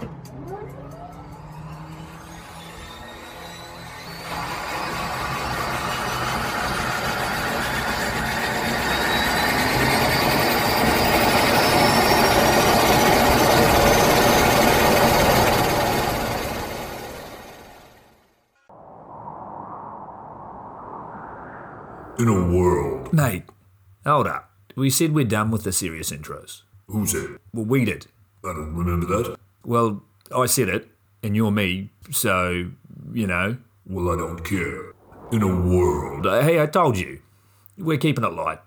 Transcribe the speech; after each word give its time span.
In 0.00 0.06
a 22.26 22.52
world. 22.52 23.12
Mate, 23.12 23.44
hold 24.04 24.26
up. 24.26 24.50
We 24.76 24.90
said 24.90 25.14
we're 25.14 25.24
done 25.24 25.50
with 25.50 25.64
the 25.64 25.72
serious 25.72 26.10
intros. 26.10 26.62
Who 26.88 27.06
said? 27.06 27.38
Well, 27.52 27.64
we 27.64 27.84
did. 27.84 28.06
I 28.44 28.52
don't 28.52 28.74
remember 28.74 29.06
that. 29.06 29.36
Well, 29.68 30.02
I 30.34 30.46
said 30.46 30.70
it, 30.70 30.88
and 31.22 31.36
you're 31.36 31.50
me, 31.50 31.90
so, 32.10 32.70
you 33.12 33.26
know. 33.26 33.58
Well, 33.86 34.10
I 34.10 34.16
don't 34.16 34.42
care. 34.42 34.94
In 35.30 35.42
a 35.42 35.60
world. 35.60 36.26
Uh, 36.26 36.40
Hey, 36.40 36.58
I 36.58 36.64
told 36.64 36.96
you. 36.96 37.20
We're 37.76 37.98
keeping 37.98 38.24
it 38.24 38.32
light. 38.32 38.60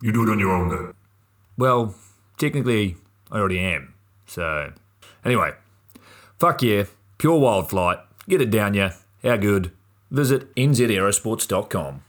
You 0.00 0.12
do 0.12 0.22
it 0.22 0.30
on 0.30 0.38
your 0.38 0.52
own 0.52 0.68
then. 0.68 0.94
Well, 1.58 1.96
technically, 2.38 2.94
I 3.28 3.38
already 3.38 3.58
am. 3.58 3.94
So, 4.26 4.72
anyway, 5.24 5.54
fuck 6.38 6.62
yeah, 6.62 6.84
pure 7.18 7.40
wild 7.40 7.68
flight. 7.68 7.98
Get 8.28 8.40
it 8.40 8.50
down 8.52 8.74
ya. 8.74 8.90
How 9.24 9.36
good? 9.38 9.72
Visit 10.12 10.54
nzaerosports.com. 10.54 12.04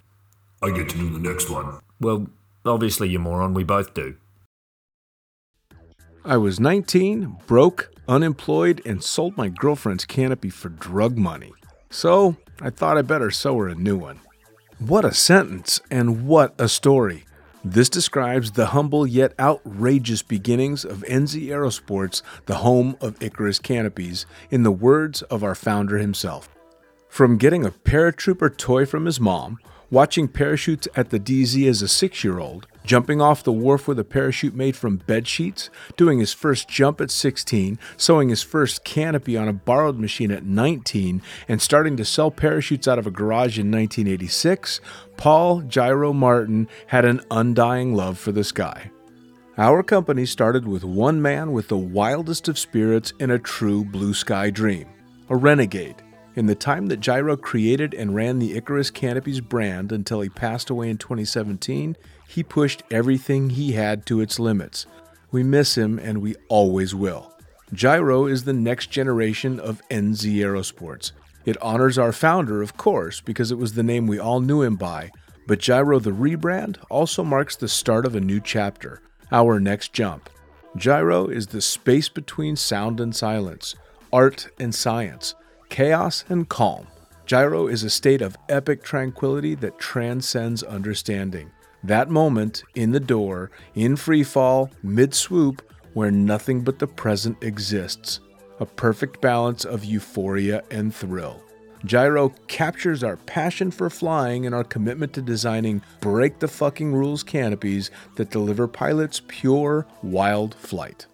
I 0.62 0.70
get 0.70 0.90
to 0.90 0.98
do 0.98 1.10
the 1.10 1.28
next 1.28 1.50
one. 1.50 1.80
Well, 2.00 2.28
obviously, 2.64 3.10
you 3.10 3.18
moron, 3.18 3.56
we 3.56 3.64
both 3.64 3.96
do. 3.96 4.16
I 6.28 6.36
was 6.36 6.60
19, 6.60 7.38
broke, 7.48 7.90
unemployed, 8.06 8.82
and 8.86 9.02
sold 9.02 9.38
my 9.38 9.48
girlfriend's 9.48 10.04
canopy 10.04 10.50
for 10.50 10.68
drug 10.68 11.18
money. 11.18 11.54
So 11.90 12.36
I 12.60 12.70
thought 12.70 12.98
I 12.98 13.02
better 13.02 13.32
sew 13.32 13.58
her 13.60 13.70
a 13.70 13.76
new 13.76 13.96
one. 13.96 14.20
What 14.78 15.06
a 15.06 15.14
sentence, 15.14 15.80
and 15.90 16.28
what 16.28 16.54
a 16.60 16.68
story. 16.68 17.24
This 17.64 17.88
describes 17.88 18.52
the 18.52 18.68
humble 18.68 19.08
yet 19.08 19.36
outrageous 19.40 20.22
beginnings 20.22 20.84
of 20.84 21.06
NZ 21.08 21.48
Aerosports, 21.48 22.22
the 22.46 22.56
home 22.56 22.98
of 23.00 23.24
Icarus 23.24 23.58
canopies, 23.58 24.26
in 24.52 24.64
the 24.64 24.72
words 24.72 25.22
of 25.22 25.46
our 25.46 25.56
founder 25.56 25.98
himself. 25.98 26.50
From 27.08 27.38
getting 27.38 27.66
a 27.66 27.72
paratrooper 27.72 28.58
toy 28.58 28.86
from 28.86 29.06
his 29.06 29.22
mom, 29.22 29.60
watching 29.90 30.28
parachutes 30.28 30.90
at 30.94 31.10
the 31.10 31.22
DZ 31.22 31.70
as 31.70 31.82
a 31.82 31.88
six 31.88 32.22
year 32.26 32.38
old, 32.38 32.68
jumping 32.88 33.22
off 33.22 33.44
the 33.44 33.52
wharf 33.52 33.88
with 33.88 34.00
a 34.00 34.04
parachute 34.04 34.56
made 34.56 34.76
from 34.76 34.98
bed 34.98 35.28
sheets, 35.28 35.70
doing 35.96 36.20
his 36.20 36.34
first 36.34 36.68
jump 36.68 37.00
at 37.02 37.12
16, 37.12 37.78
sewing 37.98 38.30
his 38.30 38.42
first 38.42 38.84
canopy 38.84 39.38
on 39.38 39.48
a 39.48 39.54
borrowed 39.54 40.00
machine 40.00 40.32
at 40.32 40.46
19, 40.46 41.22
and 41.48 41.62
starting 41.62 41.98
to 41.98 42.06
sell 42.06 42.32
parachutes 42.32 42.88
out 42.88 42.98
of 42.98 43.06
a 43.06 43.12
garage 43.12 43.60
in 43.60 43.70
1986, 43.70 44.82
Paul 45.18 45.62
Gyro 45.62 46.14
Martin 46.14 46.68
had 46.88 47.06
an 47.06 47.22
undying 47.30 47.94
love 47.94 48.18
for 48.18 48.32
the 48.32 48.44
sky. 48.44 48.90
Our 49.58 49.84
company 49.84 50.26
started 50.26 50.68
with 50.68 50.84
one 50.84 51.22
man 51.22 51.52
with 51.52 51.68
the 51.68 51.78
wildest 51.78 52.48
of 52.48 52.60
spirits 52.60 53.12
and 53.20 53.32
a 53.32 53.40
true 53.40 53.84
blue 53.84 54.14
sky 54.14 54.50
dream 54.50 54.88
a 55.30 55.36
renegade. 55.36 55.96
In 56.36 56.46
the 56.46 56.56
time 56.56 56.86
that 56.88 57.00
Gyro 57.00 57.36
created 57.36 57.94
and 57.94 58.14
ran 58.14 58.38
the 58.38 58.56
Icarus 58.56 58.92
Canopies 58.92 59.42
brand 59.42 59.92
until 59.92 60.22
he 60.22 60.30
passed 60.30 60.70
away 60.70 60.90
in 60.90 60.98
2017, 60.98 61.98
he 62.28 62.44
pushed 62.44 62.84
everything 62.92 63.50
he 63.50 63.72
had 63.72 64.06
to 64.06 64.22
its 64.22 64.40
limits. 64.40 64.86
We 65.32 65.44
miss 65.44 65.78
him 65.78 65.98
and 66.00 66.22
we 66.22 66.36
always 66.50 66.94
will. 66.94 67.34
Gyro 67.74 68.26
is 68.26 68.44
the 68.44 68.54
next 68.54 68.92
generation 68.92 69.60
of 69.60 69.82
NZ 69.90 70.36
Aerosports. 70.36 71.12
It 71.46 71.62
honors 71.62 71.98
our 71.98 72.12
founder, 72.12 72.62
of 72.62 72.78
course, 72.78 73.22
because 73.22 73.52
it 73.52 73.58
was 73.58 73.74
the 73.74 73.84
name 73.84 74.08
we 74.08 74.20
all 74.20 74.40
knew 74.40 74.62
him 74.62 74.76
by, 74.76 75.12
but 75.48 75.60
Gyro 75.60 76.00
the 76.00 76.12
rebrand 76.12 76.78
also 76.90 77.24
marks 77.24 77.56
the 77.56 77.68
start 77.68 78.06
of 78.06 78.16
a 78.16 78.22
new 78.22 78.40
chapter, 78.40 79.02
our 79.32 79.60
next 79.60 79.94
jump. 79.94 80.30
Gyro 80.76 81.28
is 81.28 81.48
the 81.48 81.62
space 81.62 82.10
between 82.10 82.56
sound 82.56 83.00
and 83.00 83.16
silence, 83.16 83.76
art 84.12 84.50
and 84.60 84.76
science, 84.76 85.36
chaos 85.70 86.24
and 86.30 86.48
calm. 86.48 86.88
Gyro 87.26 87.68
is 87.68 87.84
a 87.84 87.90
state 87.90 88.22
of 88.22 88.38
epic 88.48 88.84
tranquility 88.84 89.56
that 89.56 89.80
transcends 89.80 90.64
understanding. 90.64 91.52
That 91.88 92.10
moment 92.10 92.64
in 92.76 92.92
the 92.92 93.00
door, 93.00 93.50
in 93.74 93.96
free 93.96 94.26
fall, 94.26 94.70
mid 94.84 95.14
swoop, 95.14 95.62
where 95.94 96.12
nothing 96.12 96.62
but 96.62 96.80
the 96.80 96.88
present 96.88 97.42
exists. 97.42 98.20
A 98.60 98.66
perfect 98.66 99.22
balance 99.22 99.64
of 99.64 99.86
euphoria 99.86 100.64
and 100.70 100.94
thrill. 100.94 101.42
Gyro 101.86 102.34
captures 102.48 103.06
our 103.06 103.16
passion 103.16 103.72
for 103.72 103.90
flying 103.90 104.46
and 104.46 104.54
our 104.54 104.66
commitment 104.66 105.14
to 105.14 105.22
designing 105.22 105.82
break 106.02 106.40
the 106.40 106.50
fucking 106.50 106.94
rules 106.94 107.24
canopies 107.24 107.90
that 108.18 108.32
deliver 108.32 108.68
pilots 108.68 109.22
pure, 109.30 109.88
wild 110.04 110.56
flight. 110.56 111.06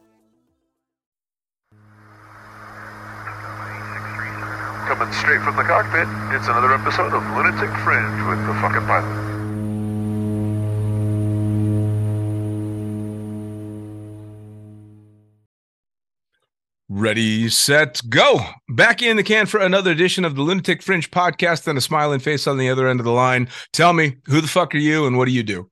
Coming 4.87 5.13
straight 5.13 5.41
from 5.41 5.55
the 5.55 5.63
cockpit, 5.63 6.07
it's 6.35 6.47
another 6.47 6.73
episode 6.73 7.13
of 7.13 7.21
Lunatic 7.37 7.69
Fringe 7.83 8.27
with 8.27 8.43
the 8.47 8.55
fucking 8.55 8.87
pilot. 8.87 9.32
Ready, 16.89 17.47
set, 17.47 18.01
go. 18.09 18.41
Back 18.67 19.01
in 19.01 19.15
the 19.15 19.23
can 19.23 19.45
for 19.45 19.59
another 19.61 19.91
edition 19.91 20.25
of 20.25 20.35
the 20.35 20.41
Lunatic 20.41 20.81
Fringe 20.81 21.09
podcast 21.09 21.65
and 21.65 21.77
a 21.77 21.81
smiling 21.81 22.19
face 22.19 22.45
on 22.45 22.57
the 22.57 22.69
other 22.69 22.89
end 22.89 22.99
of 22.99 23.05
the 23.05 23.11
line. 23.11 23.47
Tell 23.71 23.93
me, 23.93 24.17
who 24.25 24.41
the 24.41 24.49
fuck 24.49 24.75
are 24.75 24.79
you 24.79 25.07
and 25.07 25.17
what 25.17 25.25
do 25.25 25.31
you 25.31 25.43
do? 25.43 25.69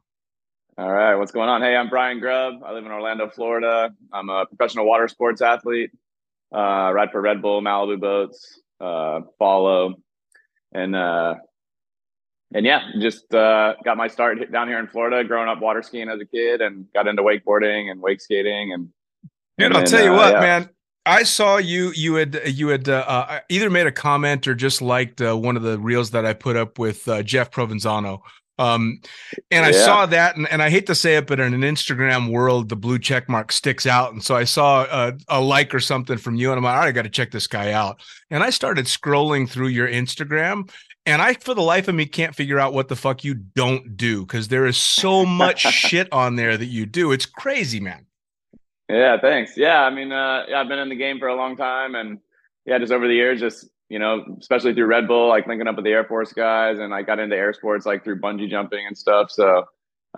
All 0.77 0.91
right, 0.91 1.15
what's 1.15 1.33
going 1.33 1.49
on? 1.49 1.61
Hey, 1.61 1.75
I'm 1.75 1.89
Brian 1.89 2.21
Grubb. 2.21 2.63
I 2.65 2.71
live 2.71 2.85
in 2.85 2.91
Orlando, 2.93 3.29
Florida. 3.29 3.91
I'm 4.13 4.29
a 4.29 4.45
professional 4.45 4.85
water 4.85 5.09
sports 5.09 5.41
athlete. 5.41 5.91
Uh, 6.55 6.91
ride 6.93 7.11
for 7.11 7.21
Red 7.21 7.41
Bull, 7.41 7.61
Malibu 7.61 7.99
boats, 7.99 8.61
uh, 8.79 9.19
follow, 9.37 9.95
and 10.71 10.95
uh, 10.95 11.35
and 12.53 12.65
yeah, 12.65 12.81
just 12.99 13.33
uh, 13.33 13.75
got 13.83 13.97
my 13.97 14.07
start 14.07 14.49
down 14.51 14.69
here 14.69 14.79
in 14.79 14.87
Florida. 14.87 15.25
Growing 15.25 15.49
up 15.49 15.61
water 15.61 15.83
skiing 15.83 16.09
as 16.09 16.21
a 16.21 16.25
kid, 16.25 16.61
and 16.61 16.85
got 16.93 17.07
into 17.07 17.21
wakeboarding 17.21 17.91
and 17.91 18.01
wake 18.01 18.21
skating. 18.21 18.73
And 18.73 18.89
Dude, 19.57 19.75
I'll 19.75 19.83
tell 19.83 20.03
you 20.03 20.13
uh, 20.13 20.17
what, 20.17 20.33
yeah. 20.33 20.39
man. 20.39 20.69
I 21.05 21.23
saw 21.23 21.57
you. 21.57 21.91
You 21.95 22.15
had 22.15 22.39
you 22.45 22.67
had 22.67 22.87
uh, 22.87 23.03
uh, 23.07 23.39
either 23.49 23.69
made 23.69 23.87
a 23.87 23.91
comment 23.91 24.47
or 24.47 24.53
just 24.53 24.81
liked 24.81 25.21
uh, 25.21 25.35
one 25.35 25.57
of 25.57 25.63
the 25.63 25.79
reels 25.79 26.11
that 26.11 26.25
I 26.25 26.33
put 26.33 26.55
up 26.55 26.77
with 26.77 27.07
uh, 27.07 27.23
Jeff 27.23 27.51
Provenzano. 27.51 28.21
Um, 28.59 29.01
and 29.49 29.65
I 29.65 29.71
saw 29.71 30.05
that, 30.05 30.35
and, 30.35 30.47
and 30.49 30.61
I 30.61 30.69
hate 30.69 30.85
to 30.85 30.93
say 30.93 31.15
it, 31.15 31.25
but 31.25 31.39
in 31.39 31.55
an 31.55 31.61
Instagram 31.61 32.31
world, 32.31 32.69
the 32.69 32.75
blue 32.75 32.99
check 32.99 33.27
mark 33.27 33.51
sticks 33.51 33.87
out. 33.87 34.13
And 34.13 34.23
so 34.23 34.35
I 34.35 34.43
saw 34.43 34.83
a, 34.83 35.13
a 35.29 35.41
like 35.41 35.73
or 35.73 35.79
something 35.79 36.19
from 36.19 36.35
you, 36.35 36.51
and 36.51 36.59
I'm 36.59 36.63
like, 36.63 36.75
all 36.75 36.81
right, 36.81 36.89
I 36.89 36.91
got 36.91 37.03
to 37.03 37.09
check 37.09 37.31
this 37.31 37.47
guy 37.47 37.71
out. 37.71 38.03
And 38.29 38.43
I 38.43 38.51
started 38.51 38.85
scrolling 38.85 39.49
through 39.49 39.69
your 39.69 39.87
Instagram, 39.87 40.69
and 41.07 41.23
I, 41.23 41.33
for 41.33 41.55
the 41.55 41.63
life 41.63 41.87
of 41.87 41.95
me, 41.95 42.05
can't 42.05 42.35
figure 42.35 42.59
out 42.59 42.73
what 42.73 42.87
the 42.87 42.95
fuck 42.95 43.23
you 43.23 43.33
don't 43.33 43.97
do 43.97 44.21
because 44.21 44.49
there 44.49 44.67
is 44.67 44.77
so 44.77 45.25
much 45.25 45.61
shit 45.73 46.11
on 46.13 46.35
there 46.35 46.55
that 46.55 46.67
you 46.67 46.85
do. 46.85 47.11
It's 47.11 47.25
crazy, 47.25 47.79
man. 47.79 48.05
Yeah, 48.91 49.17
thanks. 49.19 49.55
Yeah, 49.55 49.81
I 49.81 49.89
mean, 49.89 50.11
uh, 50.11 50.45
yeah, 50.49 50.59
I've 50.59 50.67
been 50.67 50.79
in 50.79 50.89
the 50.89 50.95
game 50.95 51.17
for 51.17 51.27
a 51.27 51.35
long 51.35 51.55
time, 51.55 51.95
and 51.95 52.19
yeah, 52.65 52.77
just 52.77 52.91
over 52.91 53.07
the 53.07 53.13
years, 53.13 53.39
just 53.39 53.69
you 53.87 53.99
know, 53.99 54.23
especially 54.39 54.73
through 54.73 54.85
Red 54.85 55.07
Bull, 55.07 55.29
like 55.29 55.47
linking 55.47 55.67
up 55.67 55.75
with 55.75 55.85
the 55.85 55.91
Air 55.91 56.03
Force 56.03 56.33
guys, 56.33 56.79
and 56.79 56.93
I 56.93 57.01
got 57.01 57.19
into 57.19 57.35
air 57.35 57.53
sports 57.53 57.85
like 57.85 58.03
through 58.03 58.19
bungee 58.19 58.49
jumping 58.49 58.85
and 58.85 58.97
stuff. 58.97 59.31
So, 59.31 59.65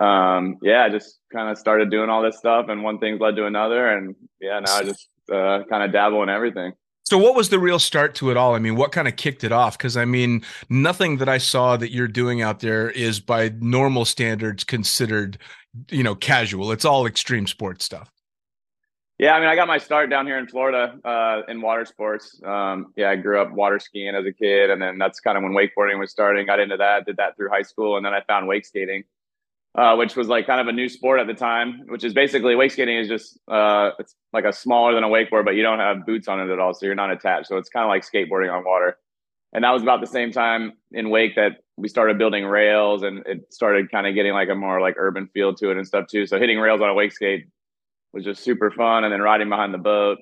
um, 0.00 0.58
yeah, 0.62 0.84
I 0.84 0.90
just 0.90 1.18
kind 1.32 1.50
of 1.50 1.58
started 1.58 1.90
doing 1.90 2.10
all 2.10 2.22
this 2.22 2.38
stuff, 2.38 2.66
and 2.68 2.82
one 2.82 2.98
thing 2.98 3.18
led 3.18 3.36
to 3.36 3.46
another, 3.46 3.88
and 3.88 4.16
yeah, 4.40 4.58
now 4.60 4.76
I 4.76 4.82
just 4.82 5.08
uh, 5.32 5.60
kind 5.70 5.84
of 5.84 5.92
dabble 5.92 6.22
in 6.22 6.28
everything. 6.28 6.72
So, 7.04 7.18
what 7.18 7.36
was 7.36 7.50
the 7.50 7.58
real 7.58 7.78
start 7.78 8.14
to 8.16 8.30
it 8.30 8.36
all? 8.36 8.54
I 8.54 8.58
mean, 8.58 8.76
what 8.76 8.90
kind 8.90 9.06
of 9.06 9.16
kicked 9.16 9.44
it 9.44 9.52
off? 9.52 9.76
Because 9.76 9.96
I 9.96 10.04
mean, 10.04 10.42
nothing 10.68 11.18
that 11.18 11.28
I 11.28 11.38
saw 11.38 11.76
that 11.76 11.92
you're 11.92 12.08
doing 12.08 12.42
out 12.42 12.60
there 12.60 12.90
is 12.90 13.20
by 13.20 13.52
normal 13.60 14.04
standards 14.04 14.64
considered, 14.64 15.38
you 15.90 16.02
know, 16.02 16.14
casual. 16.14 16.72
It's 16.72 16.84
all 16.84 17.06
extreme 17.06 17.46
sports 17.46 17.84
stuff. 17.84 18.10
Yeah, 19.18 19.34
I 19.34 19.40
mean, 19.40 19.48
I 19.48 19.54
got 19.54 19.68
my 19.68 19.78
start 19.78 20.10
down 20.10 20.26
here 20.26 20.38
in 20.38 20.48
Florida 20.48 20.98
uh, 21.04 21.42
in 21.46 21.60
water 21.60 21.84
sports. 21.84 22.40
Um, 22.44 22.92
yeah, 22.96 23.10
I 23.10 23.16
grew 23.16 23.40
up 23.40 23.52
water 23.52 23.78
skiing 23.78 24.14
as 24.14 24.26
a 24.26 24.32
kid, 24.32 24.70
and 24.70 24.82
then 24.82 24.98
that's 24.98 25.20
kind 25.20 25.38
of 25.38 25.44
when 25.44 25.52
wakeboarding 25.52 26.00
was 26.00 26.10
starting. 26.10 26.46
Got 26.46 26.58
into 26.58 26.76
that, 26.78 27.06
did 27.06 27.18
that 27.18 27.36
through 27.36 27.50
high 27.50 27.62
school, 27.62 27.96
and 27.96 28.04
then 28.04 28.12
I 28.12 28.22
found 28.22 28.48
wake 28.48 28.66
skating, 28.66 29.04
uh, 29.76 29.94
which 29.94 30.16
was 30.16 30.26
like 30.26 30.48
kind 30.48 30.60
of 30.60 30.66
a 30.66 30.72
new 30.72 30.88
sport 30.88 31.20
at 31.20 31.28
the 31.28 31.34
time. 31.34 31.82
Which 31.86 32.02
is 32.02 32.12
basically 32.12 32.56
wake 32.56 32.72
skating 32.72 32.96
is 32.96 33.06
just 33.06 33.38
uh, 33.46 33.90
it's 34.00 34.16
like 34.32 34.44
a 34.44 34.52
smaller 34.52 34.94
than 34.94 35.04
a 35.04 35.08
wakeboard, 35.08 35.44
but 35.44 35.54
you 35.54 35.62
don't 35.62 35.78
have 35.78 36.04
boots 36.04 36.26
on 36.26 36.40
it 36.40 36.52
at 36.52 36.58
all, 36.58 36.74
so 36.74 36.84
you're 36.84 36.96
not 36.96 37.12
attached. 37.12 37.46
So 37.46 37.56
it's 37.56 37.68
kind 37.68 37.84
of 37.84 37.90
like 37.90 38.02
skateboarding 38.02 38.52
on 38.52 38.64
water. 38.64 38.98
And 39.52 39.62
that 39.62 39.70
was 39.70 39.82
about 39.82 40.00
the 40.00 40.08
same 40.08 40.32
time 40.32 40.72
in 40.90 41.10
wake 41.10 41.36
that 41.36 41.58
we 41.76 41.86
started 41.86 42.18
building 42.18 42.44
rails, 42.44 43.04
and 43.04 43.24
it 43.26 43.54
started 43.54 43.92
kind 43.92 44.08
of 44.08 44.16
getting 44.16 44.32
like 44.32 44.48
a 44.48 44.56
more 44.56 44.80
like 44.80 44.96
urban 44.98 45.28
feel 45.32 45.54
to 45.54 45.70
it 45.70 45.76
and 45.76 45.86
stuff 45.86 46.08
too. 46.08 46.26
So 46.26 46.40
hitting 46.40 46.58
rails 46.58 46.80
on 46.80 46.88
a 46.88 46.94
wake 46.94 47.12
skate 47.12 47.46
was 48.14 48.24
just 48.24 48.42
super 48.42 48.70
fun. 48.70 49.04
And 49.04 49.12
then 49.12 49.20
riding 49.20 49.48
behind 49.48 49.74
the 49.74 49.78
boat 49.78 50.18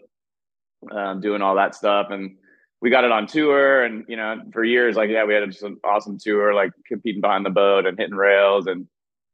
um, 0.91 1.21
doing 1.21 1.43
all 1.43 1.55
that 1.57 1.75
stuff. 1.75 2.09
And 2.11 2.37
we 2.81 2.91
got 2.91 3.05
it 3.05 3.13
on 3.13 3.27
tour. 3.27 3.85
And, 3.85 4.05
you 4.09 4.17
know, 4.17 4.41
for 4.53 4.65
years, 4.65 4.97
like, 4.97 5.11
yeah, 5.11 5.25
we 5.25 5.35
had 5.35 5.49
just 5.51 5.63
an 5.63 5.79
awesome 5.85 6.19
tour, 6.19 6.55
like 6.55 6.73
competing 6.87 7.21
behind 7.21 7.47
the 7.47 7.51
boat 7.51 7.87
and 7.87 7.99
hitting 7.99 8.17
rails 8.17 8.67
and 8.67 8.89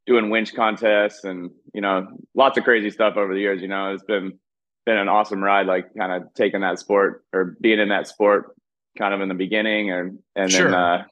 doing 0.05 0.29
winch 0.29 0.53
contests 0.53 1.23
and, 1.23 1.49
you 1.73 1.81
know, 1.81 2.07
lots 2.35 2.57
of 2.57 2.63
crazy 2.63 2.89
stuff 2.91 3.17
over 3.17 3.33
the 3.33 3.39
years. 3.39 3.61
You 3.61 3.67
know, 3.67 3.93
it's 3.93 4.03
been, 4.03 4.39
been 4.85 4.97
an 4.97 5.09
awesome 5.09 5.43
ride, 5.43 5.65
like 5.65 5.95
kind 5.95 6.11
of 6.11 6.33
taking 6.33 6.61
that 6.61 6.79
sport 6.79 7.23
or 7.33 7.57
being 7.59 7.79
in 7.79 7.89
that 7.89 8.07
sport 8.07 8.55
kind 8.97 9.13
of 9.13 9.21
in 9.21 9.29
the 9.29 9.35
beginning 9.35 9.91
and, 9.91 10.19
and 10.35 10.51
Sure. 10.51 10.65
then, 10.65 10.73
uh, 10.73 11.03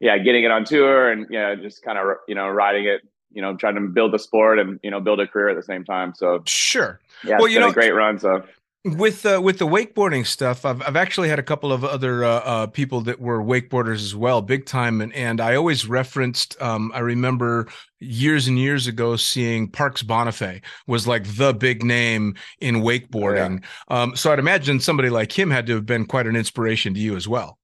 yeah, 0.00 0.18
getting 0.18 0.44
it 0.44 0.50
on 0.50 0.64
tour 0.64 1.10
and, 1.10 1.26
you 1.30 1.38
know, 1.38 1.56
just 1.56 1.82
kind 1.82 1.98
of, 1.98 2.16
you 2.28 2.34
know, 2.34 2.48
riding 2.48 2.84
it, 2.84 3.00
you 3.34 3.42
know, 3.42 3.56
trying 3.56 3.74
to 3.74 3.80
build 3.82 4.12
the 4.12 4.18
sport 4.18 4.58
and, 4.58 4.78
you 4.82 4.90
know, 4.90 5.00
build 5.00 5.20
a 5.20 5.26
career 5.26 5.48
at 5.48 5.56
the 5.56 5.62
same 5.62 5.84
time. 5.84 6.14
So, 6.14 6.42
Sure. 6.46 7.00
yeah, 7.24 7.36
Well, 7.36 7.44
it's 7.46 7.52
you 7.54 7.58
been 7.60 7.66
know- 7.68 7.70
a 7.70 7.74
great 7.74 7.92
run. 7.92 8.18
So, 8.18 8.42
With 8.86 9.24
uh, 9.24 9.40
with 9.42 9.58
the 9.58 9.66
wakeboarding 9.66 10.26
stuff, 10.26 10.66
I've 10.66 10.82
I've 10.82 10.94
actually 10.94 11.30
had 11.30 11.38
a 11.38 11.42
couple 11.42 11.72
of 11.72 11.84
other 11.86 12.22
uh, 12.22 12.28
uh, 12.40 12.66
people 12.66 13.00
that 13.08 13.18
were 13.18 13.42
wakeboarders 13.42 14.02
as 14.02 14.14
well, 14.14 14.42
big 14.42 14.66
time, 14.66 15.00
and 15.00 15.10
and 15.14 15.40
I 15.40 15.54
always 15.54 15.88
referenced. 15.88 16.60
Um, 16.60 16.92
I 16.94 16.98
remember 16.98 17.66
years 18.00 18.46
and 18.46 18.58
years 18.58 18.86
ago 18.86 19.16
seeing 19.16 19.70
Parks 19.70 20.02
Bonifay 20.02 20.60
was 20.86 21.06
like 21.06 21.24
the 21.36 21.54
big 21.54 21.82
name 21.82 22.34
in 22.60 22.82
wakeboarding. 22.82 23.64
Um, 23.88 24.14
so 24.16 24.30
I'd 24.30 24.38
imagine 24.38 24.78
somebody 24.80 25.08
like 25.08 25.32
him 25.32 25.50
had 25.50 25.66
to 25.68 25.74
have 25.76 25.86
been 25.86 26.04
quite 26.04 26.26
an 26.26 26.36
inspiration 26.36 26.92
to 26.92 27.00
you 27.00 27.16
as 27.16 27.26
well. 27.26 27.56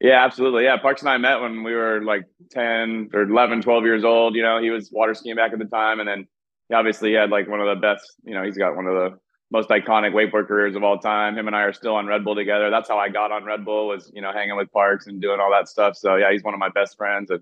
Yeah, 0.00 0.24
absolutely. 0.24 0.64
Yeah, 0.64 0.76
Parks 0.76 1.02
and 1.02 1.08
I 1.10 1.18
met 1.18 1.40
when 1.40 1.64
we 1.64 1.74
were 1.74 2.00
like 2.02 2.24
10 2.52 3.10
or 3.12 3.22
11, 3.22 3.62
12 3.62 3.84
years 3.84 4.04
old. 4.04 4.36
You 4.36 4.42
know, 4.42 4.60
he 4.60 4.70
was 4.70 4.90
water 4.92 5.14
skiing 5.14 5.34
back 5.36 5.52
at 5.52 5.58
the 5.58 5.64
time. 5.64 5.98
And 5.98 6.08
then 6.08 6.26
he 6.68 6.74
obviously 6.74 7.14
had 7.14 7.30
like 7.30 7.48
one 7.48 7.60
of 7.60 7.66
the 7.66 7.80
best, 7.80 8.04
you 8.24 8.34
know, 8.34 8.44
he's 8.44 8.56
got 8.56 8.76
one 8.76 8.86
of 8.86 8.94
the 8.94 9.18
most 9.50 9.70
iconic 9.70 10.12
wakeboard 10.12 10.46
careers 10.46 10.76
of 10.76 10.84
all 10.84 10.98
time. 10.98 11.36
Him 11.36 11.48
and 11.48 11.56
I 11.56 11.62
are 11.62 11.72
still 11.72 11.94
on 11.96 12.06
Red 12.06 12.24
Bull 12.24 12.36
together. 12.36 12.70
That's 12.70 12.88
how 12.88 12.98
I 12.98 13.08
got 13.08 13.32
on 13.32 13.44
Red 13.44 13.64
Bull 13.64 13.88
was, 13.88 14.10
you 14.14 14.22
know, 14.22 14.30
hanging 14.32 14.56
with 14.56 14.70
Parks 14.70 15.08
and 15.08 15.20
doing 15.20 15.40
all 15.40 15.50
that 15.50 15.68
stuff. 15.68 15.96
So 15.96 16.14
yeah, 16.14 16.30
he's 16.30 16.44
one 16.44 16.54
of 16.54 16.60
my 16.60 16.68
best 16.68 16.96
friends. 16.96 17.30
And 17.30 17.40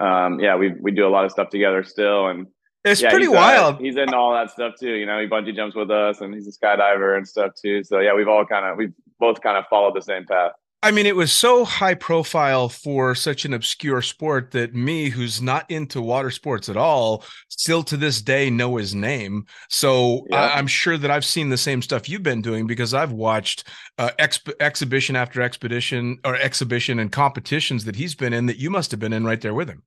um, 0.00 0.40
yeah, 0.40 0.56
we, 0.56 0.72
we 0.80 0.92
do 0.92 1.06
a 1.06 1.10
lot 1.10 1.26
of 1.26 1.30
stuff 1.30 1.50
together 1.50 1.82
still. 1.84 2.28
And 2.28 2.46
It's 2.84 3.02
yeah, 3.02 3.10
pretty 3.10 3.26
he's, 3.26 3.34
uh, 3.34 3.38
wild. 3.38 3.80
he's 3.80 3.96
into 3.96 4.16
all 4.16 4.32
that 4.32 4.50
stuff 4.50 4.74
too. 4.80 4.94
You 4.94 5.04
know, 5.04 5.20
he 5.20 5.26
bungee 5.26 5.54
jumps 5.54 5.76
with 5.76 5.90
us 5.90 6.22
and 6.22 6.32
he's 6.32 6.48
a 6.48 6.52
skydiver 6.52 7.18
and 7.18 7.28
stuff 7.28 7.52
too. 7.60 7.84
So 7.84 7.98
yeah, 7.98 8.14
we've 8.14 8.28
all 8.28 8.46
kind 8.46 8.64
of, 8.64 8.78
we've 8.78 8.94
both 9.20 9.42
kind 9.42 9.58
of 9.58 9.64
followed 9.68 9.94
the 9.94 10.00
same 10.00 10.24
path. 10.24 10.52
I 10.84 10.90
mean, 10.90 11.06
it 11.06 11.14
was 11.14 11.32
so 11.32 11.64
high 11.64 11.94
profile 11.94 12.68
for 12.68 13.14
such 13.14 13.44
an 13.44 13.54
obscure 13.54 14.02
sport 14.02 14.50
that 14.50 14.74
me, 14.74 15.10
who's 15.10 15.40
not 15.40 15.70
into 15.70 16.02
water 16.02 16.30
sports 16.32 16.68
at 16.68 16.76
all, 16.76 17.24
still 17.48 17.84
to 17.84 17.96
this 17.96 18.20
day 18.20 18.50
know 18.50 18.76
his 18.76 18.92
name. 18.92 19.46
So 19.68 20.26
Yeah. 20.28 20.40
I, 20.40 20.58
I'm 20.58 20.66
sure 20.66 20.98
that 20.98 21.10
I've 21.10 21.24
seen 21.24 21.50
the 21.50 21.56
same 21.56 21.82
stuff 21.82 22.08
you've 22.08 22.24
been 22.24 22.42
doing 22.42 22.66
because 22.66 22.94
I've 22.94 23.12
watched 23.12 23.62
uh, 23.96 24.10
exp- 24.18 24.54
exhibition 24.58 25.14
after 25.14 25.40
expedition 25.40 26.18
or 26.24 26.34
exhibition 26.34 26.98
and 26.98 27.12
competitions 27.12 27.84
that 27.84 27.94
he's 27.94 28.16
been 28.16 28.32
in 28.32 28.46
that 28.46 28.58
you 28.58 28.68
must 28.68 28.90
have 28.90 28.98
been 28.98 29.12
in 29.12 29.24
right 29.24 29.40
there 29.40 29.54
with 29.54 29.68
him. 29.68 29.84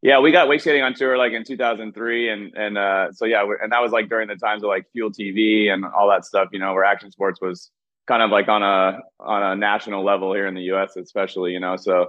Yeah, 0.00 0.18
we 0.20 0.32
got 0.32 0.48
wake 0.48 0.62
skating 0.62 0.80
on 0.82 0.94
tour 0.94 1.18
like 1.18 1.32
in 1.32 1.44
2003, 1.44 2.30
and 2.30 2.54
and 2.54 2.78
uh, 2.78 3.12
so 3.12 3.26
yeah, 3.26 3.44
and 3.62 3.70
that 3.70 3.82
was 3.82 3.92
like 3.92 4.08
during 4.08 4.28
the 4.28 4.36
times 4.36 4.62
of 4.62 4.68
like 4.68 4.86
Fuel 4.94 5.10
TV 5.10 5.68
and 5.68 5.84
all 5.84 6.08
that 6.08 6.24
stuff, 6.24 6.48
you 6.52 6.58
know, 6.58 6.72
where 6.72 6.84
action 6.84 7.10
sports 7.10 7.38
was 7.42 7.70
kind 8.10 8.22
of 8.24 8.30
like 8.30 8.48
on 8.48 8.62
a 8.64 8.98
on 9.20 9.42
a 9.42 9.54
national 9.54 10.04
level 10.04 10.34
here 10.34 10.48
in 10.48 10.54
the 10.54 10.62
U.S. 10.62 10.96
especially, 10.96 11.52
you 11.52 11.60
know. 11.60 11.76
So 11.76 12.08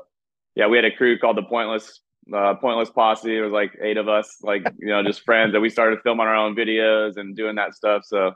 yeah, 0.55 0.65
we 0.65 0.75
had 0.75 0.85
a 0.85 0.91
crew 0.91 1.19
called 1.19 1.37
the 1.37 1.43
Pointless 1.43 2.01
uh, 2.33 2.55
Pointless 2.55 2.89
Posse. 2.89 3.37
It 3.37 3.41
was 3.41 3.51
like 3.51 3.77
eight 3.83 3.97
of 3.97 4.09
us, 4.09 4.37
like 4.41 4.63
you 4.79 4.87
know, 4.87 5.03
just 5.03 5.21
friends 5.21 5.53
that 5.53 5.59
we 5.59 5.69
started 5.69 5.99
filming 6.03 6.25
our 6.25 6.35
own 6.35 6.55
videos 6.55 7.17
and 7.17 7.35
doing 7.35 7.55
that 7.57 7.75
stuff. 7.75 8.03
So 8.05 8.31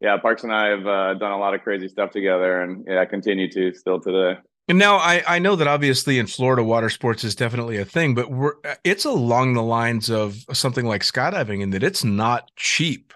yeah, 0.00 0.16
Parks 0.18 0.44
and 0.44 0.52
I 0.52 0.68
have 0.68 0.86
uh, 0.86 1.14
done 1.14 1.32
a 1.32 1.38
lot 1.38 1.52
of 1.52 1.62
crazy 1.62 1.88
stuff 1.88 2.12
together, 2.12 2.62
and 2.62 2.84
yeah, 2.86 3.04
continue 3.06 3.50
to 3.50 3.74
still 3.74 4.00
today. 4.00 4.38
And 4.68 4.78
now 4.78 4.98
I, 4.98 5.24
I 5.26 5.38
know 5.40 5.56
that 5.56 5.66
obviously 5.66 6.16
in 6.16 6.28
Florida, 6.28 6.62
water 6.62 6.90
sports 6.90 7.24
is 7.24 7.34
definitely 7.34 7.78
a 7.78 7.84
thing, 7.84 8.14
but 8.14 8.30
we're, 8.30 8.52
it's 8.84 9.04
along 9.04 9.54
the 9.54 9.64
lines 9.64 10.08
of 10.08 10.44
something 10.52 10.86
like 10.86 11.02
skydiving 11.02 11.60
in 11.60 11.70
that 11.70 11.82
it's 11.82 12.04
not 12.04 12.52
cheap. 12.54 13.12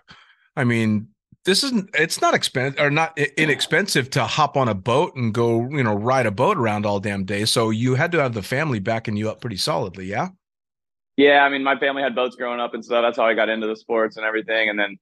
I 0.57 0.65
mean, 0.65 1.14
this 1.45 1.63
isn't, 1.65 1.91
it's 1.95 2.21
not 2.21 2.35
expensive 2.35 2.81
or 2.81 2.91
not 2.91 3.17
inexpensive 3.19 4.11
to 4.11 4.25
hop 4.25 4.57
on 4.57 4.69
a 4.69 4.75
boat 4.75 5.15
and 5.15 5.33
go, 5.35 5.69
you 5.69 5.83
know, 5.83 5.95
ride 5.95 6.27
a 6.27 6.31
boat 6.31 6.57
around 6.57 6.87
all 6.87 7.01
damn 7.01 7.25
day. 7.25 7.45
So 7.45 7.71
you 7.71 7.95
had 7.95 8.13
to 8.13 8.23
have 8.23 8.35
the 8.35 8.43
family 8.43 8.81
backing 8.81 9.17
you 9.17 9.31
up 9.31 9.41
pretty 9.41 9.57
solidly. 9.57 10.07
Yeah. 10.07 10.29
Yeah, 11.17 11.45
I 11.45 11.49
mean, 11.49 11.63
my 11.63 11.79
family 11.79 12.03
had 12.03 12.15
boats 12.15 12.35
growing 12.35 12.61
up 12.61 12.75
and 12.75 12.85
stuff. 12.85 13.03
That's 13.03 13.17
how 13.17 13.25
I 13.25 13.35
got 13.35 13.49
into 13.49 13.67
the 13.67 13.77
sports 13.77 14.17
and 14.17 14.27
everything. 14.27 14.69
And 14.69 14.79
then, 14.79 14.99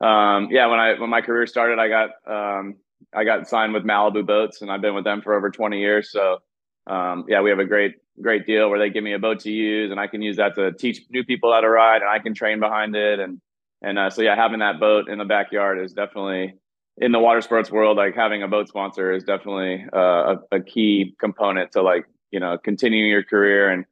um, 0.00 0.48
yeah, 0.50 0.66
when 0.66 0.78
I 0.78 0.98
when 0.98 1.10
my 1.10 1.22
career 1.22 1.46
started, 1.46 1.78
I 1.78 1.88
got 1.88 2.10
um, 2.26 2.76
I 3.12 3.24
got 3.24 3.48
signed 3.48 3.72
with 3.72 3.84
Malibu 3.84 4.24
Boats, 4.24 4.62
and 4.62 4.70
I've 4.70 4.80
been 4.80 4.94
with 4.94 5.04
them 5.04 5.22
for 5.22 5.34
over 5.34 5.50
20 5.50 5.80
years. 5.80 6.12
So, 6.12 6.38
um, 6.86 7.24
yeah, 7.28 7.40
we 7.40 7.50
have 7.50 7.58
a 7.58 7.64
great 7.64 7.94
great 8.22 8.46
deal 8.46 8.70
where 8.70 8.78
they 8.78 8.90
give 8.90 9.02
me 9.02 9.14
a 9.14 9.18
boat 9.18 9.40
to 9.40 9.50
use, 9.50 9.90
and 9.90 9.98
I 9.98 10.06
can 10.06 10.22
use 10.22 10.36
that 10.36 10.54
to 10.54 10.72
teach 10.72 11.00
new 11.10 11.24
people 11.24 11.52
how 11.52 11.60
to 11.60 11.68
ride, 11.68 12.02
and 12.02 12.10
I 12.10 12.20
can 12.20 12.32
train 12.32 12.60
behind 12.60 12.94
it. 12.94 13.18
And 13.18 13.40
and 13.82 13.98
uh, 13.98 14.10
so, 14.10 14.22
yeah, 14.22 14.34
having 14.36 14.60
that 14.60 14.80
boat 14.80 15.08
in 15.08 15.18
the 15.18 15.24
backyard 15.24 15.78
is 15.78 15.92
definitely 15.92 16.54
in 16.98 17.12
the 17.12 17.18
water 17.18 17.40
sports 17.40 17.70
world. 17.70 17.96
Like 17.96 18.14
having 18.14 18.42
a 18.42 18.48
boat 18.48 18.68
sponsor 18.68 19.12
is 19.12 19.24
definitely 19.24 19.84
uh, 19.92 20.36
a, 20.52 20.56
a 20.56 20.60
key 20.60 21.14
component 21.20 21.72
to 21.72 21.82
like 21.82 22.06
you 22.30 22.40
know 22.40 22.58
continuing 22.62 23.10
your 23.10 23.22
career 23.22 23.70
and 23.70 23.84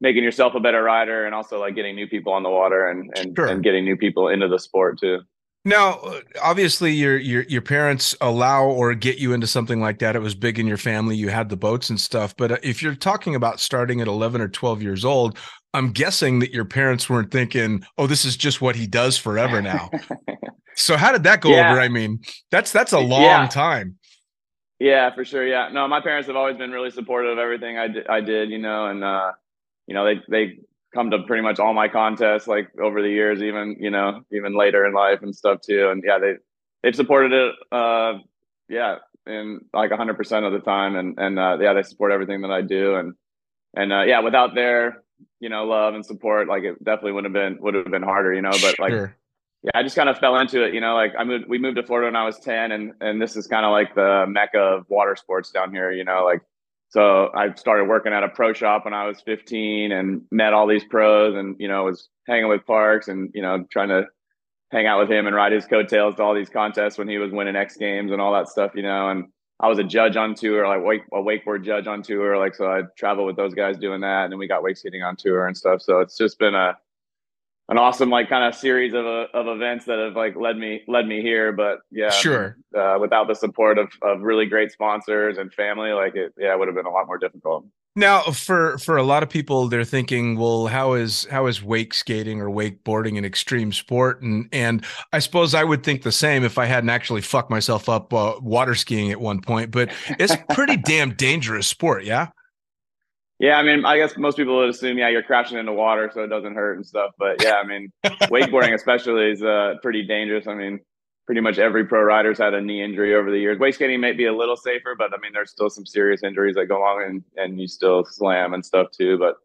making 0.00 0.24
yourself 0.24 0.54
a 0.54 0.60
better 0.60 0.82
rider 0.82 1.26
and 1.26 1.34
also 1.34 1.60
like 1.60 1.74
getting 1.74 1.94
new 1.94 2.06
people 2.08 2.32
on 2.32 2.42
the 2.42 2.50
water 2.50 2.88
and 2.88 3.10
and, 3.16 3.36
Sure. 3.36 3.46
and 3.46 3.62
getting 3.62 3.84
new 3.84 3.96
people 3.96 4.28
into 4.28 4.48
the 4.48 4.58
sport 4.58 4.98
too 4.98 5.20
Now, 5.64 5.98
uh, 6.00 6.20
obviously, 6.42 6.92
your 6.92 7.18
your 7.18 7.42
your 7.42 7.60
parents 7.60 8.16
allow 8.22 8.64
or 8.64 8.94
get 8.94 9.18
you 9.18 9.34
into 9.34 9.46
something 9.46 9.78
like 9.80 9.98
that. 9.98 10.16
It 10.16 10.20
was 10.20 10.34
big 10.34 10.58
in 10.58 10.66
your 10.66 10.78
family. 10.78 11.16
You 11.16 11.28
had 11.28 11.50
the 11.50 11.56
boats 11.56 11.90
and 11.90 12.00
stuff. 12.00 12.34
But 12.36 12.52
uh, 12.52 12.56
if 12.62 12.82
you're 12.82 12.94
talking 12.94 13.34
about 13.34 13.60
starting 13.60 14.00
at 14.00 14.08
11 14.08 14.40
or 14.40 14.48
12 14.48 14.82
years 14.82 15.04
old, 15.04 15.38
I'm 15.72 15.92
guessing 15.92 16.40
that 16.40 16.52
your 16.52 16.64
parents 16.64 17.08
weren't 17.08 17.30
thinking, 17.30 17.84
"Oh, 17.96 18.06
this 18.06 18.24
is 18.24 18.36
just 18.36 18.60
what 18.60 18.76
he 18.76 18.86
does 18.86 19.16
forever 19.16 19.62
now." 19.62 19.90
so 20.76 20.96
how 20.96 21.12
did 21.12 21.22
that 21.24 21.40
go 21.40 21.50
Yeah. 21.54 21.70
over? 21.70 21.80
I 21.80 21.88
mean, 21.88 22.20
that's 22.50 22.72
that's 22.72 22.92
a 22.92 22.98
long 23.00 23.20
Yeah. 23.20 23.46
time. 23.48 23.96
yeah 24.82 25.14
for 25.14 25.26
sure 25.26 25.46
yeah 25.46 25.68
no 25.70 25.86
my 25.86 26.00
parents 26.00 26.26
have 26.26 26.36
always 26.36 26.56
been 26.56 26.70
really 26.70 26.90
supportive 26.90 27.32
of 27.32 27.38
everything 27.38 27.76
i 27.76 27.86
did 27.86 28.06
i 28.08 28.18
did 28.22 28.48
you 28.48 28.56
know 28.56 28.86
and 28.86 29.04
uh 29.04 29.30
you 29.86 29.92
know 29.94 30.06
they 30.06 30.18
they 30.30 30.58
come 30.94 31.10
to 31.10 31.18
pretty 31.24 31.42
much 31.42 31.58
all 31.58 31.74
my 31.74 31.86
contests 31.86 32.46
like 32.48 32.68
over 32.80 33.02
the 33.02 33.10
years 33.10 33.42
even 33.42 33.76
you 33.78 33.90
know 33.90 34.22
even 34.32 34.56
later 34.56 34.86
in 34.86 34.94
life 34.94 35.20
and 35.20 35.36
stuff 35.36 35.60
too 35.60 35.90
and 35.90 36.02
yeah 36.06 36.18
they 36.18 36.32
they've 36.82 36.96
supported 36.96 37.30
it 37.30 37.54
uh 37.72 38.14
yeah 38.70 38.96
in 39.26 39.60
like 39.74 39.90
100% 39.90 40.46
of 40.46 40.52
the 40.54 40.60
time 40.60 40.96
and 40.96 41.18
and 41.18 41.38
uh 41.38 41.58
yeah 41.60 41.74
they 41.74 41.82
support 41.82 42.10
everything 42.10 42.40
that 42.40 42.50
i 42.50 42.62
do 42.62 42.94
and 42.94 43.12
and 43.76 43.92
uh 43.92 44.00
yeah 44.02 44.20
without 44.20 44.54
their 44.54 45.02
you 45.40 45.48
know 45.48 45.64
love 45.64 45.94
and 45.94 46.04
support 46.04 46.48
like 46.48 46.62
it 46.64 46.82
definitely 46.84 47.12
would 47.12 47.24
have 47.24 47.32
been 47.32 47.58
would 47.60 47.74
have 47.74 47.90
been 47.90 48.02
harder 48.02 48.32
you 48.34 48.42
know 48.42 48.50
but 48.62 48.78
like 48.78 48.90
Sure. 48.90 49.16
yeah, 49.62 49.70
I 49.74 49.82
just 49.82 49.96
kind 49.96 50.08
of 50.08 50.18
fell 50.18 50.38
into 50.38 50.62
it. 50.64 50.72
You 50.72 50.80
know, 50.80 50.94
like 50.94 51.12
I 51.18 51.24
moved, 51.24 51.44
we 51.48 51.58
moved 51.58 51.76
to 51.76 51.82
Florida 51.82 52.06
when 52.06 52.16
I 52.16 52.24
was 52.24 52.38
10 52.38 52.72
and, 52.72 52.92
and 53.00 53.20
this 53.20 53.36
is 53.36 53.46
kind 53.46 53.66
of 53.66 53.72
like 53.72 53.94
the 53.94 54.24
mecca 54.26 54.58
of 54.58 54.86
water 54.88 55.16
sports 55.16 55.50
down 55.50 55.70
here, 55.70 55.90
you 55.92 56.04
know, 56.04 56.24
like, 56.24 56.40
so 56.88 57.30
I 57.34 57.54
started 57.54 57.84
working 57.84 58.12
at 58.12 58.24
a 58.24 58.28
pro 58.28 58.52
shop 58.52 58.84
when 58.84 58.94
I 58.94 59.06
was 59.06 59.20
15 59.20 59.92
and 59.92 60.22
met 60.32 60.54
all 60.54 60.66
these 60.66 60.84
pros 60.84 61.36
and, 61.36 61.56
you 61.58 61.68
know, 61.68 61.84
was 61.84 62.08
hanging 62.26 62.48
with 62.48 62.66
Parks 62.66 63.08
and, 63.08 63.30
you 63.34 63.42
know, 63.42 63.64
trying 63.70 63.90
to 63.90 64.06
hang 64.72 64.86
out 64.86 65.00
with 65.00 65.10
him 65.10 65.26
and 65.26 65.36
ride 65.36 65.52
his 65.52 65.66
coattails 65.66 66.16
to 66.16 66.22
all 66.22 66.34
these 66.34 66.48
contests 66.48 66.96
when 66.98 67.08
he 67.08 67.18
was 67.18 67.30
winning 67.30 67.54
X 67.54 67.76
games 67.76 68.10
and 68.12 68.20
all 68.20 68.32
that 68.32 68.48
stuff, 68.48 68.72
you 68.74 68.82
know, 68.82 69.10
and 69.10 69.26
I 69.60 69.68
was 69.68 69.78
a 69.78 69.84
judge 69.84 70.16
on 70.16 70.34
tour, 70.34 70.66
like 70.66 70.82
wake, 70.82 71.02
a 71.12 71.16
wakeboard 71.16 71.64
judge 71.64 71.86
on 71.86 72.02
tour. 72.02 72.38
Like, 72.38 72.54
so 72.54 72.66
I 72.66 72.82
traveled 72.96 73.26
with 73.26 73.36
those 73.36 73.52
guys 73.52 73.76
doing 73.76 74.00
that. 74.00 74.24
And 74.24 74.32
then 74.32 74.38
we 74.38 74.48
got 74.48 74.62
wake 74.62 74.78
skating 74.78 75.02
on 75.02 75.16
tour 75.16 75.46
and 75.46 75.56
stuff. 75.56 75.82
So 75.82 76.00
it's 76.00 76.16
just 76.16 76.38
been 76.38 76.54
a, 76.54 76.76
an 77.68 77.78
awesome 77.78 78.10
like 78.10 78.28
kind 78.28 78.44
of 78.44 78.54
series 78.54 78.94
of 78.94 79.06
uh, 79.06 79.26
of 79.32 79.46
events 79.46 79.84
that 79.84 79.98
have 79.98 80.16
like 80.16 80.34
led 80.34 80.56
me 80.58 80.82
led 80.88 81.06
me 81.06 81.22
here 81.22 81.52
but 81.52 81.78
yeah 81.92 82.10
Sure. 82.10 82.56
uh, 82.76 82.98
without 83.00 83.28
the 83.28 83.34
support 83.34 83.78
of 83.78 83.88
of 84.02 84.22
really 84.22 84.44
great 84.44 84.72
sponsors 84.72 85.38
and 85.38 85.54
family 85.54 85.92
like 85.92 86.16
it 86.16 86.34
yeah 86.36 86.52
it 86.52 86.58
would 86.58 86.66
have 86.66 86.74
been 86.74 86.86
a 86.86 86.90
lot 86.90 87.06
more 87.06 87.16
difficult 87.16 87.64
Now, 87.96 88.22
for 88.22 88.78
for 88.78 88.96
a 88.96 89.02
lot 89.02 89.24
of 89.24 89.28
people, 89.28 89.66
they're 89.68 89.84
thinking, 89.84 90.38
well, 90.38 90.68
how 90.68 90.92
is 90.92 91.26
how 91.30 91.46
is 91.46 91.60
wake 91.62 91.92
skating 91.92 92.40
or 92.40 92.48
wakeboarding 92.48 93.18
an 93.18 93.24
extreme 93.24 93.72
sport? 93.72 94.22
And 94.22 94.48
and 94.52 94.84
I 95.12 95.18
suppose 95.18 95.54
I 95.54 95.64
would 95.64 95.82
think 95.82 96.02
the 96.02 96.12
same 96.12 96.44
if 96.44 96.56
I 96.56 96.66
hadn't 96.66 96.90
actually 96.90 97.22
fucked 97.22 97.50
myself 97.50 97.88
up 97.88 98.14
uh, 98.14 98.34
water 98.40 98.76
skiing 98.76 99.10
at 99.10 99.20
one 99.20 99.40
point. 99.40 99.72
But 99.72 99.90
it's 100.20 100.36
pretty 100.54 100.76
damn 100.76 101.14
dangerous 101.14 101.66
sport, 101.66 102.04
yeah. 102.04 102.28
yeah 103.40 103.56
i 103.56 103.62
mean 103.62 103.84
i 103.84 103.96
guess 103.96 104.16
most 104.16 104.36
people 104.36 104.56
would 104.56 104.68
assume 104.68 104.98
yeah 104.98 105.08
you're 105.08 105.22
crashing 105.22 105.58
into 105.58 105.72
water 105.72 106.10
so 106.12 106.22
it 106.22 106.28
doesn't 106.28 106.54
hurt 106.54 106.76
and 106.76 106.86
stuff 106.86 107.10
but 107.18 107.42
yeah 107.42 107.54
i 107.54 107.66
mean 107.66 107.90
wakeboarding 108.30 108.74
especially 108.80 109.30
is 109.32 109.42
uh 109.42 109.74
pretty 109.82 110.06
dangerous 110.06 110.46
i 110.46 110.54
mean 110.54 110.78
pretty 111.30 111.40
much 111.40 111.60
every 111.60 111.84
pro 111.84 112.02
rider's 112.02 112.38
had 112.38 112.54
a 112.54 112.60
knee 112.60 112.82
injury 112.82 113.14
over 113.14 113.30
the 113.30 113.38
years 113.38 113.56
wake 113.60 113.72
skating 113.72 114.00
may 114.00 114.10
be 114.10 114.24
a 114.24 114.34
little 114.34 114.56
safer 114.56 114.96
but 114.98 115.14
i 115.14 115.16
mean 115.22 115.30
there's 115.32 115.52
still 115.52 115.70
some 115.70 115.86
serious 115.86 116.24
injuries 116.24 116.56
that 116.56 116.66
go 116.66 116.78
along 116.78 117.04
and 117.06 117.22
and 117.36 117.60
you 117.60 117.68
still 117.68 118.04
slam 118.04 118.52
and 118.52 118.66
stuff 118.66 118.88
too 118.90 119.16
but 119.16 119.36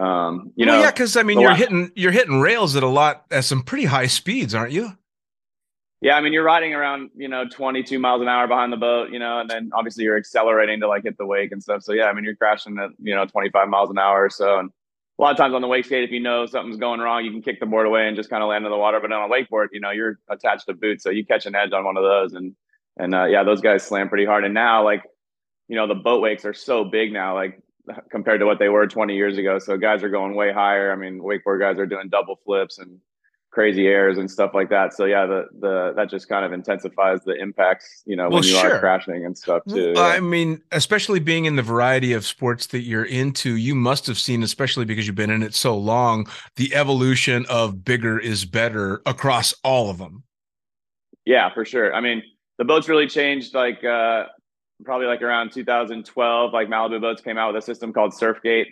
um 0.00 0.52
you 0.54 0.64
well, 0.64 0.76
know 0.76 0.82
yeah, 0.82 0.92
because 0.92 1.16
I 1.16 1.24
mean, 1.24 1.40
you're 1.40 1.56
hitting 1.56 1.90
you're 1.96 2.12
hitting 2.12 2.40
rails 2.40 2.76
at 2.76 2.84
a 2.84 2.88
lot 2.88 3.24
at 3.32 3.42
some 3.42 3.62
pretty 3.62 3.86
high 3.86 4.06
speeds, 4.06 4.54
aren't 4.54 4.72
you? 4.72 4.90
Yeah, 6.00 6.16
I 6.16 6.20
mean, 6.20 6.32
you're 6.32 6.44
riding 6.44 6.74
around, 6.74 7.10
you 7.16 7.28
know, 7.28 7.48
22 7.48 7.98
miles 7.98 8.20
an 8.20 8.28
hour 8.28 8.46
behind 8.46 8.72
the 8.72 8.76
boat, 8.76 9.10
you 9.10 9.18
know, 9.18 9.40
and 9.40 9.48
then 9.48 9.70
obviously 9.72 10.04
you're 10.04 10.18
accelerating 10.18 10.80
to 10.80 10.88
like 10.88 11.04
hit 11.04 11.16
the 11.16 11.24
wake 11.24 11.50
and 11.50 11.62
stuff. 11.62 11.82
So 11.82 11.92
yeah, 11.92 12.04
I 12.04 12.12
mean, 12.12 12.24
you're 12.24 12.36
crashing 12.36 12.78
at 12.78 12.90
you 13.02 13.14
know 13.14 13.24
25 13.24 13.68
miles 13.68 13.90
an 13.90 13.98
hour 13.98 14.24
or 14.24 14.30
so, 14.30 14.58
and 14.58 14.70
a 15.18 15.22
lot 15.22 15.30
of 15.30 15.36
times 15.36 15.54
on 15.54 15.62
the 15.62 15.68
wake 15.68 15.84
skate, 15.84 16.04
if 16.04 16.10
you 16.10 16.20
know 16.20 16.46
something's 16.46 16.76
going 16.76 17.00
wrong, 17.00 17.24
you 17.24 17.30
can 17.30 17.42
kick 17.42 17.60
the 17.60 17.66
board 17.66 17.86
away 17.86 18.08
and 18.08 18.16
just 18.16 18.30
kind 18.30 18.42
of 18.42 18.48
land 18.48 18.64
in 18.64 18.70
the 18.70 18.76
water. 18.76 18.98
But 19.00 19.12
on 19.12 19.30
a 19.30 19.32
wakeboard, 19.32 19.68
you 19.72 19.80
know, 19.80 19.90
you're 19.90 20.18
attached 20.28 20.66
to 20.66 20.74
boots, 20.74 21.04
so 21.04 21.10
you 21.10 21.24
catch 21.24 21.46
an 21.46 21.54
edge 21.54 21.72
on 21.72 21.84
one 21.84 21.96
of 21.96 22.02
those, 22.02 22.32
and 22.34 22.54
and 22.96 23.14
uh, 23.14 23.24
yeah, 23.24 23.44
those 23.44 23.60
guys 23.60 23.84
slam 23.84 24.08
pretty 24.08 24.24
hard. 24.24 24.44
And 24.44 24.54
now, 24.54 24.84
like, 24.84 25.02
you 25.68 25.76
know, 25.76 25.86
the 25.86 25.94
boat 25.94 26.20
wakes 26.20 26.44
are 26.44 26.54
so 26.54 26.84
big 26.84 27.12
now, 27.12 27.34
like 27.34 27.60
compared 28.10 28.40
to 28.40 28.46
what 28.46 28.58
they 28.58 28.68
were 28.68 28.86
20 28.86 29.14
years 29.14 29.36
ago. 29.38 29.58
So 29.58 29.76
guys 29.76 30.02
are 30.02 30.08
going 30.08 30.34
way 30.34 30.52
higher. 30.52 30.92
I 30.92 30.96
mean, 30.96 31.20
wakeboard 31.20 31.60
guys 31.60 31.78
are 31.78 31.86
doing 31.86 32.08
double 32.08 32.36
flips 32.44 32.78
and 32.78 32.98
crazy 33.54 33.86
airs 33.86 34.18
and 34.18 34.28
stuff 34.28 34.50
like 34.52 34.68
that. 34.68 34.92
So 34.92 35.04
yeah, 35.04 35.24
the 35.26 35.46
the 35.60 35.92
that 35.96 36.10
just 36.10 36.28
kind 36.28 36.44
of 36.44 36.52
intensifies 36.52 37.20
the 37.24 37.34
impacts, 37.40 38.02
you 38.04 38.16
know, 38.16 38.24
Well, 38.24 38.40
when 38.40 38.42
you 38.42 38.50
sure. 38.50 38.74
are 38.74 38.80
crashing 38.80 39.24
and 39.24 39.38
stuff 39.38 39.62
too. 39.68 39.92
Well, 39.94 40.04
I 40.04 40.18
mean, 40.20 40.60
especially 40.72 41.20
being 41.20 41.44
in 41.44 41.56
the 41.56 41.62
variety 41.62 42.12
of 42.12 42.26
sports 42.26 42.66
that 42.68 42.80
you're 42.80 43.04
into, 43.04 43.56
you 43.56 43.74
must 43.74 44.06
have 44.08 44.18
seen, 44.18 44.42
especially 44.42 44.84
because 44.84 45.06
you've 45.06 45.16
been 45.16 45.30
in 45.30 45.42
it 45.42 45.54
so 45.54 45.76
long, 45.78 46.26
the 46.56 46.74
evolution 46.74 47.46
of 47.48 47.84
bigger 47.84 48.18
is 48.18 48.44
better 48.44 49.00
across 49.06 49.54
all 49.62 49.88
of 49.88 49.98
them. 49.98 50.24
Yeah, 51.24 51.54
for 51.54 51.64
sure. 51.64 51.94
I 51.94 52.00
mean, 52.00 52.22
the 52.58 52.64
boats 52.64 52.88
really 52.88 53.06
changed 53.06 53.54
like 53.54 53.82
uh 53.84 54.24
probably 54.84 55.06
like 55.06 55.22
around 55.22 55.52
2012 55.52 56.52
like 56.52 56.68
Malibu 56.68 57.00
boats 57.00 57.22
came 57.22 57.38
out 57.38 57.54
with 57.54 57.62
a 57.62 57.64
system 57.64 57.92
called 57.92 58.12
Surfgate 58.12 58.66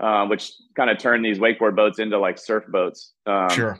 uh, 0.00 0.26
which 0.26 0.52
kind 0.74 0.90
of 0.90 0.98
turned 0.98 1.24
these 1.24 1.38
wakeboard 1.38 1.76
boats 1.76 1.98
into 1.98 2.18
like 2.18 2.38
surf 2.38 2.64
boats. 2.68 3.12
Um, 3.26 3.48
Sure. 3.50 3.78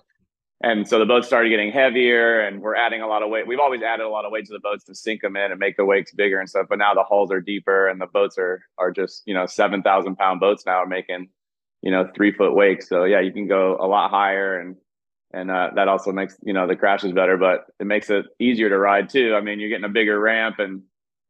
And 0.64 0.88
so 0.88 0.98
the 0.98 1.04
boats 1.04 1.26
started 1.26 1.50
getting 1.50 1.70
heavier, 1.70 2.40
and 2.40 2.62
we're 2.62 2.74
adding 2.74 3.02
a 3.02 3.06
lot 3.06 3.22
of 3.22 3.28
weight. 3.28 3.46
We've 3.46 3.60
always 3.60 3.82
added 3.82 4.06
a 4.06 4.08
lot 4.08 4.24
of 4.24 4.32
weight 4.32 4.46
to 4.46 4.52
the 4.54 4.60
boats 4.60 4.82
to 4.84 4.94
sink 4.94 5.20
them 5.20 5.36
in 5.36 5.50
and 5.50 5.60
make 5.60 5.76
the 5.76 5.84
wakes 5.84 6.14
bigger 6.14 6.40
and 6.40 6.48
stuff. 6.48 6.68
But 6.70 6.78
now 6.78 6.94
the 6.94 7.02
hulls 7.02 7.30
are 7.30 7.42
deeper, 7.42 7.86
and 7.86 8.00
the 8.00 8.06
boats 8.06 8.38
are 8.38 8.62
are 8.78 8.90
just 8.90 9.24
you 9.26 9.34
know 9.34 9.44
seven 9.44 9.82
thousand 9.82 10.16
pound 10.16 10.40
boats 10.40 10.64
now 10.64 10.76
are 10.76 10.86
making 10.86 11.28
you 11.82 11.90
know 11.90 12.08
three 12.16 12.32
foot 12.32 12.54
wakes. 12.54 12.88
So 12.88 13.04
yeah, 13.04 13.20
you 13.20 13.30
can 13.30 13.46
go 13.46 13.76
a 13.78 13.86
lot 13.86 14.08
higher, 14.08 14.58
and 14.58 14.76
and 15.34 15.50
uh, 15.50 15.72
that 15.74 15.88
also 15.88 16.12
makes 16.12 16.34
you 16.42 16.54
know 16.54 16.66
the 16.66 16.76
crashes 16.76 17.12
better, 17.12 17.36
but 17.36 17.66
it 17.78 17.84
makes 17.84 18.08
it 18.08 18.24
easier 18.40 18.70
to 18.70 18.78
ride 18.78 19.10
too. 19.10 19.34
I 19.34 19.42
mean, 19.42 19.60
you're 19.60 19.68
getting 19.68 19.84
a 19.84 19.90
bigger 19.90 20.18
ramp, 20.18 20.60
and 20.60 20.80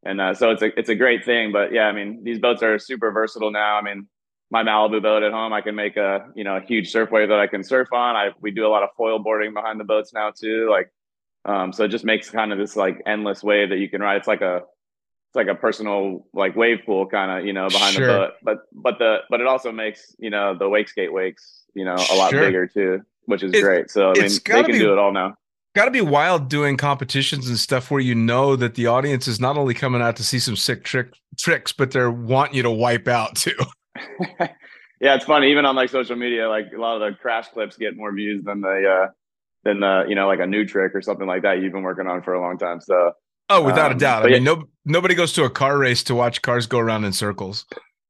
and 0.04 0.20
uh, 0.20 0.34
so 0.34 0.52
it's 0.52 0.62
a 0.62 0.78
it's 0.78 0.90
a 0.90 0.94
great 0.94 1.24
thing. 1.24 1.50
But 1.50 1.72
yeah, 1.72 1.86
I 1.86 1.92
mean, 1.92 2.22
these 2.22 2.38
boats 2.38 2.62
are 2.62 2.78
super 2.78 3.10
versatile 3.10 3.50
now. 3.50 3.78
I 3.78 3.82
mean, 3.82 4.06
my 4.50 4.62
Malibu 4.62 5.02
boat 5.02 5.22
at 5.22 5.32
home, 5.32 5.52
I 5.52 5.60
can 5.60 5.74
make 5.74 5.96
a 5.96 6.26
you 6.34 6.44
know 6.44 6.56
a 6.56 6.60
huge 6.60 6.90
surf 6.90 7.10
wave 7.10 7.28
that 7.28 7.40
I 7.40 7.46
can 7.46 7.62
surf 7.64 7.88
on. 7.92 8.16
I 8.16 8.30
we 8.40 8.50
do 8.50 8.66
a 8.66 8.68
lot 8.68 8.82
of 8.82 8.90
foil 8.96 9.18
boarding 9.18 9.52
behind 9.54 9.80
the 9.80 9.84
boats 9.84 10.12
now 10.12 10.30
too. 10.30 10.68
Like, 10.70 10.90
um, 11.44 11.72
so 11.72 11.84
it 11.84 11.88
just 11.88 12.04
makes 12.04 12.30
kind 12.30 12.52
of 12.52 12.58
this 12.58 12.76
like 12.76 13.02
endless 13.06 13.42
wave 13.42 13.70
that 13.70 13.78
you 13.78 13.88
can 13.88 14.00
ride. 14.00 14.16
It's 14.16 14.28
like 14.28 14.42
a 14.42 14.56
it's 14.56 15.34
like 15.36 15.48
a 15.48 15.54
personal 15.54 16.26
like 16.32 16.54
wave 16.56 16.78
pool 16.86 17.06
kind 17.06 17.40
of 17.40 17.46
you 17.46 17.52
know 17.52 17.68
behind 17.68 17.94
Sure. 17.94 18.06
the 18.06 18.12
boat. 18.12 18.30
But 18.42 18.58
but 18.72 18.98
the 18.98 19.18
but 19.30 19.40
it 19.40 19.46
also 19.46 19.72
makes 19.72 20.14
you 20.18 20.30
know 20.30 20.56
the 20.56 20.68
wake 20.68 20.88
skate 20.88 21.12
wakes 21.12 21.64
you 21.74 21.84
know 21.84 21.96
a 21.96 22.14
lot 22.16 22.30
Sure. 22.30 22.40
bigger 22.40 22.66
too, 22.66 23.02
which 23.24 23.42
is 23.42 23.52
It- 23.52 23.62
great. 23.62 23.90
So 23.90 24.10
I 24.10 24.14
mean 24.14 24.28
they 24.28 24.38
can 24.62 24.66
be- 24.66 24.78
do 24.78 24.92
it 24.92 24.98
all 24.98 25.12
now. 25.12 25.34
Got 25.74 25.86
to 25.86 25.90
be 25.90 26.02
wild 26.02 26.48
doing 26.48 26.76
competitions 26.76 27.48
and 27.48 27.58
stuff 27.58 27.90
where 27.90 27.98
you 28.00 28.14
know 28.14 28.54
that 28.54 28.76
the 28.76 28.86
audience 28.86 29.26
is 29.26 29.40
not 29.40 29.56
only 29.56 29.74
coming 29.74 30.00
out 30.02 30.14
to 30.18 30.22
see 30.22 30.38
some 30.38 30.54
sick 30.54 30.84
trick 30.84 31.08
tricks, 31.36 31.72
but 31.72 31.90
they're 31.90 32.12
wanting 32.12 32.54
you 32.54 32.62
to 32.62 32.70
wipe 32.70 33.08
out 33.08 33.34
too. 33.34 33.56
yeah, 35.00 35.14
it's 35.14 35.24
funny. 35.24 35.50
Even 35.50 35.64
on 35.66 35.76
like 35.76 35.90
social 35.90 36.16
media, 36.16 36.48
like 36.48 36.66
a 36.74 36.80
lot 36.80 37.00
of 37.00 37.12
the 37.12 37.18
crash 37.18 37.48
clips 37.48 37.76
get 37.76 37.96
more 37.96 38.12
views 38.12 38.42
than 38.44 38.60
the 38.60 38.88
uh 39.06 39.10
than 39.64 39.80
the 39.80 40.04
you 40.08 40.14
know 40.14 40.26
like 40.28 40.40
a 40.40 40.46
new 40.46 40.64
trick 40.66 40.94
or 40.94 41.02
something 41.02 41.26
like 41.26 41.42
that 41.42 41.60
you've 41.62 41.72
been 41.72 41.82
working 41.82 42.06
on 42.06 42.22
for 42.22 42.34
a 42.34 42.40
long 42.40 42.58
time. 42.58 42.80
So 42.80 43.12
Oh, 43.48 43.62
without 43.62 43.90
a 43.92 43.94
Um, 43.94 43.98
doubt. 43.98 44.24
I 44.24 44.28
mean, 44.28 44.44
no 44.44 44.68
nobody 44.84 45.14
goes 45.14 45.32
to 45.34 45.44
a 45.44 45.50
car 45.50 45.78
race 45.78 46.02
to 46.04 46.14
watch 46.14 46.42
cars 46.42 46.66
go 46.66 46.78
around 46.78 47.04
in 47.04 47.12
circles. 47.12 47.66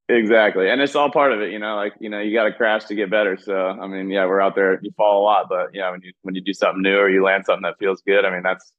exactly, 0.09 0.69
and 0.71 0.81
it's 0.81 0.95
all 0.95 1.11
part 1.11 1.33
of 1.33 1.41
it. 1.41 1.53
You 1.53 1.59
know, 1.59 1.77
like 1.77 1.95
you 2.01 2.11
know 2.11 2.21
you 2.21 2.35
got 2.35 2.45
to 2.45 2.53
crash 2.53 2.85
to 2.87 2.95
get 2.95 3.11
better. 3.11 3.37
So 3.37 3.55
I 3.57 3.87
mean, 3.87 4.11
yeah, 4.11 4.27
we're 4.27 4.41
out 4.41 4.55
there. 4.55 4.79
You 4.83 4.91
fall 4.97 5.23
a 5.23 5.25
lot, 5.25 5.47
but 5.49 5.69
yeah, 5.75 5.91
when 5.91 6.01
you 6.03 6.13
when 6.23 6.35
you 6.35 6.41
do 6.41 6.53
something 6.53 6.83
new 6.83 6.97
or 6.97 7.09
you 7.09 7.23
land 7.25 7.45
something 7.47 7.63
that 7.63 7.79
feels 7.79 8.03
good, 8.03 8.25
I 8.25 8.31
mean 8.31 8.43
that's 8.43 8.73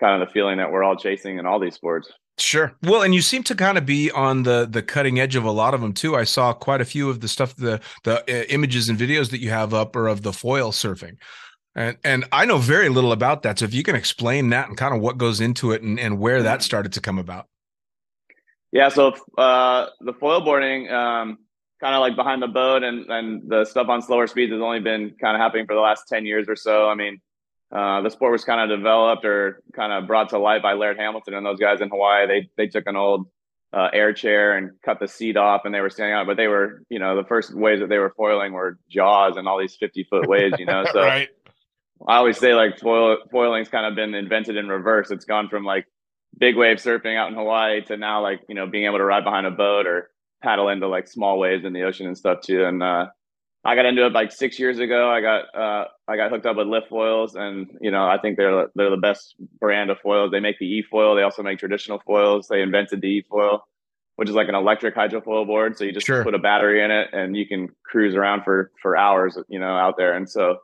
kind 0.00 0.20
of 0.20 0.28
the 0.28 0.32
feeling 0.32 0.58
that 0.58 0.70
we're 0.72 0.84
all 0.84 0.96
chasing 0.96 1.38
in 1.38 1.46
all 1.46 1.60
these 1.60 1.74
sports. 1.74 2.12
Sure. 2.38 2.74
Well, 2.82 3.02
and 3.02 3.14
you 3.14 3.22
seem 3.22 3.42
to 3.44 3.54
kind 3.54 3.78
of 3.78 3.86
be 3.86 4.10
on 4.10 4.42
the 4.42 4.66
the 4.70 4.82
cutting 4.82 5.18
edge 5.18 5.36
of 5.36 5.44
a 5.44 5.50
lot 5.50 5.72
of 5.72 5.80
them 5.80 5.94
too. 5.94 6.16
I 6.16 6.24
saw 6.24 6.52
quite 6.52 6.82
a 6.82 6.84
few 6.84 7.08
of 7.08 7.20
the 7.20 7.28
stuff, 7.28 7.56
the 7.56 7.80
the 8.04 8.20
uh, 8.20 8.44
images 8.50 8.90
and 8.90 8.98
videos 8.98 9.30
that 9.30 9.40
you 9.40 9.48
have 9.48 9.72
up 9.72 9.96
are 9.96 10.06
of 10.06 10.22
the 10.22 10.34
foil 10.34 10.70
surfing, 10.70 11.16
and 11.74 11.96
and 12.04 12.26
I 12.32 12.44
know 12.44 12.58
very 12.58 12.90
little 12.90 13.12
about 13.12 13.42
that. 13.44 13.58
So 13.58 13.64
if 13.64 13.72
you 13.72 13.82
can 13.82 13.96
explain 13.96 14.50
that 14.50 14.68
and 14.68 14.76
kind 14.76 14.94
of 14.94 15.00
what 15.00 15.16
goes 15.16 15.40
into 15.40 15.72
it 15.72 15.80
and 15.80 15.98
and 15.98 16.18
where 16.18 16.42
that 16.42 16.62
started 16.62 16.92
to 16.92 17.00
come 17.00 17.18
about. 17.18 17.46
Yeah, 18.70 18.90
so 18.90 19.14
uh, 19.38 19.86
the 20.00 20.12
foil 20.12 20.42
boarding, 20.42 20.90
um, 20.90 21.38
kind 21.80 21.94
of 21.94 22.00
like 22.00 22.16
behind 22.16 22.42
the 22.42 22.48
boat, 22.48 22.82
and 22.82 23.10
and 23.10 23.48
the 23.48 23.64
stuff 23.64 23.88
on 23.88 24.02
slower 24.02 24.26
speeds 24.26 24.52
has 24.52 24.60
only 24.60 24.80
been 24.80 25.14
kind 25.18 25.34
of 25.34 25.40
happening 25.40 25.64
for 25.64 25.74
the 25.74 25.80
last 25.80 26.02
ten 26.06 26.26
years 26.26 26.46
or 26.48 26.56
so. 26.56 26.86
I 26.86 26.94
mean, 26.94 27.18
uh, 27.72 28.00
the 28.02 28.10
sport 28.10 28.32
was 28.32 28.44
kind 28.44 28.60
of 28.70 28.78
developed 28.78 29.24
or 29.24 29.62
kind 29.74 29.92
of 29.92 30.06
brought 30.06 30.30
to 30.30 30.38
light 30.38 30.62
by 30.62 30.74
Laird 30.74 30.98
Hamilton 30.98 31.34
and 31.34 31.44
those 31.44 31.58
guys 31.58 31.80
in 31.80 31.88
Hawaii. 31.88 32.26
They 32.26 32.50
they 32.56 32.68
took 32.68 32.86
an 32.86 32.96
old 32.96 33.26
uh, 33.72 33.88
air 33.92 34.12
chair 34.12 34.56
and 34.56 34.70
cut 34.84 35.00
the 35.00 35.08
seat 35.08 35.36
off, 35.36 35.62
and 35.64 35.74
they 35.74 35.80
were 35.80 35.90
standing 35.90 36.14
on. 36.14 36.22
it. 36.22 36.26
But 36.26 36.36
they 36.36 36.46
were, 36.46 36.82
you 36.88 36.98
know, 36.98 37.16
the 37.16 37.26
first 37.26 37.54
waves 37.54 37.80
that 37.80 37.88
they 37.88 37.98
were 37.98 38.14
foiling 38.16 38.52
were 38.52 38.78
jaws 38.88 39.36
and 39.36 39.48
all 39.48 39.58
these 39.58 39.76
fifty 39.76 40.04
foot 40.08 40.28
waves. 40.28 40.54
You 40.58 40.66
know, 40.66 40.84
so 40.92 41.00
right. 41.00 41.28
I 42.06 42.16
always 42.16 42.38
say 42.38 42.54
like 42.54 42.78
foil 42.78 43.18
foiling's 43.30 43.68
kind 43.68 43.86
of 43.86 43.96
been 43.96 44.14
invented 44.14 44.56
in 44.56 44.68
reverse. 44.68 45.10
It's 45.10 45.24
gone 45.24 45.48
from 45.48 45.64
like 45.64 45.86
big 46.38 46.56
wave 46.56 46.76
surfing 46.76 47.16
out 47.16 47.28
in 47.28 47.34
Hawaii 47.34 47.82
to 47.86 47.96
now 47.96 48.22
like 48.22 48.42
you 48.48 48.54
know 48.54 48.66
being 48.66 48.84
able 48.84 48.98
to 48.98 49.04
ride 49.04 49.24
behind 49.24 49.46
a 49.46 49.50
boat 49.50 49.86
or 49.86 50.10
paddle 50.42 50.68
into 50.68 50.86
like 50.86 51.08
small 51.08 51.38
waves 51.38 51.64
in 51.64 51.72
the 51.72 51.82
ocean 51.82 52.06
and 52.06 52.16
stuff 52.16 52.42
too. 52.42 52.64
And 52.64 52.82
uh, 52.82 53.06
I 53.66 53.74
got 53.74 53.84
into 53.84 54.06
it 54.06 54.12
like 54.12 54.30
six 54.30 54.58
years 54.58 54.78
ago. 54.78 55.10
I 55.10 55.20
got 55.20 55.54
uh, 55.54 55.84
I 56.06 56.16
got 56.16 56.30
hooked 56.30 56.46
up 56.46 56.56
with 56.56 56.68
Lift 56.68 56.88
Foils, 56.88 57.34
and 57.34 57.66
you 57.80 57.90
know 57.90 58.06
I 58.06 58.18
think 58.18 58.36
they're 58.36 58.68
they're 58.76 58.90
the 58.90 58.96
best 58.96 59.34
brand 59.60 59.90
of 59.90 59.98
foils. 60.00 60.30
They 60.30 60.40
make 60.40 60.58
the 60.58 60.66
E 60.66 60.82
foil. 60.82 61.16
They 61.16 61.22
also 61.22 61.42
make 61.42 61.58
traditional 61.58 62.00
foils. 62.06 62.46
They 62.48 62.62
invented 62.62 63.00
the 63.00 63.08
E 63.08 63.24
foil, 63.28 63.66
which 64.16 64.28
is 64.28 64.36
like 64.36 64.48
an 64.48 64.54
electric 64.54 64.94
hydrofoil 64.94 65.46
board. 65.46 65.76
So 65.76 65.84
you 65.84 65.92
just 65.92 66.06
Sure. 66.06 66.22
put 66.22 66.34
a 66.34 66.38
battery 66.38 66.82
in 66.82 66.90
it, 66.92 67.08
and 67.12 67.36
you 67.36 67.46
can 67.46 67.68
cruise 67.84 68.14
around 68.14 68.44
for 68.44 68.70
for 68.80 68.96
hours, 68.96 69.36
you 69.48 69.58
know, 69.58 69.76
out 69.76 69.96
there. 69.96 70.14
And 70.14 70.30
so 70.30 70.58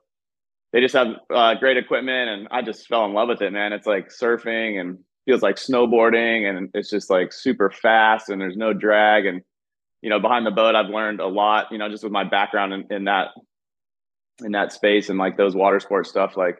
they 0.73 0.81
just 0.81 0.95
have 0.95 1.09
uh, 1.29 1.55
great 1.57 1.77
equipment, 1.77 2.31
and 2.31 2.49
I 2.53 2.63
just 2.63 2.87
fell 2.87 3.05
in 3.05 3.15
love 3.15 3.29
with 3.29 3.43
it, 3.43 3.53
man. 3.53 3.73
It's 3.73 3.87
like 3.87 4.11
surfing 4.11 4.81
and 4.81 4.99
feels 5.25 5.43
like 5.43 5.57
snowboarding, 5.57 6.49
and 6.49 6.71
it's 6.73 6.89
just 6.91 7.11
like 7.11 7.33
super 7.33 7.69
fast, 7.69 8.29
and 8.29 8.41
there's 8.41 8.57
no 8.57 8.73
drag. 8.73 9.27
And 9.27 9.43
you 10.03 10.11
know, 10.11 10.21
behind 10.21 10.45
the 10.45 10.51
boat, 10.51 10.75
I've 10.75 10.91
learned 10.91 11.21
a 11.21 11.27
lot. 11.27 11.69
You 11.71 11.79
know, 11.79 11.89
just 11.89 12.03
with 12.05 12.13
my 12.13 12.25
background 12.25 12.73
in, 12.73 12.87
in 12.91 13.05
that 13.05 13.29
in 14.45 14.53
that 14.53 14.73
space 14.73 15.09
and 15.09 15.19
like 15.19 15.37
those 15.37 15.55
water 15.55 15.81
sports 15.81 16.11
stuff, 16.11 16.37
like 16.37 16.59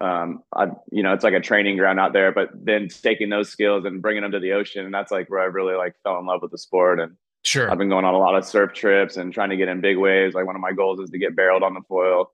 um, 0.00 0.42
I, 0.54 0.66
you 0.92 1.02
know, 1.02 1.12
it's 1.12 1.24
like 1.24 1.34
a 1.34 1.40
training 1.40 1.76
ground 1.76 1.98
out 1.98 2.12
there. 2.12 2.32
But 2.32 2.50
then 2.54 2.88
taking 2.88 3.28
those 3.28 3.50
skills 3.50 3.84
and 3.84 4.00
bringing 4.00 4.22
them 4.22 4.32
to 4.32 4.40
the 4.40 4.52
ocean, 4.52 4.84
and 4.84 4.94
that's 4.94 5.12
like 5.12 5.28
where 5.28 5.40
I 5.40 5.46
really 5.46 5.74
like 5.74 5.94
fell 6.02 6.18
in 6.18 6.26
love 6.26 6.40
with 6.42 6.52
the 6.52 6.58
sport 6.58 7.00
and 7.00 7.16
Sure. 7.44 7.70
I've 7.70 7.78
been 7.78 7.88
going 7.88 8.04
on 8.04 8.14
a 8.14 8.18
lot 8.18 8.34
of 8.34 8.44
surf 8.44 8.72
trips 8.74 9.16
and 9.16 9.32
trying 9.32 9.50
to 9.50 9.56
get 9.56 9.68
in 9.68 9.80
big 9.80 9.96
waves. 9.96 10.34
Like 10.34 10.46
one 10.46 10.56
of 10.56 10.60
my 10.60 10.72
goals 10.72 11.00
is 11.00 11.10
to 11.10 11.18
get 11.18 11.36
barreled 11.36 11.62
on 11.62 11.74
the 11.74 11.80
foil. 11.88 12.32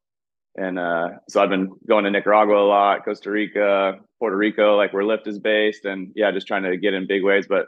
And 0.57 0.79
uh, 0.79 1.09
so 1.29 1.43
I've 1.43 1.51
been 1.51 1.73
going 1.89 2.05
to 2.05 2.11
Nicaragua 2.11 2.57
a 2.57 2.67
lot, 2.67 3.05
Costa 3.05 3.31
Rica, 3.31 4.01
Puerto 4.19 4.37
Rico, 4.37 4.77
like 4.77 4.93
where 4.93 5.05
Lift 5.05 5.27
is 5.27 5.39
based. 5.39 5.85
And 5.85 6.13
yeah, 6.15 6.31
just 6.31 6.47
trying 6.47 6.63
to 6.63 6.77
get 6.77 6.95
in 6.95 7.07
big 7.07 7.23
waves. 7.23 7.47
But 7.49 7.67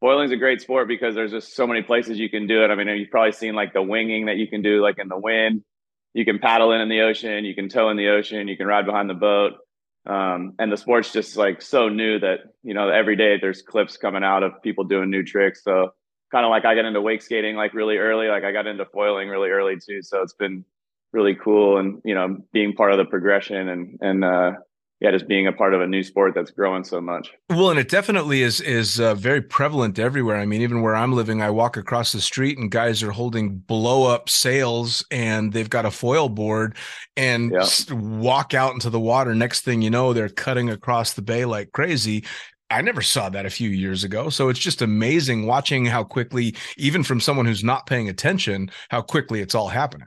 foiling's 0.00 0.32
a 0.32 0.36
great 0.36 0.60
sport 0.60 0.88
because 0.88 1.14
there's 1.14 1.30
just 1.30 1.54
so 1.54 1.66
many 1.66 1.82
places 1.82 2.18
you 2.18 2.30
can 2.30 2.46
do 2.46 2.64
it. 2.64 2.70
I 2.70 2.74
mean, 2.74 2.88
you've 2.88 3.10
probably 3.10 3.32
seen 3.32 3.54
like 3.54 3.72
the 3.72 3.82
winging 3.82 4.26
that 4.26 4.36
you 4.36 4.48
can 4.48 4.62
do 4.62 4.82
like 4.82 4.98
in 4.98 5.08
the 5.08 5.18
wind. 5.18 5.62
You 6.14 6.24
can 6.24 6.38
paddle 6.38 6.72
in 6.72 6.80
in 6.80 6.88
the 6.88 7.02
ocean, 7.02 7.44
you 7.44 7.54
can 7.54 7.68
tow 7.68 7.88
in 7.90 7.96
the 7.96 8.08
ocean, 8.08 8.48
you 8.48 8.56
can 8.56 8.66
ride 8.66 8.86
behind 8.86 9.08
the 9.08 9.14
boat. 9.14 9.52
Um, 10.06 10.54
and 10.58 10.72
the 10.72 10.76
sport's 10.76 11.12
just 11.12 11.36
like 11.36 11.62
so 11.62 11.88
new 11.88 12.18
that, 12.18 12.38
you 12.62 12.74
know, 12.74 12.88
every 12.88 13.16
day 13.16 13.38
there's 13.40 13.62
clips 13.62 13.96
coming 13.96 14.24
out 14.24 14.42
of 14.42 14.62
people 14.62 14.84
doing 14.84 15.10
new 15.10 15.22
tricks. 15.22 15.62
So 15.62 15.90
kind 16.32 16.44
of 16.44 16.50
like 16.50 16.64
I 16.64 16.74
got 16.74 16.84
into 16.84 17.00
wake 17.00 17.22
skating 17.22 17.54
like 17.54 17.74
really 17.74 17.98
early. 17.98 18.28
Like 18.28 18.44
I 18.44 18.52
got 18.52 18.66
into 18.66 18.86
foiling 18.86 19.28
really 19.28 19.50
early 19.50 19.76
too. 19.76 20.02
So 20.02 20.22
it's 20.22 20.34
been 20.34 20.64
really 21.12 21.34
cool 21.34 21.78
and 21.78 22.00
you 22.04 22.14
know 22.14 22.38
being 22.52 22.72
part 22.72 22.92
of 22.92 22.98
the 22.98 23.04
progression 23.04 23.68
and 23.68 23.98
and 24.00 24.24
uh, 24.24 24.52
yeah, 25.00 25.10
just 25.10 25.26
being 25.26 25.46
a 25.46 25.52
part 25.52 25.72
of 25.74 25.80
a 25.80 25.86
new 25.86 26.02
sport 26.02 26.34
that's 26.34 26.50
growing 26.50 26.84
so 26.84 27.00
much. 27.00 27.32
Well, 27.48 27.70
and 27.70 27.78
it 27.78 27.88
definitely 27.88 28.42
is 28.42 28.60
is 28.60 29.00
uh, 29.00 29.14
very 29.14 29.40
prevalent 29.42 29.98
everywhere. 29.98 30.36
I 30.36 30.46
mean, 30.46 30.60
even 30.62 30.82
where 30.82 30.94
I'm 30.94 31.12
living, 31.12 31.42
I 31.42 31.50
walk 31.50 31.76
across 31.76 32.12
the 32.12 32.20
street 32.20 32.58
and 32.58 32.70
guys 32.70 33.02
are 33.02 33.10
holding 33.10 33.56
blow 33.58 34.04
up 34.12 34.28
sails 34.28 35.04
and 35.10 35.52
they've 35.52 35.70
got 35.70 35.86
a 35.86 35.90
foil 35.90 36.28
board 36.28 36.76
and 37.16 37.50
Yeah. 37.52 37.66
walk 37.94 38.54
out 38.54 38.74
into 38.74 38.90
the 38.90 39.00
water. 39.00 39.34
Next 39.34 39.62
thing 39.62 39.82
you 39.82 39.90
know, 39.90 40.12
they're 40.12 40.28
cutting 40.28 40.70
across 40.70 41.14
the 41.14 41.22
bay 41.22 41.44
like 41.44 41.72
crazy. 41.72 42.24
I 42.72 42.82
never 42.82 43.02
saw 43.02 43.28
that 43.30 43.46
a 43.46 43.50
few 43.50 43.68
years 43.68 44.04
ago. 44.04 44.28
So 44.30 44.48
it's 44.48 44.60
just 44.60 44.80
amazing 44.80 45.46
watching 45.46 45.86
how 45.86 46.04
quickly, 46.04 46.54
even 46.76 47.02
from 47.02 47.20
someone 47.20 47.46
who's 47.46 47.64
not 47.64 47.86
paying 47.86 48.08
attention, 48.08 48.70
how 48.90 49.02
quickly 49.02 49.40
it's 49.40 49.56
all 49.56 49.68
happening. 49.68 50.06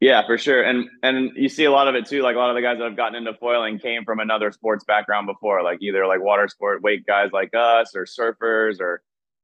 Yeah, 0.00 0.26
for 0.26 0.36
sure. 0.36 0.62
And 0.62 0.88
and 1.02 1.30
you 1.36 1.48
see 1.48 1.64
a 1.64 1.70
lot 1.70 1.88
of 1.88 1.94
it 1.94 2.06
too. 2.06 2.20
Like 2.22 2.36
a 2.36 2.38
lot 2.38 2.50
of 2.50 2.56
the 2.56 2.62
guys 2.62 2.78
that 2.78 2.84
have 2.84 2.96
gotten 2.96 3.14
into 3.14 3.32
foiling 3.34 3.78
came 3.78 4.04
from 4.04 4.20
another 4.20 4.52
sports 4.52 4.84
background 4.84 5.26
before, 5.26 5.62
like 5.62 5.78
either 5.80 6.06
like 6.06 6.20
water 6.22 6.48
sport 6.48 6.82
wake 6.82 7.06
guys 7.06 7.30
like 7.32 7.50
us 7.54 7.96
or 7.96 8.04
surfers 8.04 8.80
or 8.80 9.02